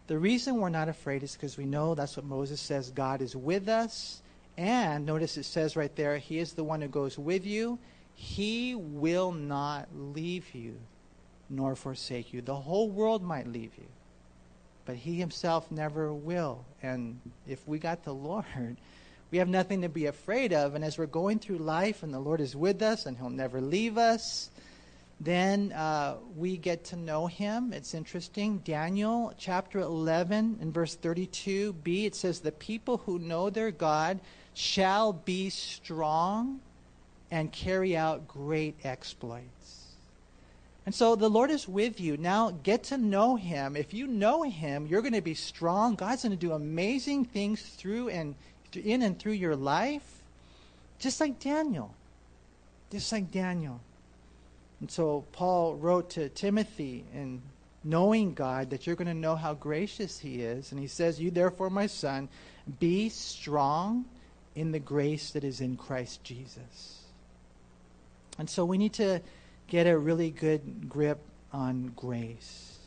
The 0.07 0.17
reason 0.17 0.57
we're 0.57 0.71
not 0.71 0.89
afraid 0.89 1.23
is 1.23 1.35
because 1.35 1.59
we 1.59 1.67
know 1.67 1.95
that's 1.95 2.17
what 2.17 2.25
Moses 2.25 2.63
says 2.63 2.91
God 2.93 3.21
is 3.21 3.37
with 3.37 3.69
us. 3.69 4.23
And 4.57 5.05
notice 5.05 5.37
it 5.37 5.45
says 5.45 5.77
right 5.77 5.95
there, 5.97 6.17
He 6.17 6.39
is 6.39 6.55
the 6.55 6.65
one 6.65 6.81
who 6.81 6.89
goes 6.89 7.19
with 7.19 7.45
you. 7.45 7.79
He 8.15 8.75
will 8.75 9.33
not 9.33 9.87
leave 9.95 10.55
you 10.55 10.77
nor 11.51 11.77
forsake 11.77 12.33
you. 12.33 12.41
The 12.41 12.57
whole 12.57 12.89
world 12.89 13.23
might 13.23 13.49
leave 13.49 13.73
you, 13.77 13.87
but 14.85 14.97
He 14.97 15.15
Himself 15.15 15.71
never 15.71 16.13
will. 16.13 16.65
And 16.83 17.21
if 17.47 17.67
we 17.67 17.79
got 17.79 18.05
the 18.05 18.15
Lord, 18.15 18.45
we 19.31 19.39
have 19.39 19.49
nothing 19.49 19.83
to 19.83 19.89
be 19.89 20.07
afraid 20.07 20.53
of. 20.53 20.75
And 20.75 20.85
as 20.85 20.99
we're 20.99 21.07
going 21.07 21.39
through 21.39 21.59
life 21.59 22.03
and 22.03 22.13
the 22.13 22.21
Lord 22.21 22.41
is 22.41 22.55
with 22.55 22.83
us 22.83 23.07
and 23.07 23.17
He'll 23.17 23.31
never 23.31 23.61
leave 23.61 23.99
us, 23.99 24.51
then 25.21 25.73
uh, 25.73 26.17
we 26.37 26.57
get 26.57 26.85
to 26.87 26.97
know 26.97 27.27
Him. 27.27 27.73
It's 27.73 27.95
interesting. 27.95 28.59
Daniel 28.59 29.33
chapter 29.39 29.81
11 29.81 30.59
and 30.61 30.75
verse 30.75 30.97
32b, 30.97 32.07
it 32.07 32.15
says, 32.15 32.41
The 32.41 32.53
people 32.53 32.99
who 32.99 33.19
know 33.19 33.51
their 33.51 33.71
God 33.71 34.21
shall 34.55 35.13
be 35.13 35.51
strong 35.51 36.61
and 37.31 37.51
carry 37.51 37.97
out 37.97 38.29
great 38.29 38.77
exploits. 38.85 39.84
And 40.87 40.95
so 40.95 41.17
the 41.17 41.31
Lord 41.31 41.51
is 41.51 41.67
with 41.67 42.01
you. 42.01 42.17
Now 42.17 42.51
get 42.51 42.85
to 42.85 42.99
know 42.99 43.37
Him. 43.37 43.77
If 43.77 43.95
you 43.95 44.07
know 44.07 44.43
Him, 44.43 44.87
you're 44.87 45.03
going 45.03 45.15
to 45.15 45.23
be 45.23 45.35
strong. 45.35 45.95
God's 45.95 46.23
going 46.23 46.33
to 46.33 46.37
do 46.37 46.53
amazing 46.53 47.25
things 47.25 47.63
through 47.63 48.11
and 48.11 48.35
in 48.75 49.03
and 49.03 49.19
through 49.19 49.33
your 49.33 49.57
life, 49.57 50.23
just 50.99 51.21
like 51.21 51.41
Daniel. 51.41 51.95
Just 52.91 53.11
like 53.13 53.31
Daniel. 53.31 53.81
And 54.81 54.91
so 54.91 55.25
Paul 55.33 55.77
wrote 55.77 56.11
to 56.11 56.29
Timothy 56.29 57.05
in 57.15 57.41
knowing 57.83 58.35
God 58.35 58.71
that 58.71 58.87
you're 58.87 58.97
going 58.97 59.09
to 59.09 59.15
know 59.15 59.37
how 59.37 59.55
gracious 59.55 60.19
he 60.19 60.43
is. 60.43 60.71
And 60.71 60.81
he 60.81 60.87
says, 60.87 61.21
You 61.21 61.31
therefore, 61.31 61.71
my 61.71 61.87
son, 61.87 62.29
be 62.79 63.09
strong 63.09 64.05
in 64.55 64.73
the 64.73 64.79
grace 64.79 65.31
that 65.31 65.45
is 65.45 65.61
in 65.61 65.77
Christ 65.77 66.23
Jesus. 66.25 67.03
And 68.39 68.49
so 68.49 68.65
we 68.65 68.79
need 68.79 68.95
to 68.95 69.21
get 69.69 69.87
a 69.87 69.97
really 69.97 70.31
good 70.31 70.89
grip 70.89 71.21
on 71.53 71.93
grace. 71.97 72.79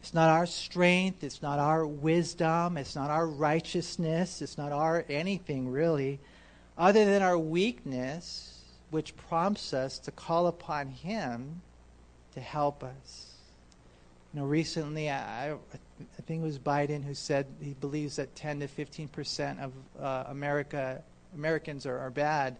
It's 0.00 0.14
not 0.14 0.28
our 0.28 0.46
strength, 0.46 1.24
it's 1.24 1.42
not 1.42 1.58
our 1.58 1.86
wisdom, 1.86 2.76
it's 2.76 2.94
not 2.94 3.10
our 3.10 3.26
righteousness, 3.26 4.40
it's 4.40 4.56
not 4.56 4.72
our 4.72 5.04
anything 5.08 5.70
really, 5.70 6.20
other 6.76 7.04
than 7.04 7.20
our 7.20 7.38
weakness, 7.38 8.62
which 8.90 9.16
prompts 9.16 9.74
us 9.74 9.98
to 10.00 10.10
call 10.10 10.46
upon 10.46 10.88
Him 10.88 11.60
to 12.32 12.40
help 12.40 12.84
us. 12.84 13.34
You 14.32 14.40
know, 14.40 14.46
recently, 14.46 15.10
I, 15.10 15.52
I 15.52 16.22
think 16.26 16.42
it 16.42 16.44
was 16.44 16.58
Biden 16.58 17.04
who 17.04 17.14
said 17.14 17.46
he 17.60 17.74
believes 17.74 18.16
that 18.16 18.34
10 18.36 18.60
to 18.60 18.68
15 18.68 19.08
percent 19.08 19.58
of 19.60 19.72
uh, 20.00 20.24
America 20.28 21.02
Americans 21.34 21.86
are, 21.86 21.98
are 21.98 22.10
bad, 22.10 22.56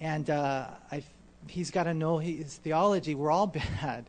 and 0.00 0.30
uh, 0.30 0.68
I, 0.90 1.02
he's 1.48 1.70
got 1.70 1.84
to 1.84 1.94
know 1.94 2.18
his 2.18 2.56
theology. 2.56 3.14
We're 3.14 3.30
all 3.30 3.46
bad. 3.80 4.06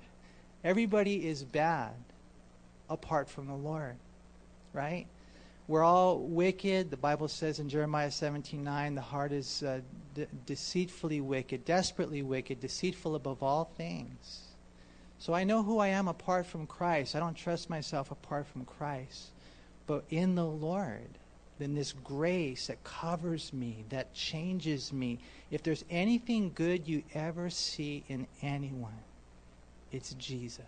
Everybody 0.64 1.28
is 1.28 1.44
bad 1.44 1.94
apart 2.90 3.30
from 3.30 3.48
the 3.48 3.56
Lord, 3.56 3.98
right? 4.74 5.08
We're 5.68 5.84
all 5.84 6.20
wicked. 6.20 6.92
The 6.92 6.98
Bible 6.98 7.28
says 7.28 7.60
in 7.60 7.70
Jeremiah 7.70 8.10
17:9, 8.10 8.96
the 8.96 9.02
heart 9.02 9.32
is 9.32 9.64
uh, 9.64 9.82
de- 10.14 10.28
deceitfully 10.46 11.22
wicked, 11.22 11.66
desperately 11.66 12.22
wicked, 12.22 12.60
deceitful 12.60 13.16
above 13.16 13.42
all 13.42 13.66
things. 13.76 14.42
So 15.18 15.34
I 15.34 15.44
know 15.44 15.64
who 15.64 15.80
I 15.80 15.88
am 15.88 16.08
apart 16.08 16.46
from 16.46 16.68
Christ. 16.68 17.16
I 17.16 17.20
don't 17.20 17.36
trust 17.36 17.70
myself 17.70 18.12
apart 18.12 18.46
from 18.48 18.66
Christ. 18.66 19.30
But 19.88 20.04
in 20.10 20.36
the 20.36 20.46
Lord, 20.46 21.10
then 21.58 21.74
this 21.74 21.94
grace 22.04 22.68
that 22.68 22.84
covers 22.84 23.54
me, 23.54 23.86
that 23.90 24.14
changes 24.14 24.92
me. 24.92 25.20
If 25.52 25.64
there's 25.64 25.86
anything 25.90 26.52
good 26.54 26.88
you 26.88 27.04
ever 27.14 27.50
see 27.50 28.04
in 28.10 28.28
anyone, 28.42 29.00
it's 29.92 30.14
Jesus. 30.16 30.66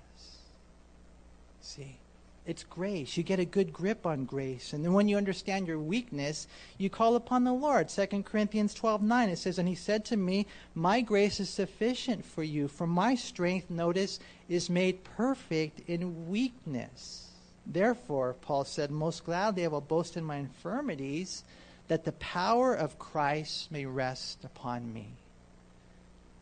See? 1.61 1.97
It's 2.45 2.63
grace. 2.63 3.17
You 3.17 3.23
get 3.23 3.41
a 3.41 3.45
good 3.45 3.73
grip 3.73 4.05
on 4.05 4.23
grace. 4.23 4.71
And 4.71 4.83
then 4.83 4.93
when 4.93 5.09
you 5.09 5.17
understand 5.17 5.67
your 5.67 5.79
weakness, 5.79 6.47
you 6.77 6.89
call 6.89 7.17
upon 7.17 7.43
the 7.43 7.51
Lord. 7.51 7.89
2 7.89 8.23
Corinthians 8.23 8.73
12 8.73 9.01
9, 9.01 9.29
it 9.29 9.37
says, 9.37 9.59
And 9.59 9.67
he 9.67 9.75
said 9.75 10.05
to 10.05 10.15
me, 10.15 10.47
My 10.73 11.01
grace 11.01 11.41
is 11.41 11.49
sufficient 11.49 12.23
for 12.23 12.43
you, 12.43 12.69
for 12.69 12.87
my 12.87 13.15
strength, 13.15 13.69
notice, 13.69 14.21
is 14.47 14.69
made 14.69 15.03
perfect 15.03 15.81
in 15.89 16.29
weakness. 16.29 17.26
Therefore, 17.69 18.35
Paul 18.41 18.63
said, 18.63 18.91
Most 18.91 19.25
gladly 19.25 19.65
I 19.65 19.67
will 19.67 19.81
boast 19.81 20.17
in 20.17 20.23
my 20.23 20.37
infirmities, 20.37 21.43
that 21.87 22.05
the 22.05 22.13
power 22.13 22.73
of 22.73 22.99
Christ 22.99 23.71
may 23.71 23.85
rest 23.85 24.43
upon 24.43 24.93
me. 24.93 25.07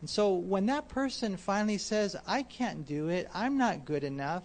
And 0.00 0.10
so 0.10 0.34
when 0.34 0.66
that 0.66 0.88
person 0.88 1.36
finally 1.36 1.78
says, 1.78 2.16
I 2.26 2.42
can't 2.42 2.86
do 2.86 3.08
it, 3.08 3.28
I'm 3.34 3.58
not 3.58 3.84
good 3.84 4.04
enough, 4.04 4.44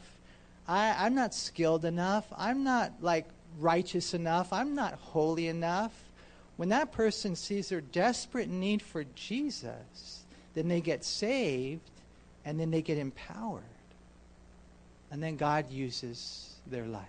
I, 0.67 1.05
I'm 1.05 1.15
not 1.15 1.33
skilled 1.33 1.85
enough. 1.85 2.25
I'm 2.37 2.63
not 2.63 2.93
like 3.01 3.27
righteous 3.59 4.13
enough. 4.13 4.53
I'm 4.53 4.75
not 4.75 4.93
holy 4.93 5.47
enough. 5.47 5.91
When 6.55 6.69
that 6.69 6.91
person 6.91 7.35
sees 7.35 7.69
their 7.69 7.81
desperate 7.81 8.49
need 8.49 8.81
for 8.81 9.03
Jesus, 9.15 10.23
then 10.53 10.67
they 10.67 10.81
get 10.81 11.03
saved 11.03 11.89
and 12.45 12.59
then 12.59 12.71
they 12.71 12.81
get 12.81 12.97
empowered. 12.97 13.63
And 15.11 15.21
then 15.21 15.35
God 15.35 15.69
uses 15.71 16.50
their 16.67 16.85
life. 16.85 17.07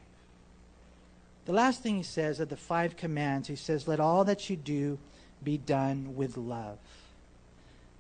The 1.45 1.53
last 1.53 1.83
thing 1.83 1.97
he 1.97 2.03
says 2.03 2.39
of 2.39 2.49
the 2.49 2.57
five 2.57 2.97
commands, 2.97 3.49
he 3.49 3.57
says, 3.57 3.89
Let 3.89 4.01
all 4.01 4.25
that 4.25 4.49
you 4.49 4.57
do 4.57 4.99
be 5.43 5.59
done 5.59 6.15
with 6.15 6.37
love. 6.37 6.79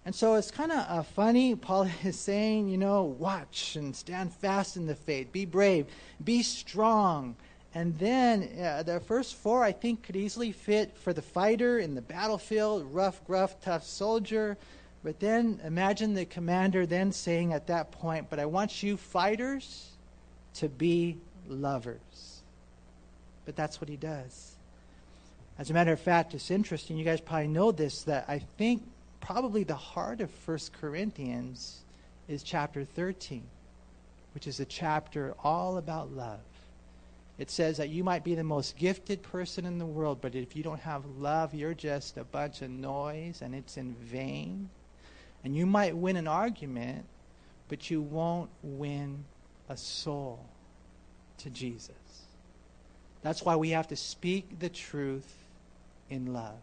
And 0.05 0.15
so 0.15 0.35
it's 0.35 0.51
kind 0.51 0.73
of 0.73 0.79
uh, 0.89 1.03
funny. 1.03 1.55
Paul 1.55 1.89
is 2.05 2.19
saying, 2.19 2.69
you 2.69 2.79
know, 2.79 3.03
watch 3.05 3.77
and 3.77 3.95
stand 3.95 4.33
fast 4.33 4.77
in 4.77 4.87
the 4.87 4.95
faith, 4.95 5.33
be 5.33 5.45
brave, 5.45 5.87
be 6.23 6.43
strong. 6.43 7.37
And 7.75 7.99
then 7.99 8.51
uh, 8.61 8.83
the 8.83 9.01
first 9.01 9.37
four, 9.37 9.65
I 9.65 9.73
think, 9.73 10.03
could 10.03 10.17
easily 10.17 10.53
fit 10.53 10.97
for 10.97 11.13
the 11.13 11.23
fighter 11.23 11.79
in 11.79 11.95
the 11.95 12.03
battlefield, 12.03 12.93
rough, 12.93 13.25
gruff, 13.27 13.61
tough 13.63 13.85
soldier. 13.85 14.59
But 15.03 15.21
then 15.21 15.59
imagine 15.65 16.15
the 16.15 16.27
commander 16.27 16.85
then 16.85 17.13
saying 17.13 17.55
at 17.55 17.67
that 17.69 17.91
point, 17.91 18.29
But 18.29 18.39
I 18.39 18.47
want 18.47 18.83
you 18.83 18.97
fighters 18.97 19.89
to 20.55 20.69
be 20.69 21.17
lovers. 21.53 22.43
But 23.45 23.57
that's 23.57 23.81
what 23.81 23.89
he 23.89 23.97
does. 23.97 24.57
As 25.59 25.71
a 25.71 25.75
matter 25.75 25.93
of 25.93 26.01
fact, 26.01 26.35
it's 26.35 26.51
interesting. 26.51 26.97
You 26.97 27.05
guys 27.05 27.21
probably 27.21 27.49
know 27.49 27.73
this 27.73 28.03
that 28.05 28.25
I 28.29 28.39
think 28.59 28.83
probably 29.21 29.65
the 29.65 29.75
heart 29.75 30.21
of 30.21 30.31
First 30.31 30.73
Corinthians 30.73 31.81
is 32.29 32.43
chapter 32.43 32.85
13, 32.85 33.43
which 34.35 34.47
is 34.47 34.61
a 34.61 34.65
chapter 34.65 35.35
all 35.45 35.77
about 35.77 36.13
love. 36.13 36.41
It 37.39 37.51
says 37.51 37.79
that 37.79 37.89
you 37.89 38.05
might 38.05 38.25
be 38.25 38.35
the 38.35 38.45
most 38.45 38.77
gifted 38.77 39.23
person 39.23 39.65
in 39.65 39.79
the 39.79 39.87
world, 39.87 40.19
but 40.21 40.35
if 40.35 40.55
you 40.55 40.63
don't 40.63 40.81
have 40.81 41.05
love, 41.19 41.55
you're 41.55 41.75
just 41.75 42.17
a 42.17 42.25
bunch 42.25 42.63
of 42.63 42.71
noise 42.71 43.43
and 43.43 43.55
it's 43.55 43.77
in 43.77 43.95
vain. 43.95 44.69
And 45.45 45.57
you 45.57 45.67
might 45.67 45.97
win 45.97 46.17
an 46.17 46.29
argument, 46.29 47.05
but 47.69 47.91
you 47.91 48.01
won't 48.01 48.51
win 48.63 49.25
a 49.69 49.77
soul 49.77 50.45
to 51.39 51.51
Jesus. 51.51 51.91
That's 53.23 53.43
why 53.43 53.57
we 53.57 53.71
have 53.71 53.89
to 53.89 53.97
speak 53.97 54.59
the 54.59 54.69
truth 54.69 55.33
in 56.11 56.33
love. 56.33 56.59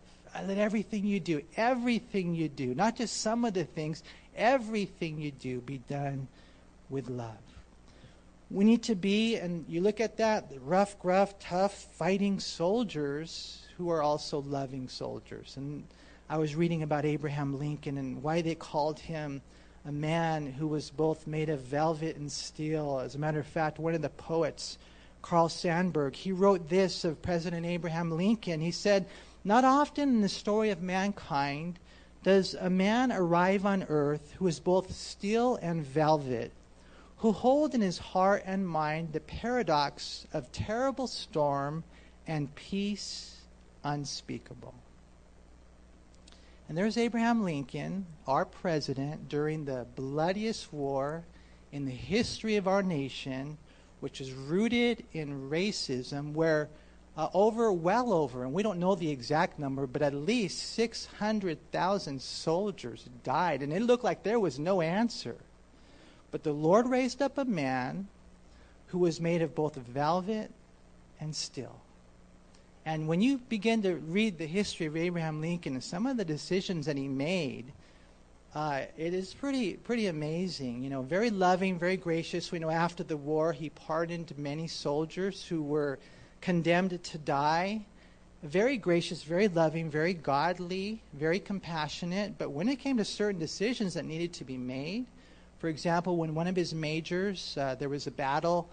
Let 0.46 0.58
everything 0.58 1.06
you 1.06 1.20
do, 1.20 1.42
everything 1.58 2.36
you 2.36 2.50
do, 2.50 2.76
not 2.76 2.96
just 2.96 3.22
some 3.22 3.46
of 3.46 3.54
the 3.54 3.64
things, 3.64 4.04
everything 4.36 5.20
you 5.20 5.32
do 5.32 5.60
be 5.62 5.80
done 5.90 6.28
with 6.90 7.10
love. 7.10 7.38
We 8.52 8.66
need 8.66 8.84
to 8.84 8.96
be, 8.96 9.36
and 9.36 9.66
you 9.68 9.82
look 9.82 10.00
at 10.00 10.18
that, 10.18 10.50
the 10.50 10.60
rough, 10.60 11.00
gruff, 11.00 11.38
tough, 11.40 11.74
fighting 11.94 12.40
soldiers 12.40 13.64
who 13.78 13.90
are 13.90 14.02
also 14.02 14.42
loving 14.42 14.88
soldiers. 14.90 15.54
And 15.56 15.84
I 16.30 16.38
was 16.38 16.56
reading 16.56 16.84
about 16.84 17.06
Abraham 17.06 17.58
Lincoln 17.58 17.98
and 17.98 18.22
why 18.22 18.42
they 18.42 18.56
called 18.56 19.00
him 19.00 19.42
a 19.86 19.92
man 19.92 20.46
who 20.46 20.68
was 20.68 20.90
both 20.90 21.28
made 21.28 21.50
of 21.50 21.62
velvet 21.62 22.16
and 22.16 22.32
steel. 22.32 23.00
As 23.00 23.16
a 23.16 23.20
matter 23.20 23.40
of 23.40 23.48
fact, 23.48 23.80
one 23.80 23.96
of 23.96 24.02
the 24.02 24.10
poets, 24.10 24.78
Carl 25.22 25.50
Sandburg, 25.50 26.16
he 26.16 26.32
wrote 26.32 26.70
this 26.70 27.04
of 27.06 27.22
President 27.22 27.66
Abraham 27.66 28.12
Lincoln. 28.12 28.62
He 28.62 28.72
said, 28.72 29.06
not 29.44 29.64
often 29.64 30.10
in 30.10 30.22
the 30.22 30.30
story 30.30 30.70
of 30.70 30.82
mankind 30.82 31.80
does 32.24 32.54
a 32.54 32.70
man 32.70 33.12
arrive 33.12 33.66
on 33.66 33.86
earth 33.88 34.34
who 34.38 34.48
is 34.48 34.60
both 34.60 34.94
steel 34.94 35.58
and 35.62 35.86
velvet, 35.86 36.52
who 37.18 37.32
holds 37.32 37.74
in 37.74 37.82
his 37.82 37.98
heart 37.98 38.44
and 38.46 38.68
mind 38.68 39.14
the 39.14 39.22
paradox 39.22 40.28
of 40.34 40.52
terrible 40.52 41.08
storm 41.08 41.84
and 42.28 42.54
peace 42.56 43.38
unspeakable. 43.84 44.74
And 46.70 46.78
there's 46.78 46.98
Abraham 46.98 47.44
Lincoln, 47.44 48.06
our 48.28 48.46
president, 48.46 49.28
during 49.28 49.66
the 49.66 49.88
bloodiest 49.96 50.72
war 50.72 51.26
in 51.72 51.86
the 51.86 51.92
history 51.92 52.58
of 52.58 52.68
our 52.68 52.84
nation, 52.84 53.58
which 54.02 54.22
is 54.22 54.32
rooted 54.32 55.04
in 55.12 55.50
racism, 55.50 56.34
where 56.34 56.70
uh, 57.18 57.28
over, 57.34 57.74
well 57.74 58.14
over, 58.14 58.44
and 58.44 58.54
we 58.54 58.62
don't 58.62 58.78
know 58.78 58.94
the 58.94 59.10
exact 59.10 59.58
number, 59.58 59.88
but 59.88 60.04
at 60.04 60.14
least 60.14 60.74
600,000 60.74 62.22
soldiers 62.22 63.06
died. 63.24 63.64
And 63.64 63.74
it 63.74 63.82
looked 63.82 64.04
like 64.04 64.22
there 64.22 64.40
was 64.40 64.60
no 64.60 64.82
answer. 64.82 65.38
But 66.30 66.44
the 66.44 66.54
Lord 66.54 66.88
raised 66.88 67.20
up 67.20 67.40
a 67.40 67.46
man 67.46 68.08
who 68.88 69.00
was 69.00 69.20
made 69.20 69.42
of 69.42 69.56
both 69.56 69.76
velvet 69.76 70.52
and 71.20 71.36
steel. 71.36 71.82
And 72.90 73.08
when 73.08 73.22
you 73.22 73.38
begin 73.38 73.84
to 73.84 73.98
read 73.98 74.40
the 74.40 74.48
history 74.48 74.88
of 74.88 74.98
Abraham 74.98 75.42
Lincoln 75.42 75.74
and 75.74 75.84
some 75.84 76.08
of 76.08 76.18
the 76.18 76.26
decisions 76.26 76.88
that 76.88 76.98
he 76.98 77.08
made, 77.08 77.72
uh, 78.56 78.82
it 78.98 79.14
is 79.14 79.32
pretty 79.32 79.76
pretty 79.76 80.08
amazing. 80.08 80.82
You 80.82 80.90
know, 80.90 81.04
very 81.04 81.30
loving, 81.30 81.78
very 81.78 81.98
gracious. 81.98 82.52
We 82.52 82.58
know 82.58 82.72
after 82.72 83.04
the 83.04 83.16
war 83.16 83.54
he 83.54 83.70
pardoned 83.70 84.34
many 84.40 84.68
soldiers 84.68 85.46
who 85.46 85.62
were 85.62 86.00
condemned 86.42 87.04
to 87.04 87.18
die. 87.20 87.86
Very 88.42 88.76
gracious, 88.76 89.22
very 89.22 89.50
loving, 89.50 89.92
very 89.92 90.16
godly, 90.16 91.00
very 91.14 91.40
compassionate. 91.40 92.40
But 92.40 92.50
when 92.50 92.68
it 92.70 92.78
came 92.78 92.98
to 92.98 93.06
certain 93.06 93.40
decisions 93.40 93.94
that 93.94 94.06
needed 94.06 94.34
to 94.34 94.44
be 94.44 94.58
made, 94.58 95.06
for 95.60 95.68
example, 95.68 96.18
when 96.18 96.34
one 96.34 96.48
of 96.48 96.56
his 96.56 96.74
majors, 96.74 97.56
uh, 97.56 97.76
there 97.76 97.90
was 97.90 98.08
a 98.08 98.12
battle, 98.12 98.68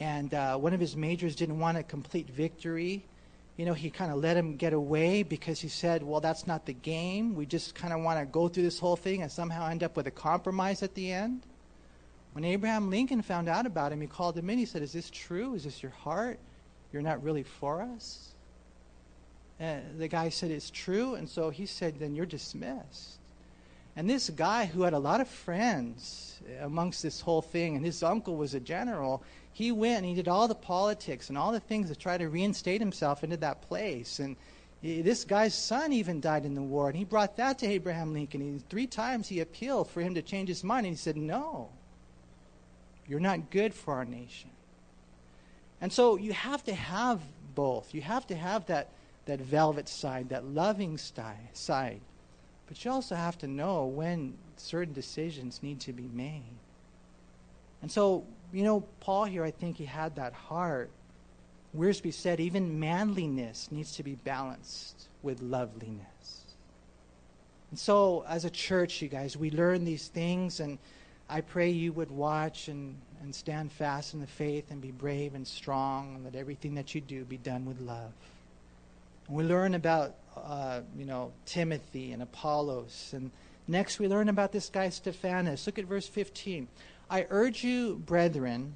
and 0.00 0.34
uh, 0.34 0.56
one 0.56 0.74
of 0.74 0.80
his 0.80 0.96
majors 0.96 1.36
didn't 1.36 1.60
want 1.60 1.78
a 1.78 1.84
complete 1.84 2.28
victory, 2.30 3.04
you 3.60 3.66
know, 3.66 3.74
he 3.74 3.90
kind 3.90 4.10
of 4.10 4.16
let 4.16 4.38
him 4.38 4.56
get 4.56 4.72
away 4.72 5.22
because 5.22 5.60
he 5.60 5.68
said, 5.68 6.02
well, 6.02 6.18
that's 6.18 6.46
not 6.46 6.64
the 6.64 6.72
game. 6.72 7.34
We 7.34 7.44
just 7.44 7.74
kind 7.74 7.92
of 7.92 8.00
want 8.00 8.18
to 8.18 8.24
go 8.24 8.48
through 8.48 8.62
this 8.62 8.78
whole 8.78 8.96
thing 8.96 9.20
and 9.20 9.30
somehow 9.30 9.68
end 9.68 9.82
up 9.82 9.98
with 9.98 10.06
a 10.06 10.10
compromise 10.10 10.82
at 10.82 10.94
the 10.94 11.12
end. 11.12 11.42
When 12.32 12.42
Abraham 12.42 12.88
Lincoln 12.88 13.20
found 13.20 13.50
out 13.50 13.66
about 13.66 13.92
him, 13.92 14.00
he 14.00 14.06
called 14.06 14.38
him 14.38 14.48
in. 14.48 14.56
He 14.56 14.64
said, 14.64 14.80
Is 14.80 14.94
this 14.94 15.10
true? 15.10 15.52
Is 15.52 15.64
this 15.64 15.82
your 15.82 15.92
heart? 15.92 16.38
You're 16.90 17.02
not 17.02 17.22
really 17.22 17.42
for 17.42 17.82
us? 17.82 18.30
And 19.58 19.98
the 19.98 20.08
guy 20.08 20.30
said, 20.30 20.50
It's 20.50 20.70
true. 20.70 21.14
And 21.16 21.28
so 21.28 21.50
he 21.50 21.66
said, 21.66 21.98
Then 21.98 22.14
you're 22.14 22.24
dismissed. 22.24 23.18
And 23.94 24.08
this 24.08 24.30
guy 24.30 24.64
who 24.64 24.84
had 24.84 24.94
a 24.94 24.98
lot 24.98 25.20
of 25.20 25.28
friends 25.28 26.40
amongst 26.62 27.02
this 27.02 27.20
whole 27.20 27.42
thing, 27.42 27.76
and 27.76 27.84
his 27.84 28.02
uncle 28.02 28.36
was 28.36 28.54
a 28.54 28.60
general, 28.60 29.22
he 29.52 29.72
went 29.72 29.98
and 29.98 30.06
he 30.06 30.14
did 30.14 30.28
all 30.28 30.48
the 30.48 30.54
politics 30.54 31.28
and 31.28 31.36
all 31.36 31.52
the 31.52 31.60
things 31.60 31.88
to 31.88 31.96
try 31.96 32.16
to 32.16 32.28
reinstate 32.28 32.80
himself 32.80 33.24
into 33.24 33.36
that 33.38 33.62
place. 33.62 34.18
And 34.18 34.36
this 34.82 35.24
guy's 35.24 35.54
son 35.54 35.92
even 35.92 36.20
died 36.20 36.44
in 36.44 36.54
the 36.54 36.62
war, 36.62 36.88
and 36.88 36.96
he 36.96 37.04
brought 37.04 37.36
that 37.36 37.58
to 37.58 37.66
Abraham 37.66 38.12
Lincoln. 38.12 38.40
He, 38.40 38.58
three 38.70 38.86
times 38.86 39.28
he 39.28 39.40
appealed 39.40 39.90
for 39.90 40.00
him 40.00 40.14
to 40.14 40.22
change 40.22 40.48
his 40.48 40.64
mind, 40.64 40.86
and 40.86 40.96
he 40.96 40.98
said, 40.98 41.16
No, 41.16 41.68
you're 43.06 43.20
not 43.20 43.50
good 43.50 43.74
for 43.74 43.94
our 43.94 44.04
nation. 44.04 44.50
And 45.80 45.92
so 45.92 46.16
you 46.16 46.32
have 46.32 46.64
to 46.64 46.74
have 46.74 47.20
both. 47.54 47.94
You 47.94 48.02
have 48.02 48.26
to 48.28 48.34
have 48.34 48.66
that, 48.66 48.88
that 49.26 49.40
velvet 49.40 49.88
side, 49.88 50.28
that 50.28 50.46
loving 50.46 50.98
side. 50.98 52.00
But 52.66 52.84
you 52.84 52.90
also 52.90 53.16
have 53.16 53.36
to 53.38 53.48
know 53.48 53.86
when 53.86 54.34
certain 54.56 54.94
decisions 54.94 55.62
need 55.62 55.80
to 55.80 55.92
be 55.92 56.08
made. 56.12 56.54
And 57.82 57.90
so, 57.90 58.24
you 58.52 58.64
know, 58.64 58.84
Paul 59.00 59.24
here, 59.24 59.44
I 59.44 59.50
think 59.50 59.76
he 59.76 59.84
had 59.84 60.16
that 60.16 60.32
heart. 60.32 60.90
Wiersbe 61.76 62.12
said 62.12 62.40
even 62.40 62.80
manliness 62.80 63.68
needs 63.70 63.94
to 63.96 64.02
be 64.02 64.16
balanced 64.16 65.08
with 65.22 65.40
loveliness. 65.40 66.44
And 67.70 67.78
so, 67.78 68.24
as 68.28 68.44
a 68.44 68.50
church, 68.50 69.00
you 69.00 69.08
guys, 69.08 69.36
we 69.36 69.50
learn 69.50 69.84
these 69.84 70.08
things, 70.08 70.58
and 70.58 70.78
I 71.28 71.40
pray 71.40 71.70
you 71.70 71.92
would 71.92 72.10
watch 72.10 72.66
and, 72.66 72.96
and 73.22 73.32
stand 73.32 73.70
fast 73.70 74.14
in 74.14 74.20
the 74.20 74.26
faith 74.26 74.72
and 74.72 74.80
be 74.80 74.90
brave 74.90 75.36
and 75.36 75.46
strong, 75.46 76.16
and 76.16 76.24
let 76.24 76.34
everything 76.34 76.74
that 76.74 76.94
you 76.94 77.00
do 77.00 77.24
be 77.24 77.36
done 77.36 77.66
with 77.66 77.80
love. 77.80 78.10
And 79.28 79.36
we 79.36 79.44
learn 79.44 79.74
about, 79.74 80.16
uh, 80.36 80.80
you 80.98 81.04
know, 81.04 81.30
Timothy 81.46 82.10
and 82.10 82.20
Apollos. 82.20 83.12
And 83.14 83.30
next 83.68 84.00
we 84.00 84.08
learn 84.08 84.28
about 84.28 84.50
this 84.50 84.68
guy, 84.68 84.88
Stephanas. 84.88 85.64
Look 85.66 85.78
at 85.78 85.84
verse 85.84 86.08
15. 86.08 86.66
I 87.12 87.26
urge 87.28 87.64
you, 87.64 87.96
brethren, 87.96 88.72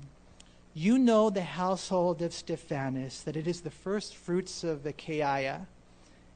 you 0.74 0.98
know 0.98 1.30
the 1.30 1.42
household 1.42 2.20
of 2.20 2.34
Stephanas, 2.34 3.22
that 3.22 3.36
it 3.36 3.46
is 3.46 3.60
the 3.60 3.70
first 3.70 4.16
fruits 4.16 4.64
of 4.64 4.84
Achaia, 4.84 5.68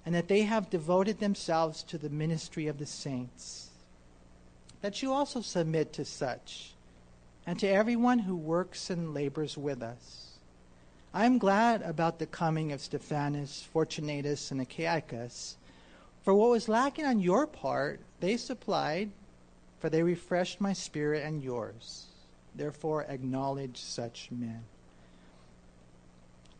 and 0.06 0.14
that 0.14 0.28
they 0.28 0.42
have 0.42 0.70
devoted 0.70 1.18
themselves 1.18 1.82
to 1.82 1.98
the 1.98 2.08
ministry 2.08 2.68
of 2.68 2.78
the 2.78 2.86
saints. 2.86 3.70
That 4.80 5.02
you 5.02 5.12
also 5.12 5.40
submit 5.40 5.92
to 5.94 6.04
such, 6.04 6.74
and 7.44 7.58
to 7.58 7.66
everyone 7.66 8.20
who 8.20 8.36
works 8.36 8.90
and 8.90 9.12
labors 9.12 9.58
with 9.58 9.82
us. 9.82 10.34
I 11.12 11.26
am 11.26 11.38
glad 11.38 11.82
about 11.82 12.20
the 12.20 12.26
coming 12.26 12.70
of 12.70 12.80
Stephanas, 12.80 13.66
Fortunatus, 13.72 14.52
and 14.52 14.60
Achaicus, 14.60 15.56
for 16.22 16.32
what 16.32 16.50
was 16.50 16.68
lacking 16.68 17.06
on 17.06 17.18
your 17.18 17.48
part, 17.48 17.98
they 18.20 18.36
supplied 18.36 19.10
for 19.78 19.88
they 19.88 20.02
refreshed 20.02 20.60
my 20.60 20.72
spirit 20.72 21.24
and 21.24 21.42
yours. 21.42 22.06
Therefore, 22.54 23.04
acknowledge 23.04 23.80
such 23.80 24.30
men. 24.30 24.64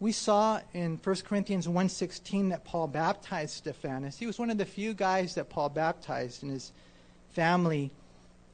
We 0.00 0.12
saw 0.12 0.60
in 0.72 0.96
1 0.96 1.24
Corinthians 1.24 1.66
1:16 1.66 2.50
that 2.50 2.64
Paul 2.64 2.86
baptized 2.86 3.54
Stephanas. 3.54 4.18
He 4.18 4.26
was 4.26 4.38
one 4.38 4.50
of 4.50 4.58
the 4.58 4.64
few 4.64 4.94
guys 4.94 5.34
that 5.34 5.48
Paul 5.48 5.70
baptized 5.70 6.44
in 6.44 6.50
his 6.50 6.72
family, 7.32 7.90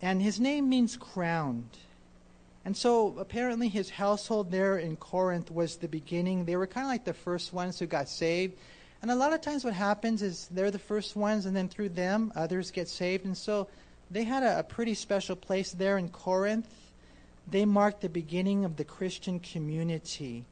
and 0.00 0.22
his 0.22 0.40
name 0.40 0.70
means 0.70 0.96
crowned. 0.96 1.79
And 2.64 2.74
so 2.74 3.18
apparently 3.18 3.68
his 3.68 3.90
household 3.90 4.50
there 4.50 4.79
in 4.79 4.96
Corinth 4.96 5.50
was 5.50 5.77
the 5.77 5.88
beginning. 5.88 6.46
They 6.46 6.57
were 6.57 6.66
kind 6.66 6.87
of 6.87 6.90
like 6.90 7.05
the 7.05 7.12
first 7.12 7.53
ones 7.53 7.79
who 7.79 7.85
got 7.85 8.09
saved. 8.09 8.57
And 9.03 9.11
a 9.11 9.14
lot 9.14 9.35
of 9.35 9.42
times 9.42 9.64
what 9.64 9.74
happens 9.74 10.22
is 10.22 10.48
they're 10.50 10.70
the 10.70 10.79
first 10.79 11.14
ones, 11.14 11.44
and 11.44 11.55
then 11.55 11.68
through 11.68 11.90
them, 11.90 12.33
others 12.35 12.70
get 12.70 12.88
saved. 12.88 13.27
And 13.27 13.37
so 13.37 13.68
they 14.11 14.25
had 14.25 14.43
a, 14.43 14.61
a 14.61 14.62
pretty 14.62 14.95
special 14.95 15.37
place 15.37 15.73
there 15.73 15.99
in 15.99 16.09
Corinth. 16.09 16.69
They 17.51 17.64
marked 17.64 18.01
the 18.01 18.09
beginning 18.09 18.64
of 18.64 18.77
the 18.77 18.85
Christian 18.85 19.40
community. 19.40 20.45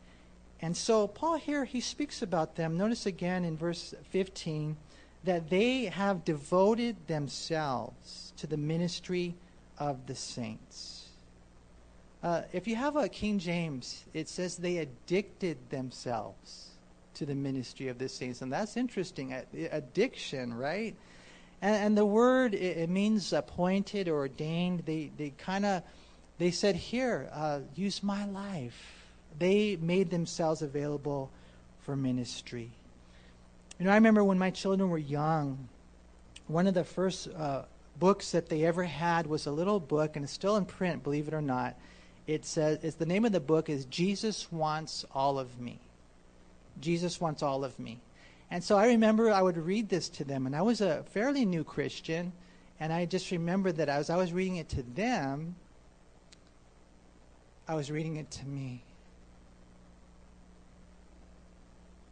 And 0.61 0.77
so 0.77 1.09
Paul 1.09 1.37
here, 1.37 1.65
he 1.65 1.81
speaks 1.81 2.23
about 2.23 2.57
them. 2.57 2.77
Notice 2.77 3.07
again 3.07 3.45
in 3.45 3.57
verse 3.57 3.95
15 4.11 4.77
that 5.25 5.51
they 5.51 5.87
have 5.87 6.25
devoted 6.25 6.97
themselves 7.07 8.33
to 8.37 8.47
the 8.47 8.57
ministry 8.57 9.35
of 9.79 10.07
the 10.07 10.15
saints. 10.15 11.09
Uh, 12.23 12.43
if 12.53 12.69
you 12.69 12.77
have 12.77 12.97
a 12.97 13.09
King 13.09 13.39
James, 13.39 14.05
it 14.15 14.29
says 14.29 14.57
they 14.57 14.79
addicted 14.79 15.59
themselves 15.71 16.69
to 17.15 17.27
the 17.27 17.35
ministry 17.35 17.89
of 17.89 17.99
the 17.99 18.09
saints. 18.09 18.43
And 18.43 18.53
that's 18.53 18.77
interesting. 18.77 19.35
Addiction, 19.73 20.55
right? 20.55 20.95
And, 21.63 21.77
and 21.77 21.97
the 21.97 22.05
word, 22.05 22.55
it, 22.55 22.77
it, 22.79 22.91
means 22.91 23.33
appointed 23.33 24.09
or 24.09 24.17
ordained. 24.17 24.83
They, 24.85 25.11
they 25.17 25.31
kind 25.39 25.65
of, 25.65 25.83
they 26.39 26.51
said, 26.51 26.75
here, 26.75 27.31
uh, 27.33 27.61
use 27.77 28.03
my 28.03 28.27
life. 28.27 29.07
They 29.39 29.77
made 29.77 30.11
themselves 30.11 30.61
available 30.61 31.31
for 31.85 31.97
ministry. 31.97 32.71
You 33.79 33.87
know, 33.87 33.93
I 33.93 33.95
remember 33.95 34.25
when 34.25 34.39
my 34.39 34.51
children 34.51 34.91
were 34.91 34.99
young, 34.99 35.69
one 36.49 36.67
of 36.67 36.75
the 36.75 36.85
first 36.85 37.29
uh, 37.29 37.63
books 37.99 38.33
that 38.33 38.49
they 38.49 38.65
ever 38.65 38.85
had 38.85 39.27
was 39.27 39.47
a 39.47 39.53
little 39.53 39.81
book, 39.81 40.17
and 40.17 40.25
it's 40.25 40.33
still 40.33 40.57
in 40.57 40.65
print, 40.65 41.03
believe 41.03 41.29
it 41.29 41.35
or 41.35 41.41
not. 41.41 41.77
It 42.27 42.45
says, 42.45 42.79
it's, 42.83 42.97
the 42.97 43.07
name 43.07 43.25
of 43.25 43.33
the 43.33 43.41
book 43.41 43.69
is 43.69 43.85
Jesus 43.87 44.51
Wants 44.51 45.05
All 45.15 45.39
of 45.39 45.61
Me. 45.61 45.79
Jesus 46.81 47.21
Wants 47.21 47.43
All 47.43 47.65
of 47.65 47.79
Me. 47.79 48.01
And 48.53 48.63
so 48.63 48.77
I 48.77 48.89
remember 48.89 49.33
I 49.33 49.41
would 49.41 49.57
read 49.57 49.89
this 49.89 50.11
to 50.11 50.25
them, 50.25 50.45
and 50.45 50.55
I 50.55 50.61
was 50.61 50.83
a 50.83 51.05
fairly 51.05 51.47
new 51.47 51.65
Christian, 51.65 52.35
and 52.79 52.93
I 52.93 53.07
just 53.07 53.31
remember 53.31 53.73
that 53.73 53.89
as 53.89 54.11
I 54.11 54.17
was 54.17 54.35
reading 54.35 54.57
it 54.57 54.69
to 54.69 54.83
them, 54.83 55.55
I 57.67 57.75
was 57.75 57.91
reading 57.91 58.17
it 58.17 58.31
to 58.33 58.47
me. 58.47 58.83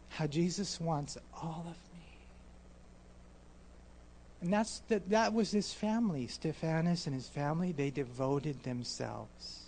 How 0.09 0.27
Jesus 0.27 0.81
wants 0.81 1.19
all 1.43 1.67
of 1.69 1.77
me. 1.95 2.07
And 4.41 4.51
that's 4.51 4.81
the, 4.89 5.03
that 5.09 5.35
was 5.35 5.51
his 5.51 5.75
family. 5.75 6.27
Stephanas 6.27 7.05
and 7.05 7.15
his 7.15 7.29
family, 7.29 7.73
they 7.73 7.91
devoted 7.91 8.63
themselves 8.63 9.65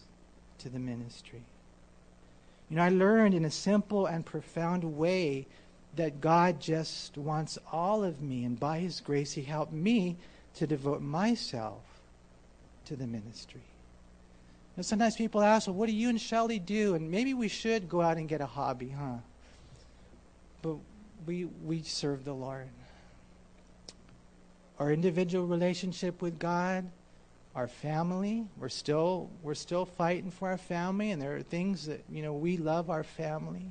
to 0.61 0.71
the 0.71 0.79
ministry. 0.79 1.43
You 2.71 2.77
know, 2.77 2.83
I 2.83 2.89
learned 2.89 3.35
in 3.35 3.45
a 3.45 3.51
simple 3.51 4.07
and 4.07 4.25
profound 4.25 4.85
way 4.85 5.47
that 5.97 6.21
God 6.21 6.61
just 6.61 7.19
wants 7.19 7.59
all 7.71 8.03
of 8.03 8.23
me, 8.23 8.45
and 8.45 8.59
by 8.59 8.79
His 8.79 9.01
grace, 9.01 9.33
He 9.33 9.43
helped 9.43 9.73
me 9.73 10.17
to 10.55 10.67
devote 10.67 11.03
myself 11.03 11.83
to 12.87 12.97
the 12.97 13.07
ministry. 13.07 13.63
And 14.77 14.87
sometimes 14.87 15.17
people 15.17 15.43
ask, 15.43 15.67
well, 15.67 15.77
what 15.77 15.87
do 15.87 15.95
you 15.95 16.09
and 16.09 16.21
Shelly 16.21 16.59
do? 16.59 16.95
And 16.95 17.11
maybe 17.11 17.35
we 17.35 17.49
should 17.49 17.89
go 17.89 18.01
out 18.01 18.17
and 18.17 18.29
get 18.29 18.41
a 18.41 18.47
hobby, 18.47 18.89
huh? 18.89 19.19
But 20.63 20.77
we, 21.27 21.45
we 21.45 21.83
serve 21.83 22.25
the 22.25 22.33
Lord. 22.33 22.69
Our 24.79 24.91
individual 24.91 25.47
relationship 25.47 26.23
with 26.23 26.39
God, 26.39 26.89
our 27.55 27.69
family, 27.69 28.47
we're 28.57 28.71
still, 28.71 29.29
we're 29.43 29.55
still 29.55 29.85
fighting 29.85 30.31
for 30.31 30.49
our 30.49 30.57
family, 30.57 31.11
and 31.11 31.21
there 31.21 31.37
are 31.37 31.43
things 31.43 31.87
that, 31.87 32.03
you 32.11 32.23
know, 32.23 32.33
we 32.33 32.57
love 32.57 32.89
our 32.89 33.05
family. 33.05 33.67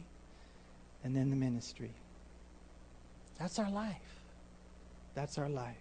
And 1.04 1.16
then 1.16 1.32
the 1.32 1.36
ministry. 1.36 1.90
That's 3.42 3.58
our 3.58 3.72
life. 3.72 3.96
That's 5.16 5.40
our 5.40 5.50
life. 5.50 5.74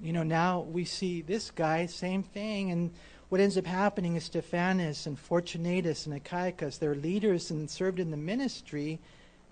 You 0.00 0.14
know, 0.14 0.22
now 0.22 0.60
we 0.60 0.86
see 0.86 1.20
this 1.20 1.50
guy, 1.50 1.84
same 1.84 2.22
thing, 2.22 2.70
and 2.70 2.92
what 3.28 3.42
ends 3.42 3.58
up 3.58 3.66
happening 3.66 4.16
is 4.16 4.24
Stephanas 4.24 5.06
and 5.06 5.18
Fortunatus 5.18 6.06
and 6.06 6.24
Achaicus, 6.24 6.78
they're 6.78 6.94
leaders 6.94 7.50
and 7.50 7.68
served 7.68 8.00
in 8.00 8.10
the 8.10 8.16
ministry. 8.16 9.00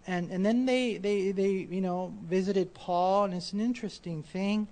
And, 0.06 0.30
and 0.30 0.46
then 0.46 0.64
they, 0.64 0.96
they, 0.96 1.32
they, 1.32 1.68
you 1.70 1.82
know, 1.82 2.14
visited 2.24 2.72
Paul, 2.72 3.24
and 3.24 3.34
it's 3.34 3.52
an 3.52 3.60
interesting 3.60 4.22
thing 4.22 4.66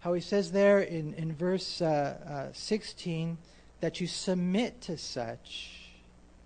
how 0.00 0.12
he 0.12 0.20
says 0.20 0.52
there 0.52 0.80
in, 0.80 1.14
in 1.14 1.34
verse 1.34 1.80
uh, 1.80 2.50
uh, 2.50 2.52
16 2.52 3.38
that 3.80 4.02
you 4.02 4.06
submit 4.06 4.82
to 4.82 4.98
such 4.98 5.92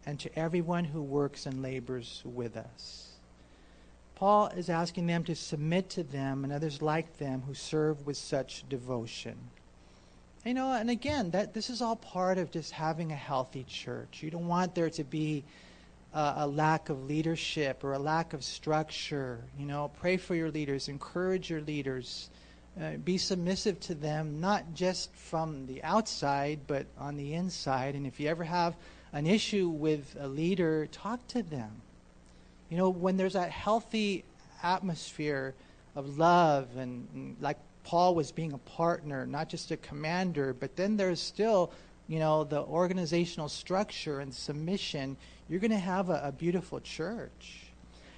and 0.06 0.20
to 0.20 0.38
everyone 0.38 0.84
who 0.84 1.02
works 1.02 1.44
and 1.44 1.60
labors 1.60 2.22
with 2.24 2.56
us. 2.56 3.05
Paul 4.16 4.48
is 4.48 4.70
asking 4.70 5.06
them 5.06 5.24
to 5.24 5.34
submit 5.34 5.90
to 5.90 6.02
them 6.02 6.42
and 6.42 6.52
others 6.52 6.80
like 6.80 7.18
them 7.18 7.42
who 7.46 7.52
serve 7.52 8.06
with 8.06 8.16
such 8.16 8.64
devotion. 8.68 9.36
You 10.44 10.54
know, 10.54 10.72
and 10.72 10.88
again, 10.88 11.30
that 11.32 11.52
this 11.52 11.68
is 11.68 11.82
all 11.82 11.96
part 11.96 12.38
of 12.38 12.50
just 12.50 12.72
having 12.72 13.12
a 13.12 13.16
healthy 13.16 13.64
church. 13.68 14.22
You 14.22 14.30
don't 14.30 14.48
want 14.48 14.74
there 14.74 14.88
to 14.88 15.04
be 15.04 15.44
uh, 16.14 16.34
a 16.38 16.46
lack 16.46 16.88
of 16.88 17.04
leadership 17.04 17.84
or 17.84 17.92
a 17.92 17.98
lack 17.98 18.32
of 18.32 18.42
structure. 18.42 19.44
You 19.58 19.66
know, 19.66 19.90
pray 20.00 20.16
for 20.16 20.34
your 20.34 20.50
leaders, 20.50 20.88
encourage 20.88 21.50
your 21.50 21.60
leaders, 21.60 22.30
uh, 22.80 22.92
be 23.04 23.18
submissive 23.18 23.78
to 23.80 23.94
them, 23.94 24.40
not 24.40 24.72
just 24.72 25.14
from 25.14 25.66
the 25.66 25.82
outside, 25.82 26.60
but 26.66 26.86
on 26.96 27.16
the 27.16 27.34
inside. 27.34 27.94
And 27.94 28.06
if 28.06 28.18
you 28.18 28.28
ever 28.28 28.44
have 28.44 28.76
an 29.12 29.26
issue 29.26 29.68
with 29.68 30.16
a 30.18 30.26
leader, 30.28 30.86
talk 30.86 31.26
to 31.28 31.42
them. 31.42 31.82
You 32.68 32.76
know, 32.76 32.90
when 32.90 33.16
there's 33.16 33.34
that 33.34 33.50
healthy 33.50 34.24
atmosphere 34.62 35.54
of 35.94 36.18
love 36.18 36.76
and, 36.76 37.08
and 37.14 37.36
like 37.40 37.58
Paul 37.84 38.14
was 38.14 38.32
being 38.32 38.52
a 38.52 38.58
partner, 38.58 39.26
not 39.26 39.48
just 39.48 39.70
a 39.70 39.76
commander, 39.76 40.52
but 40.52 40.74
then 40.74 40.96
there's 40.96 41.20
still, 41.20 41.70
you 42.08 42.18
know, 42.18 42.42
the 42.42 42.60
organizational 42.60 43.48
structure 43.48 44.18
and 44.18 44.34
submission. 44.34 45.16
You're 45.48 45.60
going 45.60 45.70
to 45.70 45.78
have 45.78 46.10
a, 46.10 46.20
a 46.24 46.32
beautiful 46.32 46.80
church. 46.80 47.62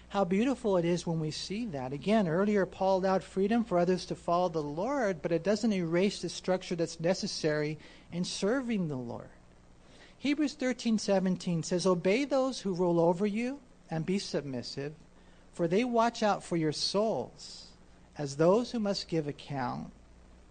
How 0.08 0.24
beautiful 0.24 0.78
it 0.78 0.86
is 0.86 1.06
when 1.06 1.20
we 1.20 1.30
see 1.30 1.66
that. 1.66 1.92
Again, 1.92 2.28
earlier 2.28 2.64
Paul 2.64 3.00
allowed 3.00 3.22
freedom 3.22 3.62
for 3.62 3.78
others 3.78 4.06
to 4.06 4.14
follow 4.14 4.48
the 4.48 4.62
Lord, 4.62 5.20
but 5.20 5.32
it 5.32 5.44
doesn't 5.44 5.72
erase 5.74 6.22
the 6.22 6.30
structure 6.30 6.74
that's 6.74 6.98
necessary 6.98 7.78
in 8.10 8.24
serving 8.24 8.88
the 8.88 8.96
Lord. 8.96 9.28
Hebrews 10.16 10.54
13:17 10.54 11.62
says, 11.62 11.86
"Obey 11.86 12.24
those 12.24 12.60
who 12.60 12.72
rule 12.72 12.98
over 12.98 13.26
you 13.26 13.60
and 13.90 14.04
be 14.04 14.18
submissive, 14.18 14.94
for 15.54 15.68
they 15.68 15.84
watch 15.84 16.22
out 16.22 16.44
for 16.44 16.56
your 16.56 16.72
souls." 16.72 17.68
as 18.18 18.34
those 18.34 18.72
who 18.72 18.80
must 18.80 19.08
give 19.08 19.28
account, 19.28 19.90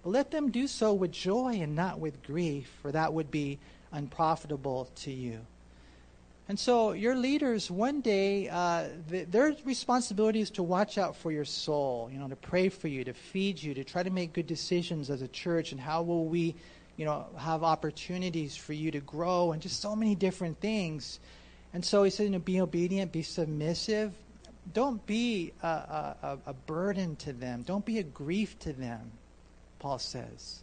but 0.01 0.09
let 0.11 0.31
them 0.31 0.49
do 0.49 0.67
so 0.67 0.93
with 0.93 1.11
joy 1.11 1.59
and 1.61 1.75
not 1.75 1.99
with 1.99 2.23
grief, 2.23 2.71
for 2.81 2.93
that 2.93 3.13
would 3.13 3.29
be 3.29 3.59
unprofitable 3.91 4.89
to 4.95 5.11
you. 5.11 5.39
And 6.49 6.57
so, 6.57 6.93
your 6.93 7.13
leaders, 7.13 7.69
one 7.69 7.99
day, 7.99 8.47
uh, 8.47 8.87
their 9.09 9.53
responsibility 9.65 10.39
is 10.39 10.49
to 10.51 10.63
watch 10.63 10.97
out 10.97 11.17
for 11.17 11.29
your 11.29 11.43
soul, 11.43 12.09
you 12.11 12.17
know, 12.17 12.29
to 12.29 12.37
pray 12.37 12.69
for 12.69 12.87
you, 12.87 13.03
to 13.03 13.13
feed 13.13 13.61
you, 13.61 13.73
to 13.73 13.83
try 13.83 14.01
to 14.01 14.09
make 14.09 14.31
good 14.31 14.47
decisions 14.47 15.09
as 15.09 15.21
a 15.21 15.27
church, 15.27 15.73
and 15.73 15.81
how 15.81 16.03
will 16.03 16.23
we, 16.23 16.55
you 16.95 17.03
know, 17.03 17.25
have 17.37 17.63
opportunities 17.63 18.55
for 18.55 18.71
you 18.71 18.91
to 18.91 19.01
grow, 19.01 19.51
and 19.51 19.61
just 19.61 19.81
so 19.81 19.93
many 19.93 20.15
different 20.15 20.57
things. 20.61 21.19
And 21.77 21.85
so 21.85 22.01
he 22.01 22.09
said, 22.09 22.23
you 22.23 22.29
know, 22.31 22.39
be 22.39 22.59
obedient, 22.59 23.11
be 23.11 23.21
submissive, 23.21 24.11
don't 24.73 25.05
be 25.05 25.53
a, 25.61 25.67
a, 25.67 26.37
a, 26.47 26.53
burden 26.53 27.15
to 27.17 27.31
them. 27.31 27.61
Don't 27.61 27.85
be 27.85 27.99
a 27.99 28.03
grief 28.03 28.57
to 28.61 28.73
them, 28.73 29.11
Paul 29.77 29.99
says, 29.99 30.61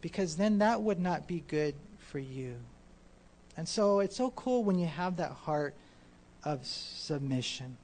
because 0.00 0.34
then 0.34 0.58
that 0.58 0.82
would 0.82 0.98
not 0.98 1.28
be 1.28 1.44
good 1.46 1.76
for 2.10 2.18
you. 2.18 2.56
And 3.56 3.68
so 3.68 4.00
it's 4.00 4.16
so 4.16 4.30
cool 4.32 4.64
when 4.64 4.76
you 4.76 4.88
have 4.88 5.18
that 5.18 5.30
heart 5.30 5.76
of 6.42 6.66
submission. 6.66 7.76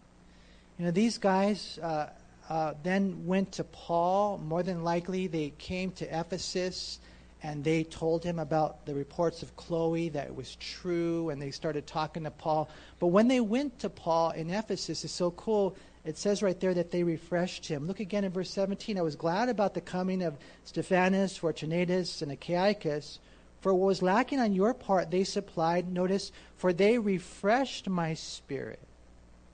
You 0.76 0.86
know, 0.86 0.90
these 0.90 1.18
guys 1.18 1.78
uh, 1.80 2.08
uh, 2.48 2.74
then 2.82 3.26
went 3.26 3.52
to 3.52 3.62
Paul. 3.62 4.38
More 4.38 4.64
than 4.64 4.82
likely, 4.82 5.28
they 5.28 5.52
came 5.56 5.92
to 5.92 6.18
Ephesus 6.18 6.98
and 7.42 7.64
they 7.64 7.82
told 7.82 8.22
him 8.22 8.38
about 8.38 8.86
the 8.86 8.94
reports 8.94 9.42
of 9.42 9.56
Chloe 9.56 10.08
that 10.10 10.28
it 10.28 10.34
was 10.34 10.56
true, 10.56 11.30
and 11.30 11.42
they 11.42 11.50
started 11.50 11.86
talking 11.86 12.22
to 12.22 12.30
Paul. 12.30 12.68
But 13.00 13.08
when 13.08 13.26
they 13.26 13.40
went 13.40 13.80
to 13.80 13.90
Paul 13.90 14.30
in 14.30 14.48
Ephesus, 14.48 15.04
it's 15.04 15.12
so 15.12 15.32
cool. 15.32 15.76
It 16.04 16.16
says 16.16 16.42
right 16.42 16.58
there 16.58 16.74
that 16.74 16.92
they 16.92 17.02
refreshed 17.02 17.66
him. 17.66 17.86
Look 17.86 17.98
again 17.98 18.24
in 18.24 18.30
verse 18.30 18.50
17. 18.50 18.96
I 18.96 19.02
was 19.02 19.16
glad 19.16 19.48
about 19.48 19.74
the 19.74 19.80
coming 19.80 20.22
of 20.22 20.38
Stephanas, 20.64 21.36
Fortunatus, 21.36 22.22
and 22.22 22.30
Achaicus, 22.30 23.18
for 23.60 23.74
what 23.74 23.86
was 23.86 24.02
lacking 24.02 24.38
on 24.38 24.54
your 24.54 24.72
part 24.72 25.10
they 25.10 25.24
supplied. 25.24 25.92
Notice, 25.92 26.30
for 26.56 26.72
they 26.72 26.98
refreshed 26.98 27.88
my 27.88 28.14
spirit 28.14 28.80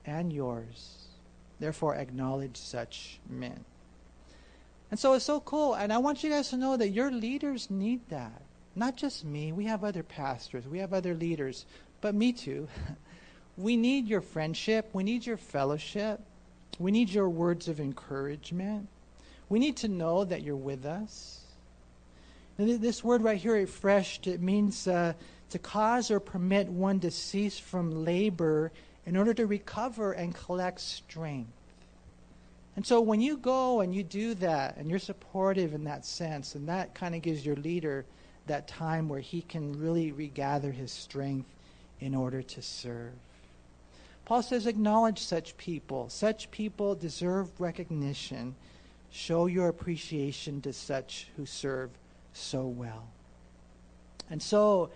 and 0.05 0.31
yours. 0.31 1.07
Therefore, 1.59 1.95
acknowledge 1.95 2.57
such 2.57 3.19
men. 3.27 3.65
And 4.91 4.99
so 4.99 5.13
it's 5.13 5.25
so 5.25 5.39
cool. 5.41 5.75
And 5.75 5.93
I 5.93 5.97
want 5.99 6.23
you 6.23 6.29
guys 6.29 6.49
to 6.49 6.57
know 6.57 6.77
that 6.77 6.89
your 6.89 7.11
leaders 7.11 7.69
need 7.69 8.01
that. 8.09 8.41
Not 8.75 8.95
just 8.95 9.25
me. 9.25 9.51
We 9.51 9.65
have 9.65 9.83
other 9.83 10.03
pastors, 10.03 10.67
we 10.67 10.79
have 10.79 10.93
other 10.93 11.13
leaders, 11.13 11.65
but 12.01 12.15
me 12.15 12.31
too. 12.31 12.67
we 13.57 13.75
need 13.75 14.07
your 14.07 14.21
friendship, 14.21 14.89
we 14.93 15.03
need 15.03 15.25
your 15.25 15.37
fellowship, 15.37 16.21
we 16.79 16.91
need 16.91 17.09
your 17.09 17.29
words 17.29 17.67
of 17.67 17.79
encouragement. 17.79 18.87
We 19.49 19.59
need 19.59 19.77
to 19.77 19.87
know 19.87 20.23
that 20.25 20.43
you're 20.43 20.55
with 20.55 20.85
us. 20.85 21.41
And 22.57 22.81
this 22.81 23.03
word 23.03 23.23
right 23.23 23.37
here, 23.37 23.53
refreshed, 23.53 24.27
it 24.27 24.41
means 24.41 24.87
uh, 24.87 25.13
to 25.49 25.59
cause 25.59 26.11
or 26.11 26.19
permit 26.19 26.67
one 26.69 26.99
to 26.99 27.09
cease 27.09 27.57
from 27.57 28.05
labor 28.05 28.71
in 29.05 29.17
order 29.17 29.33
to 29.33 29.47
recover 29.47 30.11
and 30.11 30.35
collect 30.35 30.79
strength. 30.79 31.51
And 32.79 32.87
so 32.87 33.01
when 33.01 33.19
you 33.19 33.35
go 33.35 33.81
and 33.81 33.93
you 33.93 34.03
do 34.03 34.35
that 34.35 34.77
and 34.77 34.89
you're 34.89 34.99
supportive 34.99 35.73
in 35.73 35.83
that 35.83 36.05
sense, 36.05 36.55
and 36.55 36.69
that 36.69 36.95
kind 36.95 37.13
of 37.13 37.21
gives 37.21 37.45
your 37.45 37.57
leader 37.57 38.05
that 38.47 38.69
time 38.69 39.09
where 39.09 39.19
he 39.19 39.41
can 39.41 39.77
really 39.77 40.13
regather 40.13 40.71
his 40.71 40.89
strength 40.89 41.49
in 41.99 42.15
order 42.15 42.41
to 42.41 42.61
serve. 42.61 43.11
Paul 44.23 44.41
says, 44.43 44.65
acknowledge 44.65 45.19
such 45.19 45.57
people. 45.57 46.07
Such 46.07 46.49
people 46.51 46.95
deserve 46.95 47.49
recognition. 47.59 48.55
Show 49.11 49.47
your 49.47 49.67
appreciation 49.67 50.61
to 50.61 50.71
such 50.71 51.27
who 51.35 51.45
serve 51.45 51.89
so 52.31 52.65
well. 52.65 53.09
And 54.29 54.41
so 54.41 54.89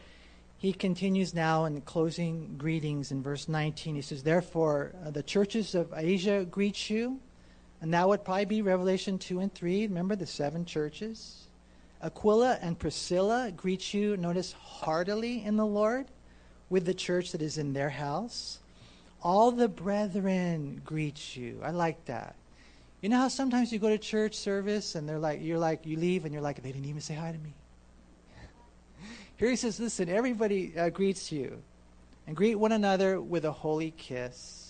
he 0.58 0.72
continues 0.72 1.34
now 1.34 1.66
in 1.66 1.76
the 1.76 1.82
closing 1.82 2.56
greetings 2.58 3.12
in 3.12 3.22
verse 3.22 3.50
19. 3.50 3.96
He 3.96 4.02
says, 4.02 4.24
Therefore, 4.24 4.96
uh, 5.06 5.12
the 5.12 5.22
churches 5.22 5.76
of 5.76 5.94
Asia 5.94 6.48
greet 6.50 6.90
you. 6.90 7.20
And 7.84 7.94
that 7.94 8.08
would 8.08 8.24
probably 8.24 8.46
be 8.46 8.62
Revelation 8.62 9.20
2 9.20 9.42
and 9.42 9.54
3. 9.54 9.88
Remember 9.88 10.16
the 10.16 10.26
seven 10.26 10.64
churches? 10.64 11.50
Aquila 12.02 12.58
and 12.62 12.80
Priscilla 12.80 13.52
greet 13.52 13.94
you, 13.94 14.16
notice, 14.16 14.54
heartily 14.54 15.44
in 15.44 15.58
the 15.58 15.66
Lord 15.66 16.06
with 16.70 16.86
the 16.86 16.94
church 16.94 17.34
that 17.34 17.42
is 17.42 17.58
in 17.58 17.74
their 17.74 17.90
house. 17.90 18.60
All 19.22 19.52
the 19.52 19.68
brethren 19.68 20.82
greet 20.86 21.36
you. 21.36 21.60
I 21.62 21.72
like 21.72 22.06
that. 22.06 22.36
You 23.02 23.10
know 23.10 23.18
how 23.18 23.28
sometimes 23.28 23.74
you 23.74 23.80
go 23.80 23.90
to 23.90 23.98
church 23.98 24.36
service 24.36 24.96
and 24.96 25.08
they're 25.08 25.20
like, 25.20 25.42
you're 25.42 25.60
like, 25.60 25.86
you 25.86 25.98
leave 25.98 26.24
and 26.24 26.34
you're 26.34 26.42
like, 26.42 26.64
they 26.64 26.72
didn't 26.72 26.88
even 26.88 27.02
say 27.02 27.16
hi 27.16 27.34
to 27.34 27.38
me. 27.38 27.54
Here 29.36 29.50
he 29.50 29.58
says, 29.58 29.78
listen, 29.78 30.08
everybody 30.08 30.72
uh, 30.80 30.88
greets 30.90 31.34
you 31.34 31.62
and 32.28 32.38
greet 32.38 32.56
one 32.56 32.72
another 32.72 33.20
with 33.20 33.44
a 33.44 33.52
holy 33.52 33.92
kiss. 33.92 34.63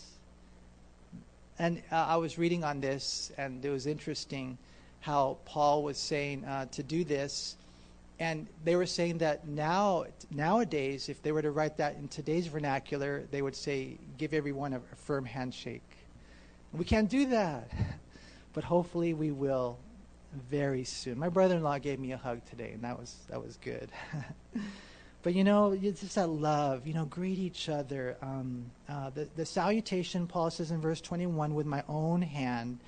And 1.59 1.81
uh, 1.91 1.95
I 1.95 2.15
was 2.17 2.37
reading 2.37 2.63
on 2.63 2.81
this, 2.81 3.31
and 3.37 3.63
it 3.63 3.69
was 3.69 3.85
interesting 3.85 4.57
how 5.01 5.37
Paul 5.45 5.83
was 5.83 5.97
saying 5.97 6.45
uh, 6.45 6.65
to 6.71 6.83
do 6.83 7.03
this. 7.03 7.55
And 8.19 8.47
they 8.63 8.75
were 8.75 8.85
saying 8.85 9.19
that 9.19 9.47
now, 9.47 10.05
nowadays, 10.31 11.09
if 11.09 11.21
they 11.21 11.31
were 11.31 11.41
to 11.41 11.51
write 11.51 11.77
that 11.77 11.95
in 11.95 12.07
today's 12.07 12.47
vernacular, 12.47 13.23
they 13.31 13.41
would 13.41 13.55
say, 13.55 13.97
give 14.17 14.33
everyone 14.33 14.73
a, 14.73 14.77
a 14.77 14.95
firm 14.95 15.25
handshake. 15.25 15.81
We 16.71 16.85
can't 16.85 17.09
do 17.09 17.27
that, 17.27 17.69
but 18.53 18.63
hopefully 18.63 19.13
we 19.13 19.31
will 19.31 19.77
very 20.49 20.83
soon. 20.83 21.19
My 21.19 21.29
brother-in-law 21.29 21.79
gave 21.79 21.99
me 21.99 22.11
a 22.13 22.17
hug 22.17 22.43
today, 22.49 22.71
and 22.71 22.81
that 22.83 22.97
was 22.97 23.15
that 23.29 23.43
was 23.43 23.57
good. 23.57 23.89
But 25.23 25.33
you 25.33 25.45
know, 25.45 25.71
it's 25.71 26.01
just 26.01 26.15
that 26.15 26.27
love. 26.27 26.85
You 26.85 26.93
know, 26.93 27.05
greet 27.05 27.39
each 27.39 27.69
other. 27.69 28.17
Um, 28.21 28.65
uh, 28.89 29.09
the, 29.09 29.29
the 29.35 29.45
salutation, 29.45 30.27
Paul 30.27 30.51
says 30.51 30.69
in 30.69 30.81
verse 30.81 30.99
21, 30.99 31.55
with 31.55 31.65
my 31.65 31.83
own 31.87 32.21
hand, 32.21 32.79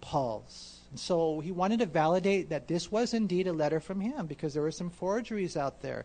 Paul's. 0.00 0.78
So 0.94 1.40
he 1.40 1.52
wanted 1.52 1.80
to 1.80 1.86
validate 1.86 2.48
that 2.50 2.68
this 2.68 2.90
was 2.90 3.12
indeed 3.12 3.46
a 3.48 3.52
letter 3.52 3.80
from 3.80 4.00
him 4.00 4.26
because 4.26 4.54
there 4.54 4.62
were 4.62 4.70
some 4.70 4.90
forgeries 4.90 5.56
out 5.56 5.82
there. 5.82 6.04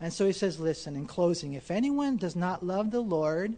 And 0.00 0.12
so 0.12 0.26
he 0.26 0.32
says, 0.32 0.60
listen, 0.60 0.96
in 0.96 1.06
closing, 1.06 1.54
if 1.54 1.70
anyone 1.70 2.16
does 2.18 2.36
not 2.36 2.64
love 2.64 2.90
the 2.90 3.00
Lord, 3.00 3.54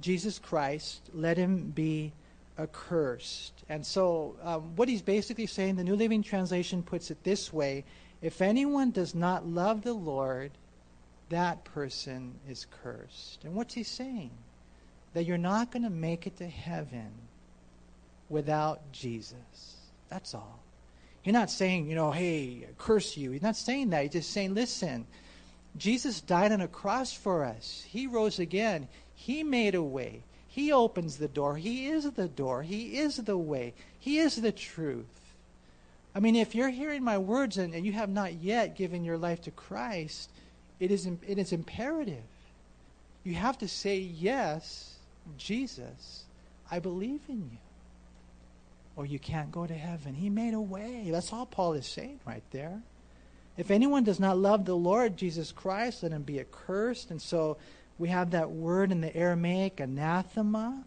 Jesus 0.00 0.38
Christ, 0.38 1.00
let 1.14 1.38
him 1.38 1.72
be 1.74 2.12
accursed. 2.58 3.52
And 3.68 3.84
so, 3.84 4.36
um, 4.42 4.76
what 4.76 4.88
he's 4.88 5.00
basically 5.00 5.46
saying, 5.46 5.76
the 5.76 5.84
New 5.84 5.96
Living 5.96 6.22
Translation 6.22 6.82
puts 6.82 7.10
it 7.10 7.24
this 7.24 7.52
way 7.52 7.84
if 8.20 8.40
anyone 8.40 8.92
does 8.92 9.14
not 9.14 9.46
love 9.46 9.82
the 9.82 9.94
Lord, 9.94 10.52
that 11.32 11.64
person 11.64 12.34
is 12.48 12.66
cursed. 12.82 13.44
And 13.44 13.54
what's 13.54 13.74
he 13.74 13.82
saying? 13.82 14.30
That 15.14 15.24
you're 15.24 15.38
not 15.38 15.70
going 15.70 15.82
to 15.82 15.90
make 15.90 16.26
it 16.26 16.36
to 16.38 16.48
heaven 16.48 17.10
without 18.28 18.80
Jesus. 18.92 19.76
That's 20.08 20.34
all. 20.34 20.60
He's 21.22 21.34
not 21.34 21.50
saying, 21.50 21.88
you 21.88 21.94
know, 21.94 22.10
hey, 22.10 22.66
curse 22.78 23.16
you. 23.16 23.30
He's 23.30 23.42
not 23.42 23.56
saying 23.56 23.90
that. 23.90 24.02
He's 24.02 24.12
just 24.12 24.30
saying, 24.30 24.54
listen, 24.54 25.06
Jesus 25.76 26.20
died 26.20 26.52
on 26.52 26.60
a 26.60 26.68
cross 26.68 27.12
for 27.12 27.44
us. 27.44 27.84
He 27.88 28.06
rose 28.06 28.38
again. 28.38 28.88
He 29.14 29.42
made 29.42 29.74
a 29.74 29.82
way. 29.82 30.22
He 30.48 30.72
opens 30.72 31.16
the 31.16 31.28
door. 31.28 31.56
He 31.56 31.88
is 31.88 32.10
the 32.10 32.28
door. 32.28 32.62
He 32.62 32.98
is 32.98 33.16
the 33.16 33.38
way. 33.38 33.74
He 33.98 34.18
is 34.18 34.36
the 34.36 34.52
truth. 34.52 35.06
I 36.14 36.20
mean, 36.20 36.36
if 36.36 36.54
you're 36.54 36.68
hearing 36.68 37.02
my 37.02 37.16
words 37.16 37.56
and, 37.56 37.74
and 37.74 37.86
you 37.86 37.92
have 37.92 38.10
not 38.10 38.34
yet 38.34 38.76
given 38.76 39.04
your 39.04 39.16
life 39.16 39.40
to 39.42 39.50
Christ, 39.50 40.28
it 40.82 40.90
is, 40.90 41.06
it 41.06 41.38
is 41.38 41.52
imperative. 41.52 42.24
You 43.22 43.34
have 43.34 43.56
to 43.58 43.68
say, 43.68 43.98
Yes, 43.98 44.96
Jesus, 45.38 46.24
I 46.72 46.80
believe 46.80 47.20
in 47.28 47.38
you. 47.52 47.58
Or 48.96 49.06
you 49.06 49.20
can't 49.20 49.52
go 49.52 49.64
to 49.64 49.74
heaven. 49.74 50.12
He 50.12 50.28
made 50.28 50.54
a 50.54 50.60
way. 50.60 51.08
That's 51.12 51.32
all 51.32 51.46
Paul 51.46 51.74
is 51.74 51.86
saying 51.86 52.18
right 52.26 52.42
there. 52.50 52.82
If 53.56 53.70
anyone 53.70 54.02
does 54.02 54.18
not 54.18 54.38
love 54.38 54.64
the 54.64 54.74
Lord 54.74 55.16
Jesus 55.16 55.52
Christ, 55.52 56.02
let 56.02 56.10
him 56.10 56.22
be 56.22 56.40
accursed. 56.40 57.12
And 57.12 57.22
so 57.22 57.58
we 57.96 58.08
have 58.08 58.32
that 58.32 58.50
word 58.50 58.90
in 58.90 59.00
the 59.00 59.16
Aramaic, 59.16 59.78
anathema. 59.78 60.82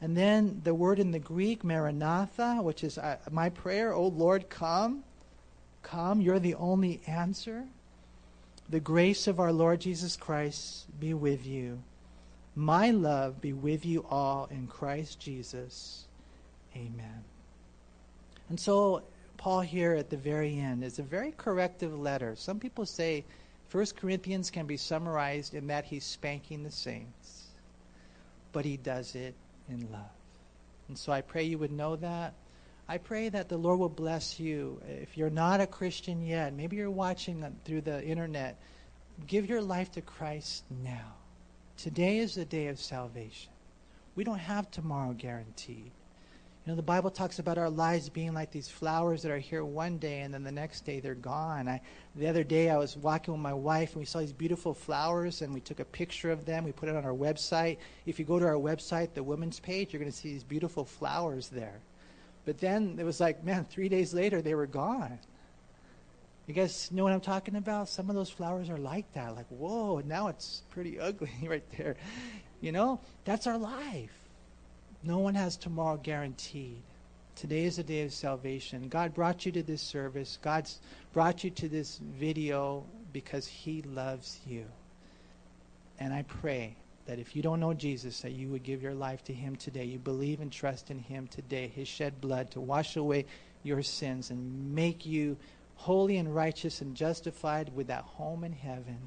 And 0.00 0.16
then 0.16 0.60
the 0.62 0.72
word 0.72 1.00
in 1.00 1.10
the 1.10 1.18
Greek, 1.18 1.64
maranatha, 1.64 2.62
which 2.62 2.84
is 2.84 2.96
uh, 2.96 3.16
my 3.32 3.48
prayer, 3.48 3.92
O 3.92 4.06
Lord, 4.06 4.48
come. 4.48 5.02
come. 5.82 6.20
You're 6.20 6.38
the 6.38 6.54
only 6.54 7.00
answer. 7.08 7.64
The 8.72 8.80
grace 8.80 9.26
of 9.26 9.38
our 9.38 9.52
Lord 9.52 9.82
Jesus 9.82 10.16
Christ 10.16 10.86
be 10.98 11.12
with 11.12 11.44
you. 11.46 11.82
My 12.56 12.90
love 12.90 13.38
be 13.38 13.52
with 13.52 13.84
you 13.84 14.06
all 14.08 14.48
in 14.50 14.66
Christ 14.66 15.20
Jesus. 15.20 16.06
Amen. 16.74 17.22
And 18.48 18.58
so, 18.58 19.02
Paul 19.36 19.60
here 19.60 19.92
at 19.92 20.08
the 20.08 20.16
very 20.16 20.58
end 20.58 20.84
is 20.84 20.98
a 20.98 21.02
very 21.02 21.34
corrective 21.36 22.00
letter. 22.00 22.34
Some 22.34 22.58
people 22.58 22.86
say 22.86 23.26
1 23.70 23.86
Corinthians 23.94 24.50
can 24.50 24.64
be 24.64 24.78
summarized 24.78 25.52
in 25.52 25.66
that 25.66 25.84
he's 25.84 26.04
spanking 26.04 26.62
the 26.62 26.70
saints, 26.70 27.48
but 28.52 28.64
he 28.64 28.78
does 28.78 29.14
it 29.14 29.34
in 29.68 29.86
love. 29.92 30.16
And 30.88 30.96
so 30.96 31.12
I 31.12 31.20
pray 31.20 31.42
you 31.42 31.58
would 31.58 31.72
know 31.72 31.96
that. 31.96 32.32
I 32.92 32.98
pray 32.98 33.30
that 33.30 33.48
the 33.48 33.56
Lord 33.56 33.78
will 33.78 33.88
bless 33.88 34.38
you. 34.38 34.78
If 34.86 35.16
you're 35.16 35.30
not 35.30 35.62
a 35.62 35.66
Christian 35.66 36.22
yet, 36.22 36.52
maybe 36.52 36.76
you're 36.76 36.90
watching 36.90 37.42
through 37.64 37.80
the 37.80 38.04
internet, 38.04 38.60
give 39.26 39.48
your 39.48 39.62
life 39.62 39.92
to 39.92 40.02
Christ 40.02 40.64
now. 40.84 41.14
Today 41.78 42.18
is 42.18 42.34
the 42.34 42.44
day 42.44 42.66
of 42.66 42.78
salvation. 42.78 43.50
We 44.14 44.24
don't 44.24 44.36
have 44.36 44.70
tomorrow 44.70 45.14
guaranteed. 45.14 45.90
You 46.66 46.66
know, 46.66 46.74
the 46.74 46.82
Bible 46.82 47.10
talks 47.10 47.38
about 47.38 47.56
our 47.56 47.70
lives 47.70 48.10
being 48.10 48.34
like 48.34 48.50
these 48.50 48.68
flowers 48.68 49.22
that 49.22 49.32
are 49.32 49.38
here 49.38 49.64
one 49.64 49.96
day 49.96 50.20
and 50.20 50.34
then 50.34 50.44
the 50.44 50.52
next 50.52 50.84
day 50.84 51.00
they're 51.00 51.14
gone. 51.14 51.68
I, 51.68 51.80
the 52.14 52.28
other 52.28 52.44
day 52.44 52.68
I 52.68 52.76
was 52.76 52.98
walking 52.98 53.32
with 53.32 53.40
my 53.40 53.54
wife 53.54 53.92
and 53.92 54.00
we 54.00 54.04
saw 54.04 54.18
these 54.18 54.34
beautiful 54.34 54.74
flowers 54.74 55.40
and 55.40 55.54
we 55.54 55.60
took 55.60 55.80
a 55.80 55.86
picture 55.86 56.30
of 56.30 56.44
them. 56.44 56.62
We 56.62 56.72
put 56.72 56.90
it 56.90 56.96
on 56.96 57.06
our 57.06 57.14
website. 57.14 57.78
If 58.04 58.18
you 58.18 58.26
go 58.26 58.38
to 58.38 58.44
our 58.44 58.52
website, 58.52 59.14
the 59.14 59.22
women's 59.22 59.60
page, 59.60 59.94
you're 59.94 60.00
going 60.00 60.12
to 60.12 60.18
see 60.18 60.34
these 60.34 60.44
beautiful 60.44 60.84
flowers 60.84 61.48
there. 61.48 61.80
But 62.44 62.58
then 62.58 62.96
it 62.98 63.04
was 63.04 63.20
like, 63.20 63.44
man, 63.44 63.64
three 63.64 63.88
days 63.88 64.12
later 64.12 64.42
they 64.42 64.54
were 64.54 64.66
gone. 64.66 65.18
You 66.46 66.54
guys 66.54 66.90
know 66.90 67.04
what 67.04 67.12
I'm 67.12 67.20
talking 67.20 67.54
about? 67.54 67.88
Some 67.88 68.10
of 68.10 68.16
those 68.16 68.30
flowers 68.30 68.68
are 68.68 68.76
like 68.76 69.12
that. 69.14 69.36
Like, 69.36 69.46
whoa, 69.48 70.02
now 70.04 70.26
it's 70.28 70.62
pretty 70.70 70.98
ugly 70.98 71.30
right 71.44 71.64
there. 71.78 71.96
You 72.60 72.72
know, 72.72 73.00
that's 73.24 73.46
our 73.46 73.58
life. 73.58 74.10
No 75.04 75.18
one 75.18 75.34
has 75.34 75.56
tomorrow 75.56 75.96
guaranteed. 75.96 76.82
Today 77.36 77.64
is 77.64 77.76
the 77.76 77.82
day 77.82 78.02
of 78.02 78.12
salvation. 78.12 78.88
God 78.88 79.14
brought 79.14 79.46
you 79.46 79.52
to 79.52 79.62
this 79.62 79.82
service. 79.82 80.38
God's 80.42 80.80
brought 81.12 81.42
you 81.44 81.50
to 81.50 81.68
this 81.68 81.98
video 81.98 82.84
because 83.12 83.46
He 83.46 83.82
loves 83.82 84.38
you. 84.46 84.66
And 85.98 86.12
I 86.12 86.22
pray 86.22 86.76
that 87.06 87.18
if 87.18 87.34
you 87.34 87.42
don't 87.42 87.60
know 87.60 87.74
Jesus, 87.74 88.20
that 88.20 88.32
you 88.32 88.48
would 88.48 88.62
give 88.62 88.82
your 88.82 88.94
life 88.94 89.24
to 89.24 89.32
Him 89.32 89.56
today. 89.56 89.84
You 89.84 89.98
believe 89.98 90.40
and 90.40 90.52
trust 90.52 90.90
in 90.90 90.98
Him 90.98 91.26
today, 91.26 91.70
His 91.74 91.88
shed 91.88 92.20
blood 92.20 92.50
to 92.52 92.60
wash 92.60 92.96
away 92.96 93.26
your 93.62 93.82
sins 93.82 94.30
and 94.30 94.74
make 94.74 95.04
you 95.04 95.36
holy 95.74 96.16
and 96.18 96.34
righteous 96.34 96.80
and 96.80 96.94
justified 96.94 97.74
with 97.74 97.88
that 97.88 98.04
home 98.04 98.44
in 98.44 98.52
heaven. 98.52 98.98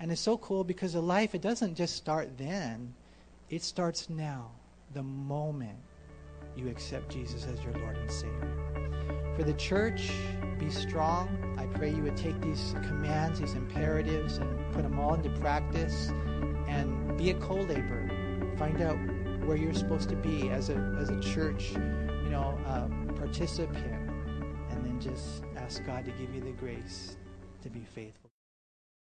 And 0.00 0.10
it's 0.10 0.20
so 0.20 0.38
cool 0.38 0.64
because 0.64 0.94
a 0.94 1.00
life, 1.00 1.34
it 1.34 1.42
doesn't 1.42 1.74
just 1.74 1.96
start 1.96 2.36
then, 2.38 2.94
it 3.50 3.62
starts 3.62 4.08
now 4.08 4.50
the 4.94 5.02
moment 5.02 5.78
you 6.56 6.68
accept 6.68 7.12
Jesus 7.12 7.46
as 7.46 7.62
your 7.62 7.74
Lord 7.74 7.96
and 7.96 8.10
Savior. 8.10 8.52
For 9.36 9.42
the 9.42 9.54
church, 9.54 10.10
be 10.58 10.70
strong. 10.70 11.56
I 11.58 11.66
pray 11.76 11.90
you 11.90 12.02
would 12.04 12.16
take 12.16 12.40
these 12.40 12.74
commands, 12.86 13.40
these 13.40 13.54
imperatives, 13.54 14.38
and 14.38 14.72
put 14.72 14.82
them 14.82 14.98
all 14.98 15.14
into 15.14 15.30
practice 15.40 16.12
and 16.68 17.16
be 17.16 17.30
a 17.30 17.34
co 17.34 17.54
laborer. 17.54 18.08
Find 18.56 18.80
out 18.82 18.96
where 19.46 19.56
you're 19.56 19.74
supposed 19.74 20.08
to 20.08 20.16
be 20.16 20.48
as 20.50 20.70
a, 20.70 20.96
as 20.98 21.10
a 21.10 21.20
church, 21.20 21.72
you 21.72 22.30
know, 22.30 22.58
um, 22.66 23.12
participant, 23.16 24.10
and 24.70 24.84
then 24.84 25.00
just 25.00 25.44
ask 25.56 25.84
God 25.84 26.04
to 26.04 26.10
give 26.12 26.34
you 26.34 26.40
the 26.40 26.52
grace 26.52 27.16
to 27.62 27.70
be 27.70 27.84
faithful. 27.94 28.23